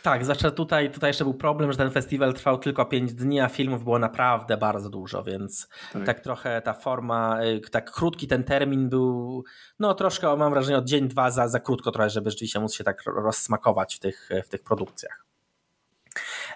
Tak, 0.02 0.24
zwłaszcza 0.24 0.50
tutaj, 0.50 0.90
tutaj 0.90 1.10
jeszcze 1.10 1.24
był 1.24 1.34
problem, 1.34 1.72
że 1.72 1.78
ten 1.78 1.90
festiwal 1.90 2.34
trwał 2.34 2.58
tylko 2.58 2.84
5 2.84 3.14
dni, 3.14 3.40
a 3.40 3.48
filmów 3.48 3.84
było 3.84 3.98
naprawdę 3.98 4.56
bardzo 4.56 4.90
dużo, 4.90 5.22
więc 5.22 5.68
tak, 5.92 6.06
tak 6.06 6.20
trochę 6.20 6.62
ta 6.62 6.72
forma, 6.72 7.44
y, 7.44 7.60
tak 7.70 7.90
krótki 7.90 8.26
ten 8.26 8.44
termin 8.44 8.88
był, 8.88 9.44
no 9.78 9.94
troszkę 9.94 10.36
mam 10.36 10.52
wrażenie 10.52 10.78
od 10.78 10.84
dzień, 10.84 11.08
dwa 11.08 11.30
za, 11.30 11.48
za 11.48 11.60
krótko 11.60 11.90
trochę, 11.90 12.10
żeby 12.10 12.30
rzeczywiście 12.30 12.60
móc 12.60 12.74
się 12.74 12.84
tak 12.84 13.02
rozsmakować 13.06 13.94
w 13.94 13.98
tych, 13.98 14.28
w 14.44 14.48
tych 14.48 14.62
produkcjach. 14.62 15.21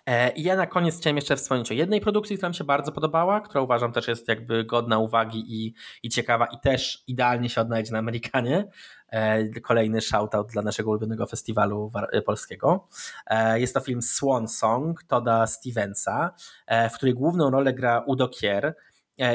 E, 0.07 0.31
I 0.31 0.43
ja 0.43 0.57
na 0.57 0.67
koniec 0.67 0.99
chciałem 0.99 1.17
jeszcze 1.17 1.37
wspomnieć 1.37 1.71
o 1.71 1.75
jednej 1.75 2.01
produkcji, 2.01 2.37
która 2.37 2.49
mi 2.49 2.55
się 2.55 2.65
bardzo 2.65 2.93
podobała, 2.93 3.41
która 3.41 3.61
uważam 3.61 3.93
też 3.93 4.09
jest 4.09 4.29
jakby 4.29 4.65
godna 4.65 4.99
uwagi 4.99 5.45
i, 5.49 5.75
i 6.03 6.09
ciekawa 6.09 6.47
i 6.47 6.61
też 6.61 7.05
idealnie 7.07 7.49
się 7.49 7.61
odnajdzie 7.61 7.93
na 7.93 7.99
Amerykanie. 7.99 8.69
E, 9.11 9.61
kolejny 9.61 10.01
shoutout 10.01 10.53
dla 10.53 10.63
naszego 10.63 10.91
ulubionego 10.91 11.27
festiwalu 11.27 11.93
polskiego. 12.27 12.89
E, 13.27 13.61
jest 13.61 13.75
to 13.75 13.81
film 13.81 14.03
Swan 14.03 14.49
Song 14.49 15.03
Toda 15.03 15.47
Stevensa, 15.47 16.35
w 16.91 16.95
której 16.95 17.15
główną 17.15 17.51
rolę 17.51 17.75
gra 17.75 18.05
Udo 18.07 18.29
Kier, 18.29 18.75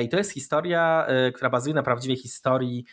i 0.03 0.09
to 0.09 0.17
jest 0.17 0.31
historia, 0.31 1.07
która 1.35 1.49
bazuje 1.49 1.75
na 1.75 1.83
prawdziwej 1.83 2.17
historii 2.17 2.85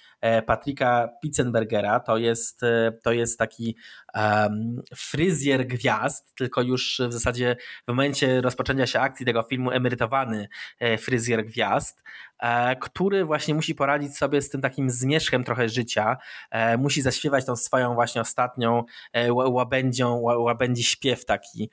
Patryka 0.46 1.08
Pitzenbergera. 1.22 2.00
To 2.00 2.16
jest, 2.16 2.60
to 3.02 3.12
jest 3.12 3.38
taki 3.38 3.76
um, 4.14 4.82
fryzjer 4.96 5.66
gwiazd, 5.66 6.34
tylko 6.34 6.62
już 6.62 7.00
w 7.08 7.12
zasadzie 7.12 7.56
w 7.84 7.88
momencie 7.88 8.40
rozpoczęcia 8.40 8.86
się 8.86 9.00
akcji 9.00 9.26
tego 9.26 9.42
filmu 9.42 9.70
emerytowany 9.70 10.48
e, 10.80 10.98
fryzjer 10.98 11.46
gwiazd, 11.46 12.02
e, 12.38 12.76
który 12.76 13.24
właśnie 13.24 13.54
musi 13.54 13.74
poradzić 13.74 14.16
sobie 14.16 14.42
z 14.42 14.50
tym 14.50 14.60
takim 14.60 14.90
zmierzchem 14.90 15.44
trochę 15.44 15.68
życia, 15.68 16.16
e, 16.50 16.76
musi 16.76 17.02
zaśpiewać 17.02 17.44
tą 17.44 17.56
swoją 17.56 17.94
właśnie 17.94 18.20
ostatnią 18.20 18.84
łabędzią, 19.30 20.14
łabędzi 20.20 20.84
śpiew 20.84 21.24
taki 21.24 21.70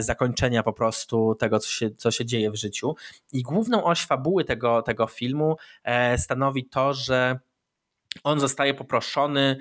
zakończenia 0.00 0.62
po 0.62 0.72
prostu 0.72 1.34
tego, 1.34 1.58
co 1.58 1.68
się, 1.68 1.90
co 1.90 2.10
się 2.10 2.24
dzieje 2.24 2.50
w 2.50 2.56
życiu. 2.56 2.94
I 3.32 3.42
główną 3.42 3.84
oś 3.84 4.06
fabuły 4.06 4.44
tego, 4.44 4.82
tego 4.82 5.06
filmu 5.06 5.56
stanowi 6.16 6.68
to, 6.68 6.94
że 6.94 7.38
on 8.24 8.40
zostaje 8.40 8.74
poproszony 8.74 9.56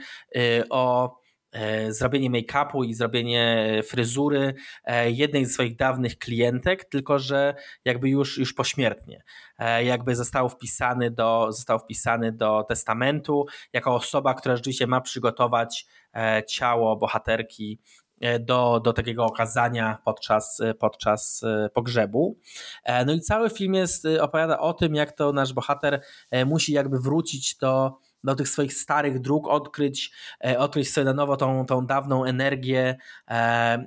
o 0.70 1.16
E, 1.52 1.94
zrobienie 1.94 2.30
make-upu 2.30 2.86
i 2.86 2.94
zrobienie 2.94 3.82
fryzury 3.88 4.54
e, 4.84 5.12
jednej 5.12 5.46
ze 5.46 5.54
swoich 5.54 5.76
dawnych 5.76 6.18
klientek, 6.18 6.86
tylko 6.86 7.20
że 7.20 7.56
jakby 7.86 8.10
już, 8.10 8.38
już 8.38 8.54
pośmiertnie. 8.54 9.24
E, 9.58 9.84
jakby 9.84 10.16
został 10.16 10.50
wpisany, 10.50 11.12
do, 11.12 11.48
został 11.52 11.80
wpisany 11.80 12.32
do 12.32 12.64
testamentu 12.70 13.46
jako 13.74 13.96
osoba, 13.96 14.34
która 14.34 14.56
rzeczywiście 14.56 14.88
ma 14.88 15.02
przygotować 15.02 15.86
ciało 16.48 16.96
bohaterki 16.96 17.80
do, 18.40 18.80
do 18.80 18.94
takiego 18.94 19.26
okazania 19.26 19.98
podczas, 20.06 20.62
podczas 20.80 21.44
pogrzebu. 21.74 22.40
No 23.06 23.14
i 23.14 23.20
cały 23.20 23.50
film 23.50 23.74
jest, 23.74 24.08
opowiada 24.22 24.60
o 24.60 24.74
tym, 24.74 24.96
jak 24.96 25.12
to 25.12 25.34
nasz 25.34 25.54
bohater 25.54 26.02
musi 26.46 26.74
jakby 26.74 27.00
wrócić 27.00 27.56
do 27.56 27.98
do 28.24 28.36
tych 28.36 28.50
swoich 28.50 28.74
starych 28.74 29.20
dróg, 29.20 29.48
odkryć, 29.48 30.12
e, 30.46 30.60
odkryć 30.60 30.94
sobie 30.94 31.06
na 31.06 31.14
nowo 31.14 31.38
tą, 31.38 31.66
tą 31.66 31.86
dawną 31.86 32.26
energię 32.26 32.98
e, 33.28 33.86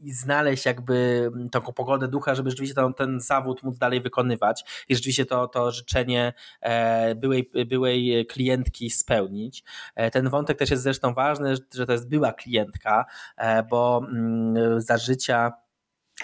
i 0.00 0.12
znaleźć 0.12 0.66
jakby 0.66 1.30
taką 1.52 1.72
pogodę 1.72 2.08
ducha, 2.08 2.34
żeby 2.34 2.50
rzeczywiście 2.50 2.74
ten, 2.74 2.94
ten 2.94 3.20
zawód 3.20 3.62
móc 3.62 3.78
dalej 3.78 4.00
wykonywać 4.00 4.84
i 4.88 4.94
rzeczywiście 4.94 5.26
to, 5.26 5.48
to 5.48 5.70
życzenie 5.70 6.32
e, 6.60 7.14
byłej, 7.14 7.50
byłej 7.66 8.26
klientki 8.26 8.90
spełnić. 8.90 9.64
Ten 10.12 10.28
wątek 10.28 10.58
też 10.58 10.70
jest 10.70 10.82
zresztą 10.82 11.14
ważny, 11.14 11.54
że 11.74 11.86
to 11.86 11.92
jest 11.92 12.08
była 12.08 12.32
klientka, 12.32 13.04
bo 13.70 14.02
mm, 14.08 14.80
za 14.80 14.98
życia 14.98 15.52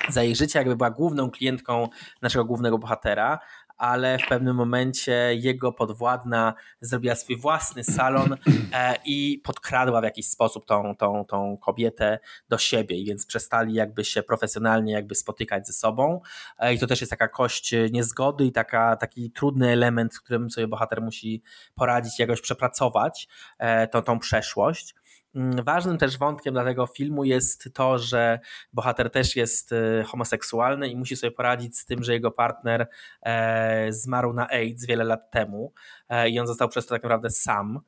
za 0.08 0.22
jej 0.22 0.36
życia 0.36 0.58
jakby 0.58 0.76
była 0.76 0.90
główną 0.90 1.30
klientką 1.30 1.88
naszego 2.22 2.44
głównego 2.44 2.78
bohatera, 2.78 3.38
ale 3.76 4.18
w 4.18 4.28
pewnym 4.28 4.56
momencie 4.56 5.34
jego 5.34 5.72
podwładna 5.72 6.54
zrobiła 6.80 7.14
swój 7.14 7.36
własny 7.36 7.84
salon 7.84 8.36
e, 8.72 8.94
i 9.04 9.40
podkradła 9.44 10.00
w 10.00 10.04
jakiś 10.04 10.28
sposób 10.28 10.66
tą, 10.66 10.96
tą, 10.96 11.24
tą 11.24 11.56
kobietę 11.56 12.18
do 12.48 12.58
siebie, 12.58 13.04
więc 13.04 13.26
przestali 13.26 13.74
jakby 13.74 14.04
się 14.04 14.22
profesjonalnie 14.22 14.92
jakby 14.92 15.14
spotykać 15.14 15.66
ze 15.66 15.72
sobą 15.72 16.20
e, 16.58 16.74
i 16.74 16.78
to 16.78 16.86
też 16.86 17.00
jest 17.00 17.10
taka 17.10 17.28
kość 17.28 17.74
niezgody 17.90 18.44
i 18.44 18.52
taka, 18.52 18.96
taki 18.96 19.30
trudny 19.30 19.70
element, 19.70 20.14
w 20.14 20.22
którym 20.22 20.50
sobie 20.50 20.68
bohater 20.68 21.02
musi 21.02 21.42
poradzić, 21.74 22.18
jakoś 22.18 22.40
przepracować 22.40 23.28
e, 23.58 23.88
tą, 23.88 24.02
tą 24.02 24.18
przeszłość. 24.18 24.94
Mm, 25.36 25.64
ważnym 25.64 25.98
też 25.98 26.18
wątkiem 26.18 26.54
dla 26.54 26.64
tego 26.64 26.86
filmu 26.86 27.24
jest 27.24 27.68
to, 27.74 27.98
że 27.98 28.40
bohater 28.72 29.10
też 29.10 29.36
jest 29.36 29.72
e, 29.72 30.02
homoseksualny 30.02 30.88
i 30.88 30.96
musi 30.96 31.16
sobie 31.16 31.30
poradzić 31.30 31.78
z 31.78 31.84
tym, 31.84 32.04
że 32.04 32.12
jego 32.12 32.30
partner 32.30 32.88
e, 33.22 33.92
zmarł 33.92 34.32
na 34.32 34.48
AIDS 34.48 34.86
wiele 34.86 35.04
lat 35.04 35.30
temu 35.30 35.72
e, 36.08 36.28
i 36.28 36.40
on 36.40 36.46
został 36.46 36.68
przez 36.68 36.86
to 36.86 36.94
tak 36.94 37.02
naprawdę 37.02 37.30
sam 37.30 37.80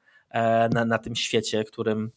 na, 0.74 0.84
na 0.84 0.98
tym 0.98 1.16
świecie, 1.16 1.64
którym 1.64 2.10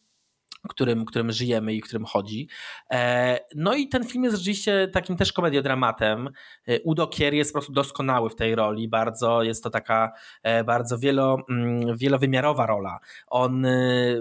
którym, 0.70 1.06
którym 1.06 1.32
żyjemy 1.32 1.74
i 1.74 1.82
którym 1.82 2.06
chodzi. 2.06 2.50
E, 2.92 3.40
no 3.56 3.74
i 3.74 3.88
ten 3.88 4.04
film 4.04 4.24
jest 4.24 4.38
rzeczywiście 4.38 4.88
takim 4.88 5.18
też 5.18 5.34
komediodramatem. 5.34 6.30
E, 6.68 6.80
Udo 6.82 7.08
Kier 7.08 7.34
jest 7.34 7.54
po 7.54 7.60
prostu 7.60 7.74
doskonały 7.74 8.30
w 8.30 8.36
tej 8.36 8.56
roli, 8.56 8.88
bardzo 8.88 9.44
jest 9.44 9.64
to 9.64 9.70
taka 9.70 10.12
e, 10.44 10.64
bardzo 10.64 10.98
wielo, 10.98 11.38
mm, 11.50 11.98
wielowymiarowa 11.98 12.66
rola. 12.66 13.00
On, 13.28 13.66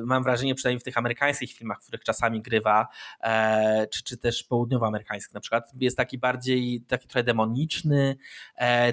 mam 0.04 0.22
wrażenie, 0.22 0.54
przynajmniej 0.54 0.80
w 0.80 0.84
tych 0.84 0.98
amerykańskich 0.98 1.52
filmach, 1.52 1.78
w 1.78 1.82
których 1.82 2.04
czasami 2.04 2.42
grywa, 2.42 2.88
czy, 3.90 4.02
czy 4.02 4.16
też 4.16 4.44
południowoamerykańskich 4.44 5.34
na 5.34 5.40
przykład, 5.40 5.72
jest 5.80 5.96
taki 5.96 6.18
bardziej, 6.18 6.84
taki 6.88 7.08
trochę 7.08 7.24
demoniczny, 7.24 8.16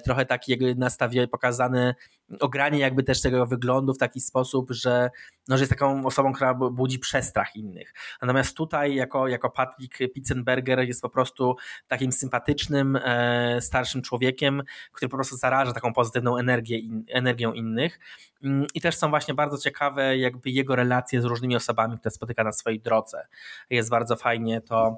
trochę 0.04 0.26
taki 0.26 0.52
jakby 0.52 0.76
nastawiony, 0.76 1.28
pokazany 1.28 1.96
ogranie 2.40 2.80
jakby 2.80 3.04
też 3.04 3.22
tego 3.22 3.46
wyglądu 3.46 3.94
w 3.94 3.98
taki 3.98 4.22
sposób, 4.22 4.72
że, 4.72 5.10
no, 5.48 5.58
że 5.58 5.62
jest 5.62 5.70
taką 5.70 6.06
osobą, 6.06 6.34
która 6.34 6.54
budzi 6.54 7.00
przestrach 7.00 7.56
innych. 7.56 7.94
Natomiast 8.22 8.58
tutaj 8.58 8.96
jako, 8.96 9.28
jako 9.28 9.50
Patrick 9.50 9.98
Pitzenberger 10.14 10.80
jest 10.80 11.02
po 11.02 11.10
prostu 11.10 11.56
takim 11.88 12.12
sympatycznym, 12.12 12.96
e, 12.96 13.62
starszym 13.62 14.02
człowiekiem, 14.02 14.64
który 14.92 15.10
po 15.10 15.18
prostu 15.18 15.38
zaraża 15.38 15.74
taką 15.74 15.94
pozytywną 15.94 16.38
energię, 16.38 16.78
in, 16.78 17.04
energią 17.10 17.54
innych. 17.54 18.00
Mm, 18.44 18.66
I 18.74 18.82
też 18.82 18.98
są 18.98 19.10
właśnie 19.10 19.34
bardzo 19.34 19.58
ciekawe 19.58 20.18
jakby 20.18 20.50
jego 20.50 20.76
relacje 20.76 21.22
z 21.22 21.26
różnymi 21.26 21.56
osobami, 21.56 21.98
które 21.98 22.12
spotyka 22.12 22.44
na 22.44 22.52
swojej 22.52 22.80
drodze. 22.80 23.28
Jest 23.70 23.90
bardzo 23.90 24.16
fajnie 24.16 24.62
to, 24.62 24.98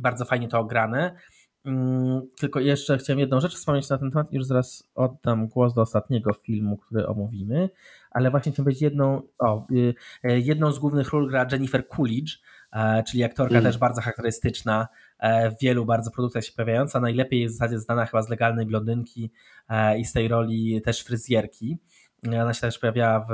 bardzo 0.00 0.24
fajnie 0.24 0.48
to 0.48 0.58
ograne. 0.58 1.16
Mm, 1.64 2.22
tylko 2.38 2.60
jeszcze 2.60 2.98
chciałem 2.98 3.20
jedną 3.20 3.40
rzecz 3.40 3.54
wspomnieć 3.54 3.88
na 3.88 3.98
ten 3.98 4.10
temat, 4.10 4.32
już 4.32 4.44
zaraz 4.44 4.90
oddam 4.94 5.48
głos 5.48 5.74
do 5.74 5.82
ostatniego 5.82 6.32
filmu, 6.32 6.76
który 6.76 7.06
omówimy, 7.06 7.70
ale 8.10 8.30
właśnie 8.30 8.52
chciałem 8.52 8.64
powiedzieć 8.64 8.82
jedną, 8.82 9.22
o, 9.38 9.66
y, 9.72 9.94
y, 10.24 10.40
jedną 10.40 10.72
z 10.72 10.78
głównych 10.78 11.12
ról 11.12 11.28
gra 11.28 11.46
Jennifer 11.52 11.88
Coolidge, 11.88 12.32
e, 12.72 13.02
czyli 13.02 13.24
aktorka 13.24 13.54
mm. 13.54 13.64
też 13.64 13.78
bardzo 13.78 14.00
charakterystyczna, 14.00 14.88
e, 15.18 15.50
w 15.50 15.58
wielu 15.60 15.84
bardzo 15.84 16.10
produktach 16.10 16.44
się 16.44 16.52
pojawiająca, 16.52 17.00
najlepiej 17.00 17.40
jest 17.40 17.54
w 17.54 17.58
zasadzie 17.58 17.78
znana 17.78 18.06
chyba 18.06 18.22
z 18.22 18.28
Legalnej 18.28 18.66
Blondynki 18.66 19.30
e, 19.68 19.98
i 19.98 20.04
z 20.04 20.12
tej 20.12 20.28
roli 20.28 20.82
też 20.84 21.02
fryzjerki. 21.02 21.78
Ona 22.26 22.54
się 22.54 22.60
też 22.60 22.78
pojawiała 22.78 23.26
w, 23.30 23.32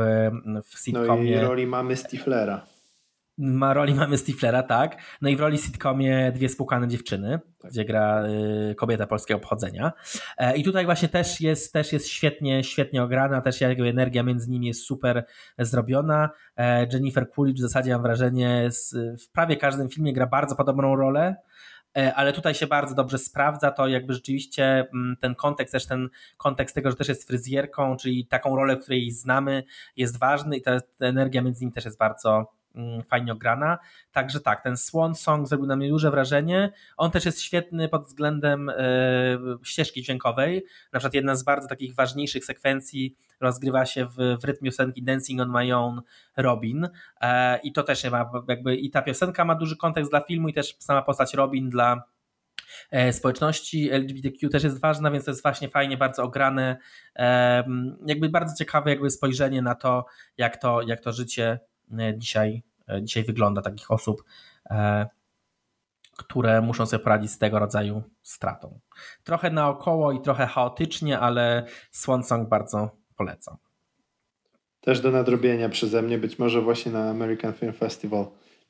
w 0.64 0.78
sitcomie. 0.78 1.36
No 1.36 1.42
i 1.42 1.46
roli 1.46 1.66
mamy 1.66 1.96
Stiflera 1.96 2.77
ma 3.38 3.74
roli 3.74 3.94
mamy 3.94 4.18
Stiflera, 4.18 4.62
tak. 4.62 4.96
No 5.20 5.28
i 5.28 5.36
w 5.36 5.40
roli 5.40 5.58
sitcomie 5.58 6.32
Dwie 6.34 6.48
spłukane 6.48 6.88
dziewczyny, 6.88 7.40
tak. 7.58 7.70
gdzie 7.70 7.84
gra 7.84 8.24
y, 8.70 8.74
kobieta 8.74 9.06
polskiego 9.06 9.38
obchodzenia. 9.38 9.92
E, 10.38 10.56
I 10.56 10.64
tutaj 10.64 10.84
właśnie 10.84 11.08
też 11.08 11.40
jest, 11.40 11.72
też 11.72 11.92
jest 11.92 12.08
świetnie, 12.08 12.64
świetnie 12.64 13.02
ograna, 13.02 13.40
też 13.40 13.60
jakby 13.60 13.88
energia 13.88 14.22
między 14.22 14.50
nimi 14.50 14.66
jest 14.66 14.84
super 14.84 15.24
zrobiona. 15.58 16.30
E, 16.56 16.86
Jennifer 16.92 17.30
Coolidge 17.30 17.58
w 17.58 17.62
zasadzie 17.62 17.92
mam 17.92 18.02
wrażenie 18.02 18.68
w 19.20 19.30
prawie 19.32 19.56
każdym 19.56 19.88
filmie 19.88 20.12
gra 20.12 20.26
bardzo 20.26 20.56
podobną 20.56 20.96
rolę. 20.96 21.36
e, 21.96 22.14
ale 22.14 22.32
tutaj 22.32 22.54
się 22.54 22.66
bardzo 22.66 22.94
dobrze 22.94 23.18
sprawdza 23.18 23.70
to 23.70 23.88
jakby 23.88 24.14
rzeczywiście 24.14 24.64
mm, 24.94 25.16
ten 25.20 25.34
kontekst, 25.34 25.72
też 25.72 25.86
ten 25.86 26.08
kontekst 26.36 26.74
tego, 26.74 26.90
że 26.90 26.96
też 26.96 27.08
jest 27.08 27.26
fryzjerką, 27.26 27.96
czyli 27.96 28.26
taką 28.26 28.56
rolę, 28.56 28.76
której 28.76 29.10
znamy 29.10 29.64
jest 29.96 30.18
ważny 30.18 30.56
i 30.56 30.62
ta, 30.62 30.78
energia 31.00 31.42
między 31.42 31.60
nimi 31.60 31.72
też 31.72 31.84
jest 31.84 31.98
bardzo 31.98 32.57
fajnie 33.08 33.32
ograna. 33.32 33.78
Także 34.12 34.40
tak, 34.40 34.62
ten 34.62 34.76
Swan 34.76 35.14
Song 35.14 35.48
zrobił 35.48 35.66
na 35.66 35.76
mnie 35.76 35.88
duże 35.88 36.10
wrażenie. 36.10 36.72
On 36.96 37.10
też 37.10 37.24
jest 37.24 37.40
świetny 37.40 37.88
pod 37.88 38.06
względem 38.06 38.68
e, 38.68 38.74
ścieżki 39.62 40.02
dźwiękowej. 40.02 40.64
Na 40.92 40.98
przykład 40.98 41.14
jedna 41.14 41.34
z 41.34 41.42
bardzo 41.42 41.68
takich 41.68 41.94
ważniejszych 41.94 42.44
sekwencji 42.44 43.16
rozgrywa 43.40 43.86
się 43.86 44.06
w, 44.06 44.16
w 44.16 44.64
piosenki 44.64 45.02
Dancing 45.02 45.40
on 45.40 45.50
My 45.50 45.76
Own 45.76 46.02
Robin 46.36 46.88
e, 47.20 47.58
i 47.58 47.72
to 47.72 47.82
też 47.82 48.04
ma 48.04 48.30
jakby 48.48 48.76
i 48.76 48.90
ta 48.90 49.02
piosenka 49.02 49.44
ma 49.44 49.54
duży 49.54 49.76
kontekst 49.76 50.10
dla 50.10 50.20
filmu 50.20 50.48
i 50.48 50.52
też 50.52 50.76
sama 50.78 51.02
postać 51.02 51.34
Robin 51.34 51.70
dla 51.70 52.02
e, 52.90 53.12
społeczności 53.12 53.90
LGBTQ 53.90 54.48
też 54.48 54.64
jest 54.64 54.80
ważna, 54.80 55.10
więc 55.10 55.24
to 55.24 55.30
jest 55.30 55.42
właśnie 55.42 55.68
fajnie, 55.68 55.96
bardzo 55.96 56.22
ograne, 56.22 56.76
jakby 58.06 58.28
bardzo 58.28 58.54
ciekawe 58.56 58.90
jakby 58.90 59.10
spojrzenie 59.10 59.62
na 59.62 59.74
to, 59.74 60.06
jak 60.36 60.56
to, 60.56 60.82
jak 60.82 61.00
to 61.00 61.12
życie 61.12 61.60
dzisiaj 62.16 62.62
E, 62.88 63.02
dzisiaj 63.02 63.24
wygląda 63.24 63.62
takich 63.62 63.90
osób, 63.90 64.24
e, 64.70 65.06
które 66.16 66.60
muszą 66.60 66.86
sobie 66.86 67.04
poradzić 67.04 67.30
z 67.30 67.38
tego 67.38 67.58
rodzaju 67.58 68.02
stratą. 68.22 68.80
Trochę 69.24 69.50
naokoło 69.50 70.12
i 70.12 70.20
trochę 70.20 70.46
chaotycznie, 70.46 71.18
ale 71.18 71.66
Swan 71.90 72.24
Song 72.24 72.48
bardzo 72.48 72.90
polecam. 73.16 73.56
Też 74.80 75.00
do 75.00 75.10
nadrobienia 75.10 75.68
przeze 75.68 76.02
mnie, 76.02 76.18
być 76.18 76.38
może 76.38 76.62
właśnie 76.62 76.92
na 76.92 77.10
American 77.10 77.52
Film 77.52 77.72
Festival 77.72 78.26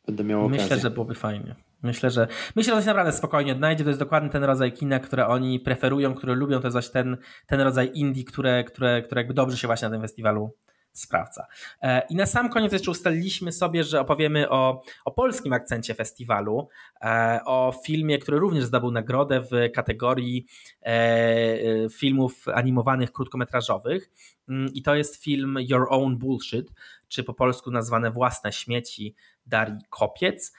będę 0.06 0.24
miał 0.24 0.44
okazję. 0.44 0.62
Myślę, 0.62 0.78
że 0.78 0.90
byłoby 0.90 1.14
fajnie. 1.14 1.54
Myślę, 1.82 2.10
że 2.10 2.28
myślę, 2.56 2.74
że 2.74 2.76
to 2.76 2.82
się 2.82 2.86
naprawdę 2.86 3.12
spokojnie 3.12 3.52
odnajdzie. 3.52 3.84
To 3.84 3.90
jest 3.90 4.00
dokładnie 4.00 4.30
ten 4.30 4.44
rodzaj 4.44 4.72
kina, 4.72 4.98
które 4.98 5.26
oni 5.26 5.60
preferują, 5.60 6.14
które 6.14 6.34
lubią. 6.34 6.60
To 6.60 6.66
jest 6.66 6.74
właśnie 6.74 6.92
ten, 6.92 7.16
ten 7.46 7.60
rodzaj 7.60 7.90
indie, 7.94 8.24
które, 8.24 8.64
które, 8.64 9.02
które 9.02 9.20
jakby 9.20 9.34
dobrze 9.34 9.56
się 9.56 9.68
właśnie 9.68 9.88
na 9.88 9.94
tym 9.94 10.02
festiwalu 10.02 10.54
sprawdza. 10.92 11.46
E, 11.82 12.02
I 12.10 12.16
na 12.16 12.26
sam 12.26 12.48
koniec 12.48 12.72
jeszcze 12.72 12.90
ustaliliśmy 12.90 13.52
sobie, 13.52 13.84
że 13.84 14.00
opowiemy 14.00 14.50
o, 14.50 14.82
o 15.04 15.10
polskim 15.10 15.52
akcencie 15.52 15.94
festiwalu, 15.94 16.68
e, 17.02 17.40
o 17.44 17.74
filmie, 17.84 18.18
który 18.18 18.38
również 18.38 18.64
zdobył 18.64 18.90
nagrodę 18.90 19.40
w 19.40 19.72
kategorii 19.74 20.46
e, 20.82 21.90
filmów 21.90 22.48
animowanych 22.48 23.12
krótkometrażowych. 23.12 24.10
Mm, 24.48 24.72
I 24.74 24.82
to 24.82 24.94
jest 24.94 25.24
film 25.24 25.56
Your 25.60 25.86
Own 25.90 26.18
Bullshit, 26.18 26.72
czy 27.08 27.24
po 27.24 27.34
polsku 27.34 27.70
nazwane 27.70 28.10
Własne 28.10 28.52
śmieci 28.52 29.14
Darii 29.46 29.78
Kopiec. 29.90 30.52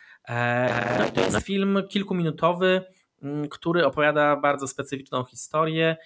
No 0.99 1.09
to 1.13 1.21
jest 1.21 1.45
film 1.45 1.83
kilkuminutowy, 1.89 2.81
mm, 3.23 3.49
który 3.49 3.85
opowiada 3.85 4.35
bardzo 4.35 4.67
specyficzną 4.67 5.23
historię. 5.23 5.97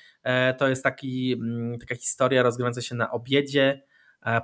To 0.57 0.67
jest 0.67 0.83
taki, 0.83 1.33
mm, 1.33 1.79
taka 1.79 1.95
historia 1.95 2.43
rozgrywająca 2.43 2.81
się 2.81 2.95
na 2.95 3.11
obiedzie 3.11 3.83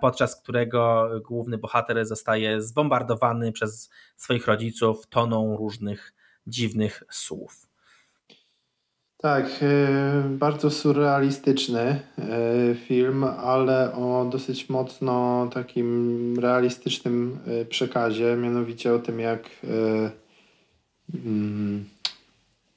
podczas 0.01 0.41
którego 0.41 1.09
główny 1.27 1.57
bohater 1.57 2.05
zostaje 2.05 2.61
zbombardowany 2.61 3.51
przez 3.51 3.89
swoich 4.17 4.47
rodziców 4.47 5.07
toną 5.07 5.57
różnych 5.57 6.13
dziwnych 6.47 7.03
słów. 7.09 7.69
Tak, 9.17 9.45
e, 9.61 10.23
bardzo 10.29 10.69
surrealistyczny 10.71 11.79
e, 11.79 12.75
film, 12.75 13.23
ale 13.23 13.95
o 13.95 14.29
dosyć 14.31 14.69
mocno 14.69 15.47
takim 15.53 16.39
realistycznym 16.39 17.39
przekazie, 17.69 18.35
mianowicie 18.35 18.93
o 18.93 18.99
tym, 18.99 19.19
jak 19.19 19.49
mm, 21.13 21.85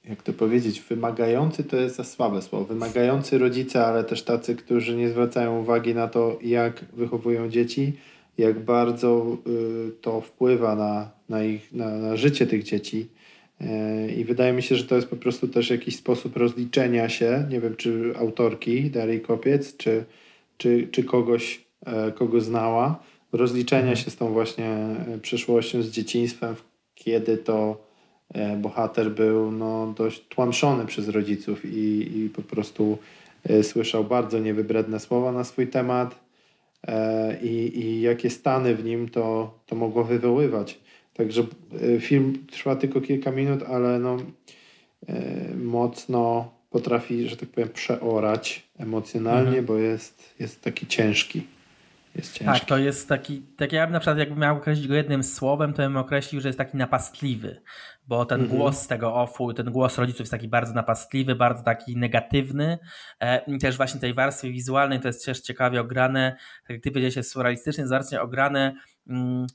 jak 0.09 0.23
to 0.23 0.33
powiedzieć, 0.33 0.81
wymagający 0.81 1.65
to 1.65 1.77
jest 1.77 1.97
za 1.97 2.05
słabe 2.05 2.43
słowo. 2.43 2.65
Wymagający 2.65 3.39
rodzice, 3.39 3.87
ale 3.87 4.05
też 4.05 4.23
tacy, 4.23 4.57
którzy 4.57 4.97
nie 4.97 5.09
zwracają 5.09 5.61
uwagi 5.61 5.95
na 5.95 6.09
to, 6.09 6.39
jak 6.43 6.85
wychowują 6.93 7.49
dzieci, 7.49 7.93
jak 8.39 8.65
bardzo 8.65 9.37
y, 9.47 9.93
to 10.01 10.21
wpływa 10.21 10.77
na, 10.77 11.11
na, 11.29 11.45
ich, 11.45 11.73
na, 11.73 11.89
na 11.99 12.17
życie 12.17 12.47
tych 12.47 12.63
dzieci. 12.63 13.09
Y, 13.61 14.13
I 14.13 14.25
wydaje 14.25 14.53
mi 14.53 14.63
się, 14.63 14.77
że 14.77 14.85
to 14.85 14.97
jest 14.97 15.09
po 15.09 15.17
prostu 15.17 15.49
też 15.49 15.71
jakiś 15.71 15.97
sposób 15.97 16.37
rozliczenia 16.37 17.09
się, 17.09 17.47
nie 17.51 17.61
wiem, 17.61 17.77
czy 17.77 18.13
autorki 18.19 18.91
Darii 18.91 19.21
Kopiec, 19.21 19.77
czy, 19.77 20.05
czy, 20.57 20.89
czy 20.91 21.05
kogoś, 21.05 21.65
e, 21.87 22.13
kogo 22.13 22.41
znała, 22.41 23.03
rozliczenia 23.33 23.83
mhm. 23.83 23.97
się 23.97 24.11
z 24.11 24.17
tą 24.17 24.33
właśnie 24.33 24.67
e, 24.67 25.19
przeszłością, 25.23 25.83
z 25.83 25.91
dzieciństwem, 25.91 26.55
kiedy 26.95 27.37
to 27.37 27.91
bohater 28.57 29.11
był 29.11 29.51
no, 29.51 29.95
dość 29.97 30.28
tłamszony 30.28 30.87
przez 30.87 31.09
rodziców 31.09 31.64
i, 31.64 32.18
i 32.18 32.30
po 32.30 32.43
prostu 32.43 32.99
e, 33.45 33.62
słyszał 33.62 34.05
bardzo 34.05 34.39
niewybredne 34.39 35.01
słowa 35.01 35.33
na 35.33 35.45
swój 35.45 35.66
temat 35.66 36.20
e, 36.87 37.41
i, 37.43 37.78
i 37.80 38.01
jakie 38.01 38.30
stany 38.30 38.74
w 38.74 38.85
nim 38.85 39.09
to, 39.09 39.55
to 39.66 39.76
mogło 39.76 40.05
wywoływać. 40.05 40.78
Także 41.14 41.47
film 42.01 42.47
trwa 42.51 42.76
tylko 42.76 43.01
kilka 43.01 43.30
minut, 43.30 43.62
ale 43.62 43.99
no, 43.99 44.16
mocno 45.64 46.51
potrafi, 46.70 47.28
że 47.28 47.37
tak 47.37 47.49
powiem, 47.49 47.68
przeorać 47.68 48.62
emocjonalnie, 48.78 49.59
mhm. 49.59 49.66
bo 49.66 49.76
jest, 49.76 50.35
jest 50.39 50.62
taki 50.62 50.87
ciężki. 50.87 51.43
Jest 52.15 52.33
ciężki. 52.33 52.61
Tak, 52.61 52.69
to 52.69 52.79
jest 52.79 53.09
taki, 53.09 53.43
tak 53.57 53.73
ja 53.73 53.87
bym 53.87 53.93
na 53.93 54.01
przykład 54.01 54.19
jakbym 54.19 54.39
miał 54.39 54.57
określić 54.57 54.89
go 54.89 54.95
jednym 54.95 55.23
słowem, 55.23 55.73
to 55.73 55.83
bym 55.83 55.97
określił, 55.97 56.41
że 56.41 56.49
jest 56.49 56.59
taki 56.59 56.77
napastliwy, 56.77 57.63
bo 58.07 58.25
ten 58.25 58.41
mhm. 58.41 58.59
głos 58.59 58.87
tego 58.87 59.15
ofu, 59.15 59.55
ten 59.55 59.71
głos 59.71 59.99
rodziców 59.99 60.21
jest 60.21 60.31
taki 60.31 60.49
bardzo 60.49 60.75
napastliwy, 60.75 61.35
bardzo 61.35 61.63
taki 61.63 61.97
negatywny. 61.97 62.79
E, 63.21 63.59
też 63.59 63.77
właśnie 63.77 64.01
tej 64.01 64.15
warstwie 64.15 64.51
wizualnej 64.51 65.01
to 65.01 65.09
jest 65.09 65.25
też 65.25 65.41
ciekawie 65.41 65.81
ograne, 65.81 66.37
tak 66.63 66.71
jak 66.71 66.83
ty 66.83 66.91
powiedziałeś, 66.91 67.17
jest 67.17 67.33
surrealistycznie, 67.33 67.85
jest 67.85 68.15
ograne 68.15 68.75
mm, 69.09 69.47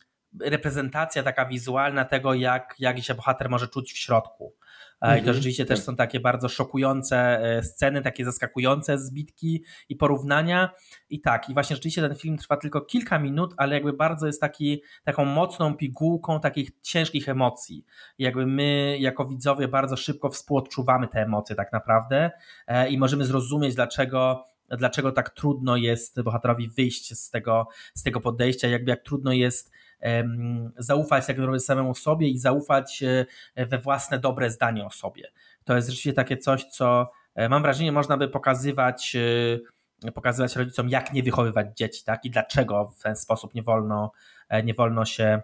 reprezentacja 0.41 1.23
taka 1.23 1.45
wizualna 1.45 2.05
tego, 2.05 2.33
jak, 2.33 2.75
jak 2.79 2.99
się 2.99 3.15
bohater 3.15 3.49
może 3.49 3.67
czuć 3.67 3.93
w 3.93 3.97
środku. 3.97 4.55
I 4.97 5.05
to 5.05 5.17
mhm. 5.17 5.33
rzeczywiście 5.33 5.65
też 5.65 5.79
tak. 5.79 5.85
są 5.85 5.95
takie 5.95 6.19
bardzo 6.19 6.49
szokujące 6.49 7.17
e, 7.17 7.63
sceny, 7.63 8.01
takie 8.01 8.25
zaskakujące 8.25 8.97
zbitki 8.97 9.63
i 9.89 9.95
porównania. 9.95 10.69
I 11.09 11.21
tak, 11.21 11.49
i 11.49 11.53
właśnie 11.53 11.75
rzeczywiście 11.75 12.01
ten 12.01 12.15
film 12.15 12.37
trwa 12.37 12.57
tylko 12.57 12.81
kilka 12.81 13.19
minut, 13.19 13.53
ale 13.57 13.75
jakby 13.75 13.93
bardzo 13.93 14.27
jest 14.27 14.41
taki, 14.41 14.81
taką 15.03 15.25
mocną 15.25 15.73
pigułką 15.73 16.39
takich 16.39 16.71
ciężkich 16.81 17.29
emocji. 17.29 17.85
I 18.17 18.23
jakby 18.23 18.45
my, 18.45 18.97
jako 18.99 19.25
widzowie, 19.25 19.67
bardzo 19.67 19.97
szybko 19.97 20.29
współodczuwamy 20.29 21.07
te 21.07 21.21
emocje 21.21 21.55
tak 21.55 21.73
naprawdę 21.73 22.31
e, 22.67 22.89
i 22.89 22.97
możemy 22.97 23.25
zrozumieć, 23.25 23.75
dlaczego 23.75 24.45
dlaczego 24.69 25.11
tak 25.11 25.29
trudno 25.29 25.77
jest 25.77 26.21
bohaterowi 26.21 26.69
wyjść 26.69 27.19
z 27.19 27.29
tego, 27.29 27.67
z 27.93 28.03
tego 28.03 28.19
podejścia, 28.19 28.67
jakby 28.67 28.89
jak 28.91 29.03
trudno 29.03 29.33
jest 29.33 29.71
zaufać 30.77 31.27
tak 31.27 31.37
naprawdę 31.37 31.59
samemu 31.59 31.95
sobie 31.95 32.29
i 32.29 32.37
zaufać 32.37 33.03
e, 33.55 33.65
we 33.65 33.77
własne 33.77 34.19
dobre 34.19 34.51
zdanie 34.51 34.85
o 34.85 34.89
sobie. 34.89 35.31
To 35.63 35.75
jest 35.75 35.87
rzeczywiście 35.87 36.13
takie 36.13 36.37
coś, 36.37 36.63
co 36.65 37.11
e, 37.35 37.49
mam 37.49 37.61
wrażenie 37.61 37.91
można 37.91 38.17
by 38.17 38.27
pokazywać 38.27 39.15
e, 40.05 40.11
pokazywać 40.11 40.55
rodzicom, 40.55 40.89
jak 40.89 41.13
nie 41.13 41.23
wychowywać 41.23 41.67
dzieci, 41.77 42.03
tak? 42.03 42.25
I 42.25 42.29
dlaczego 42.29 42.93
w 42.99 43.03
ten 43.03 43.15
sposób 43.15 43.53
nie 43.53 43.63
wolno, 43.63 44.11
nie 44.63 44.73
wolno 44.73 45.05
się 45.05 45.41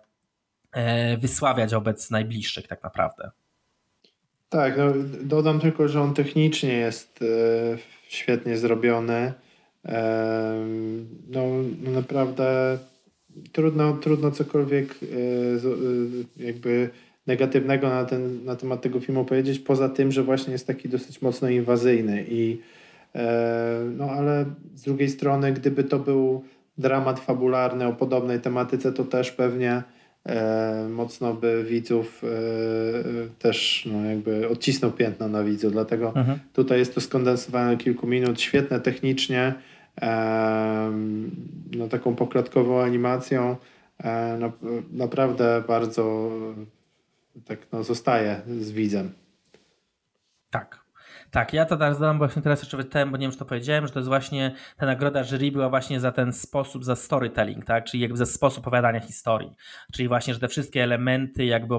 wysławiać 1.18 1.74
wobec 1.74 2.12
najbliższych 2.12 2.68
tak 2.68 2.84
naprawdę. 2.84 3.32
Tak, 4.50 4.78
no, 4.78 4.86
dodam 5.22 5.60
tylko, 5.60 5.88
że 5.88 6.02
on 6.02 6.14
technicznie 6.14 6.74
jest 6.74 7.20
świetnie 8.08 8.58
zrobiony. 8.58 9.34
No, 11.28 11.42
no 11.82 11.92
naprawdę 11.92 12.78
trudno, 13.52 13.94
trudno 13.94 14.32
cokolwiek 14.32 14.96
e, 15.04 15.06
e, 16.42 16.46
jakby 16.46 16.90
negatywnego 17.28 17.90
na, 17.90 18.06
ten, 18.06 18.46
na 18.46 18.56
temat 18.56 18.82
tego 18.82 19.00
filmu 19.00 19.26
powiedzieć, 19.26 19.60
poza 19.60 19.90
tym, 19.90 20.12
że 20.12 20.24
właśnie 20.24 20.54
jest 20.54 20.68
taki 20.68 20.90
dosyć 20.90 21.22
mocno 21.22 21.50
inwazyjny 21.50 22.26
i 22.30 22.62
e, 23.16 23.80
no 23.98 24.06
ale 24.06 24.46
z 24.76 24.82
drugiej 24.82 25.10
strony, 25.10 25.54
gdyby 25.54 25.84
to 25.84 26.00
był 26.00 26.44
dramat 26.78 27.20
fabularny 27.20 27.88
o 27.88 27.94
podobnej 27.94 28.40
tematyce, 28.40 28.94
to 28.94 29.04
też 29.04 29.32
pewnie 29.32 29.84
mocno 30.90 31.34
by 31.34 31.66
widzów 31.70 32.22
też 33.40 33.88
no 33.92 34.06
jakby 34.06 34.50
odcisnął 34.50 34.92
piętno 34.92 35.28
na 35.28 35.44
widzu, 35.44 35.72
dlatego 35.72 36.08
mhm. 36.08 36.40
tutaj 36.54 36.80
jest 36.80 36.96
to 36.96 37.02
skondensowane 37.02 37.78
kilku 37.78 38.08
minut, 38.08 38.42
świetne 38.42 38.80
technicznie, 38.80 39.54
no, 41.72 41.88
taką 41.88 42.16
poklatkową 42.16 42.82
animacją. 42.82 43.56
No, 44.40 44.52
naprawdę 44.92 45.64
bardzo 45.68 46.32
tak 47.46 47.60
no, 47.72 47.84
zostaje 47.84 48.42
z 48.60 48.72
widzem. 48.72 49.14
Tak. 50.50 50.84
Tak, 51.32 51.54
ja 51.54 51.66
to 51.66 51.78
teraz 51.78 52.00
dodam 52.00 52.18
właśnie 52.18 52.42
teraz 52.42 52.60
jeszcze 52.60 52.78
wytem, 52.78 53.12
bo 53.12 53.18
nie 53.18 53.22
wiem, 53.22 53.32
czy 53.32 53.38
to 53.38 53.46
powiedziałem, 53.46 53.88
że 53.88 53.94
to 53.94 54.00
jest 54.00 54.10
właśnie 54.10 54.56
ta 54.78 54.86
nagroda 54.86 55.24
jury 55.24 55.52
była 55.52 55.70
właśnie 55.70 56.00
za 56.00 56.12
ten 56.12 56.34
sposób, 56.34 56.86
za 56.86 56.96
storytelling, 56.96 57.66
tak? 57.66 57.86
Czyli 57.86 58.04
jakby 58.04 58.18
za 58.18 58.26
sposób 58.26 58.68
opowiadania 58.68 59.00
historii. 59.00 59.56
Czyli 59.94 60.08
właśnie, 60.08 60.34
że 60.34 60.40
te 60.40 60.48
wszystkie 60.48 60.84
elementy 60.84 61.46
jakby 61.46 61.78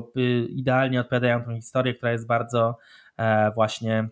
idealnie 0.48 1.00
odpowiadają 1.00 1.44
tą 1.44 1.54
historię, 1.54 1.94
która 1.94 2.12
jest 2.12 2.26
bardzo 2.26 2.78
e, 3.16 3.50
właśnie 3.50 4.08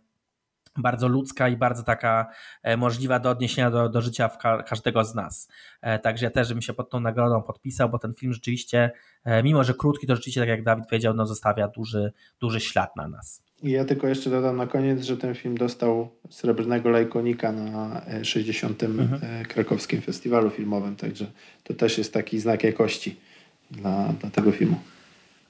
bardzo 0.78 1.08
ludzka 1.08 1.48
i 1.48 1.56
bardzo 1.56 1.82
taka 1.82 2.26
e, 2.62 2.76
możliwa 2.76 3.18
do 3.18 3.30
odniesienia 3.30 3.70
do, 3.70 3.88
do 3.88 4.00
życia 4.00 4.28
w 4.28 4.38
ka 4.38 4.62
każdego 4.62 5.04
z 5.04 5.14
nas. 5.14 5.48
E, 5.80 5.98
także 5.98 6.24
ja 6.24 6.30
też 6.30 6.48
bym 6.48 6.62
się 6.62 6.72
pod 6.72 6.90
tą 6.90 7.00
nagrodą 7.00 7.42
podpisał, 7.42 7.88
bo 7.88 7.98
ten 7.98 8.14
film 8.14 8.32
rzeczywiście, 8.32 8.90
e, 9.24 9.42
mimo 9.42 9.64
że 9.64 9.74
krótki, 9.74 10.06
to 10.06 10.16
rzeczywiście, 10.16 10.40
tak 10.40 10.48
jak 10.48 10.62
Dawid 10.62 10.88
powiedział, 10.88 11.14
no 11.14 11.26
zostawia 11.26 11.68
duży, 11.68 12.12
duży 12.40 12.60
ślad 12.60 12.96
na 12.96 13.08
nas. 13.08 13.42
I 13.62 13.70
ja 13.70 13.84
tylko 13.84 14.08
jeszcze 14.08 14.30
dodam 14.30 14.56
na 14.56 14.66
koniec, 14.66 15.02
że 15.02 15.16
ten 15.16 15.34
film 15.34 15.56
dostał 15.56 16.10
srebrnego 16.30 16.90
lajkonika 16.90 17.52
na 17.52 18.02
60. 18.22 18.82
Mhm. 18.82 19.44
krakowskim 19.44 20.00
festiwalu 20.00 20.50
filmowym, 20.50 20.96
także 20.96 21.26
to 21.64 21.74
też 21.74 21.98
jest 21.98 22.12
taki 22.12 22.40
znak 22.40 22.64
jakości 22.64 23.20
dla, 23.70 24.12
dla 24.20 24.30
tego 24.30 24.52
filmu. 24.52 24.76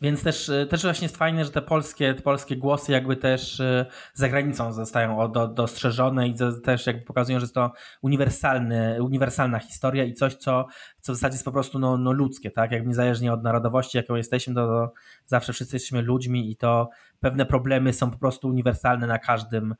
Więc 0.03 0.23
też, 0.23 0.49
e, 0.49 0.67
też 0.67 0.83
właśnie 0.83 1.05
jest 1.05 1.17
fajne, 1.17 1.45
że 1.45 1.51
te 1.51 1.63
polskie, 1.63 2.15
te 2.15 2.23
polskie 2.23 2.57
głosy 2.57 2.93
jakby 2.93 3.17
też 3.17 3.61
e, 3.61 3.87
za 4.15 4.29
granicą 4.29 4.73
zostają 4.73 5.33
do, 5.33 5.49
dostrzeżone 5.49 6.29
i 6.29 6.35
też 6.65 6.87
jakby 6.87 7.03
pokazują, 7.03 7.39
że 7.39 7.45
jest 7.45 7.55
to 7.55 7.73
uniwersalny, 8.03 9.03
uniwersalna 9.03 9.59
historia 9.59 10.05
i 10.05 10.15
coś, 10.15 10.35
co, 10.35 10.67
co 11.01 11.13
w 11.13 11.17
zasadzie 11.17 11.35
jest 11.35 11.45
po 11.45 11.53
prostu 11.53 11.79
no, 11.79 11.99
no 11.99 12.13
ludzkie, 12.13 12.51
tak? 12.51 12.73
Jakby 12.73 12.89
niezależnie 12.89 13.33
od 13.33 13.43
narodowości, 13.43 13.97
jaką 13.97 14.15
jesteśmy, 14.15 14.55
to, 14.55 14.67
to 14.67 14.93
zawsze 15.27 15.53
wszyscy 15.53 15.77
jesteśmy 15.77 16.03
ludźmi 16.03 16.51
i 16.51 16.57
to 16.57 16.91
pewne 17.21 17.47
problemy 17.47 17.93
są 17.93 18.11
po 18.11 18.19
prostu 18.19 18.49
uniwersalne 18.49 19.07
na 19.07 19.19
każdym, 19.19 19.75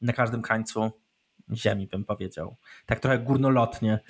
na 0.00 0.12
każdym 0.14 0.42
krańcu 0.42 0.90
ziemi, 1.52 1.86
bym 1.86 2.04
powiedział. 2.04 2.56
Tak 2.86 3.00
trochę 3.00 3.18
górnolotnie. 3.18 4.00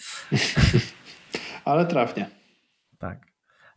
Ale 1.65 1.87
trafnie. 1.87 2.31
Tak. 2.99 3.32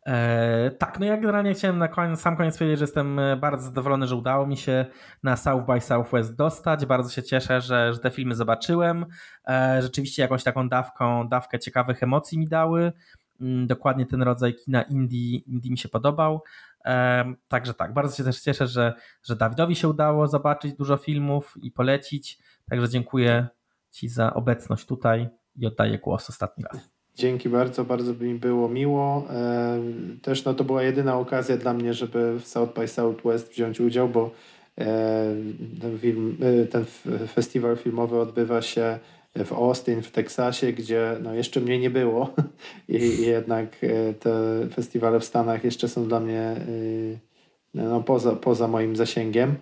E, 0.06 0.72
tak, 0.72 1.00
no 1.00 1.06
ja 1.06 1.18
generalnie 1.18 1.54
chciałem 1.54 1.78
na 1.78 1.88
koniec, 1.88 2.22
sam 2.22 2.38
koniec 2.38 2.58
powiedzieć, 2.58 2.80
że 2.80 2.84
jestem 2.84 3.20
e, 3.20 3.38
bardzo 3.38 3.66
zadowolony, 3.66 4.08
że 4.08 4.16
udało 4.16 4.48
mi 4.48 4.58
się 4.58 4.86
na 5.24 5.36
South 5.38 5.66
by 5.66 5.82
Southwest 5.82 6.36
dostać. 6.36 6.86
Bardzo 6.86 7.10
się 7.10 7.24
cieszę, 7.24 7.62
że, 7.62 7.94
że 7.94 8.00
te 8.00 8.12
filmy 8.12 8.36
zobaczyłem. 8.36 9.06
E, 9.48 9.80
rzeczywiście 9.82 10.22
jakąś 10.22 10.44
taką 10.44 10.70
dawką, 10.70 11.28
dawkę 11.28 11.60
ciekawych 11.60 12.04
emocji 12.04 12.40
mi 12.40 12.48
dały. 12.48 12.94
Mm, 13.42 13.68
dokładnie 13.68 14.06
ten 14.06 14.22
rodzaj 14.22 14.56
kina 14.56 14.82
indie, 14.82 15.38
indie 15.38 15.72
mi 15.72 15.78
się 15.78 15.90
podobał. 15.90 16.44
Także 17.48 17.74
tak, 17.74 17.94
bardzo 17.94 18.18
się 18.18 18.24
też 18.24 18.42
cieszę, 18.42 18.68
że, 18.68 18.94
że 19.24 19.36
Dawidowi 19.36 19.76
się 19.76 19.88
udało 19.88 20.28
zobaczyć 20.28 20.74
dużo 20.74 20.98
filmów 20.98 21.54
i 21.62 21.72
polecić. 21.72 22.40
Także 22.70 22.90
dziękuję 22.90 23.48
Ci 23.92 24.10
za 24.10 24.34
obecność 24.34 24.86
tutaj 24.86 25.30
i 25.56 25.66
oddaję 25.66 26.00
głos 26.00 26.30
ostatni 26.30 26.64
raz. 26.64 26.95
Dzięki 27.16 27.50
bardzo, 27.50 27.86
bardzo 27.86 28.14
by 28.14 28.26
mi 28.26 28.36
było 28.36 28.70
miło. 28.70 29.28
E, 29.30 29.80
też 30.22 30.46
no, 30.46 30.54
to 30.54 30.64
była 30.64 30.84
jedyna 30.84 31.18
okazja 31.20 31.58
dla 31.58 31.74
mnie, 31.74 31.94
żeby 31.94 32.40
w 32.40 32.48
South 32.48 32.74
by 32.74 32.88
Southwest 32.88 33.52
wziąć 33.52 33.80
udział, 33.80 34.10
bo 34.10 34.32
e, 34.78 34.86
ten, 35.82 36.00
film, 36.00 36.38
e, 36.42 36.66
ten 36.66 36.86
festiwal 37.28 37.78
filmowy 37.78 38.20
odbywa 38.20 38.62
się 38.62 39.00
w 39.46 39.54
Austin, 39.54 40.02
w 40.02 40.12
Teksasie, 40.12 40.74
gdzie 40.74 41.18
no, 41.24 41.34
jeszcze 41.34 41.62
mnie 41.62 41.80
nie 41.80 41.90
było 41.90 42.34
i 42.90 43.22
jednak 43.22 43.76
te 44.20 44.68
festiwale 44.74 45.20
w 45.20 45.26
Stanach 45.26 45.64
jeszcze 45.64 45.88
są 45.88 46.08
dla 46.08 46.20
mnie 46.20 46.56
no, 47.74 48.02
poza, 48.04 48.32
poza 48.32 48.68
moim 48.68 48.96
zasięgiem, 48.96 49.56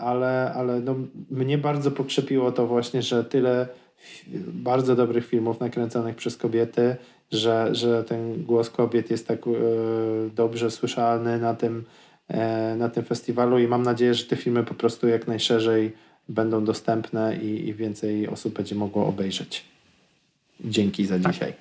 ale, 0.00 0.52
ale 0.56 0.80
no, 0.80 0.94
mnie 1.30 1.58
bardzo 1.58 1.90
pokrzepiło 1.90 2.52
to 2.52 2.66
właśnie, 2.66 3.02
że 3.02 3.24
tyle 3.24 3.68
bardzo 4.52 4.96
dobrych 4.96 5.26
filmów 5.26 5.60
nakręconych 5.60 6.16
przez 6.16 6.36
kobiety, 6.36 6.96
że, 7.32 7.74
że 7.74 8.04
ten 8.04 8.44
głos 8.44 8.70
kobiet 8.70 9.10
jest 9.10 9.28
tak 9.28 9.38
e, 9.46 9.50
dobrze 10.34 10.70
słyszalny 10.70 11.38
na 11.38 11.54
tym, 11.54 11.84
e, 12.28 12.76
na 12.76 12.88
tym 12.88 13.04
festiwalu 13.04 13.58
i 13.58 13.68
mam 13.68 13.82
nadzieję, 13.82 14.14
że 14.14 14.24
te 14.24 14.36
filmy 14.36 14.64
po 14.64 14.74
prostu 14.74 15.08
jak 15.08 15.26
najszerzej 15.26 15.92
będą 16.28 16.64
dostępne 16.64 17.36
i, 17.36 17.68
i 17.68 17.74
więcej 17.74 18.28
osób 18.28 18.54
będzie 18.54 18.74
mogło 18.74 19.06
obejrzeć. 19.06 19.64
Dzięki 20.60 21.06
za 21.06 21.18
tak. 21.18 21.32
dzisiaj. 21.32 21.54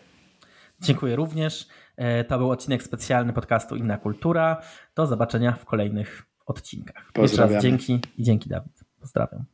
Dziękuję 0.82 1.16
również. 1.16 1.68
E, 1.98 2.24
to 2.24 2.38
był 2.38 2.52
odcinek 2.52 2.84
specjalny 2.84 3.34
podcastu 3.34 3.76
Inna 3.76 3.98
Kultura. 3.98 4.62
Do 4.96 5.08
zobaczenia 5.08 5.52
w 5.52 5.66
kolejnych 5.66 6.24
odcinkach. 6.46 7.12
Jeszcze 7.18 7.48
raz 7.48 7.64
dzięki 7.64 8.00
i 8.18 8.24
dzięki 8.24 8.50
Dawid. 8.50 8.84
Pozdrawiam. 9.00 9.46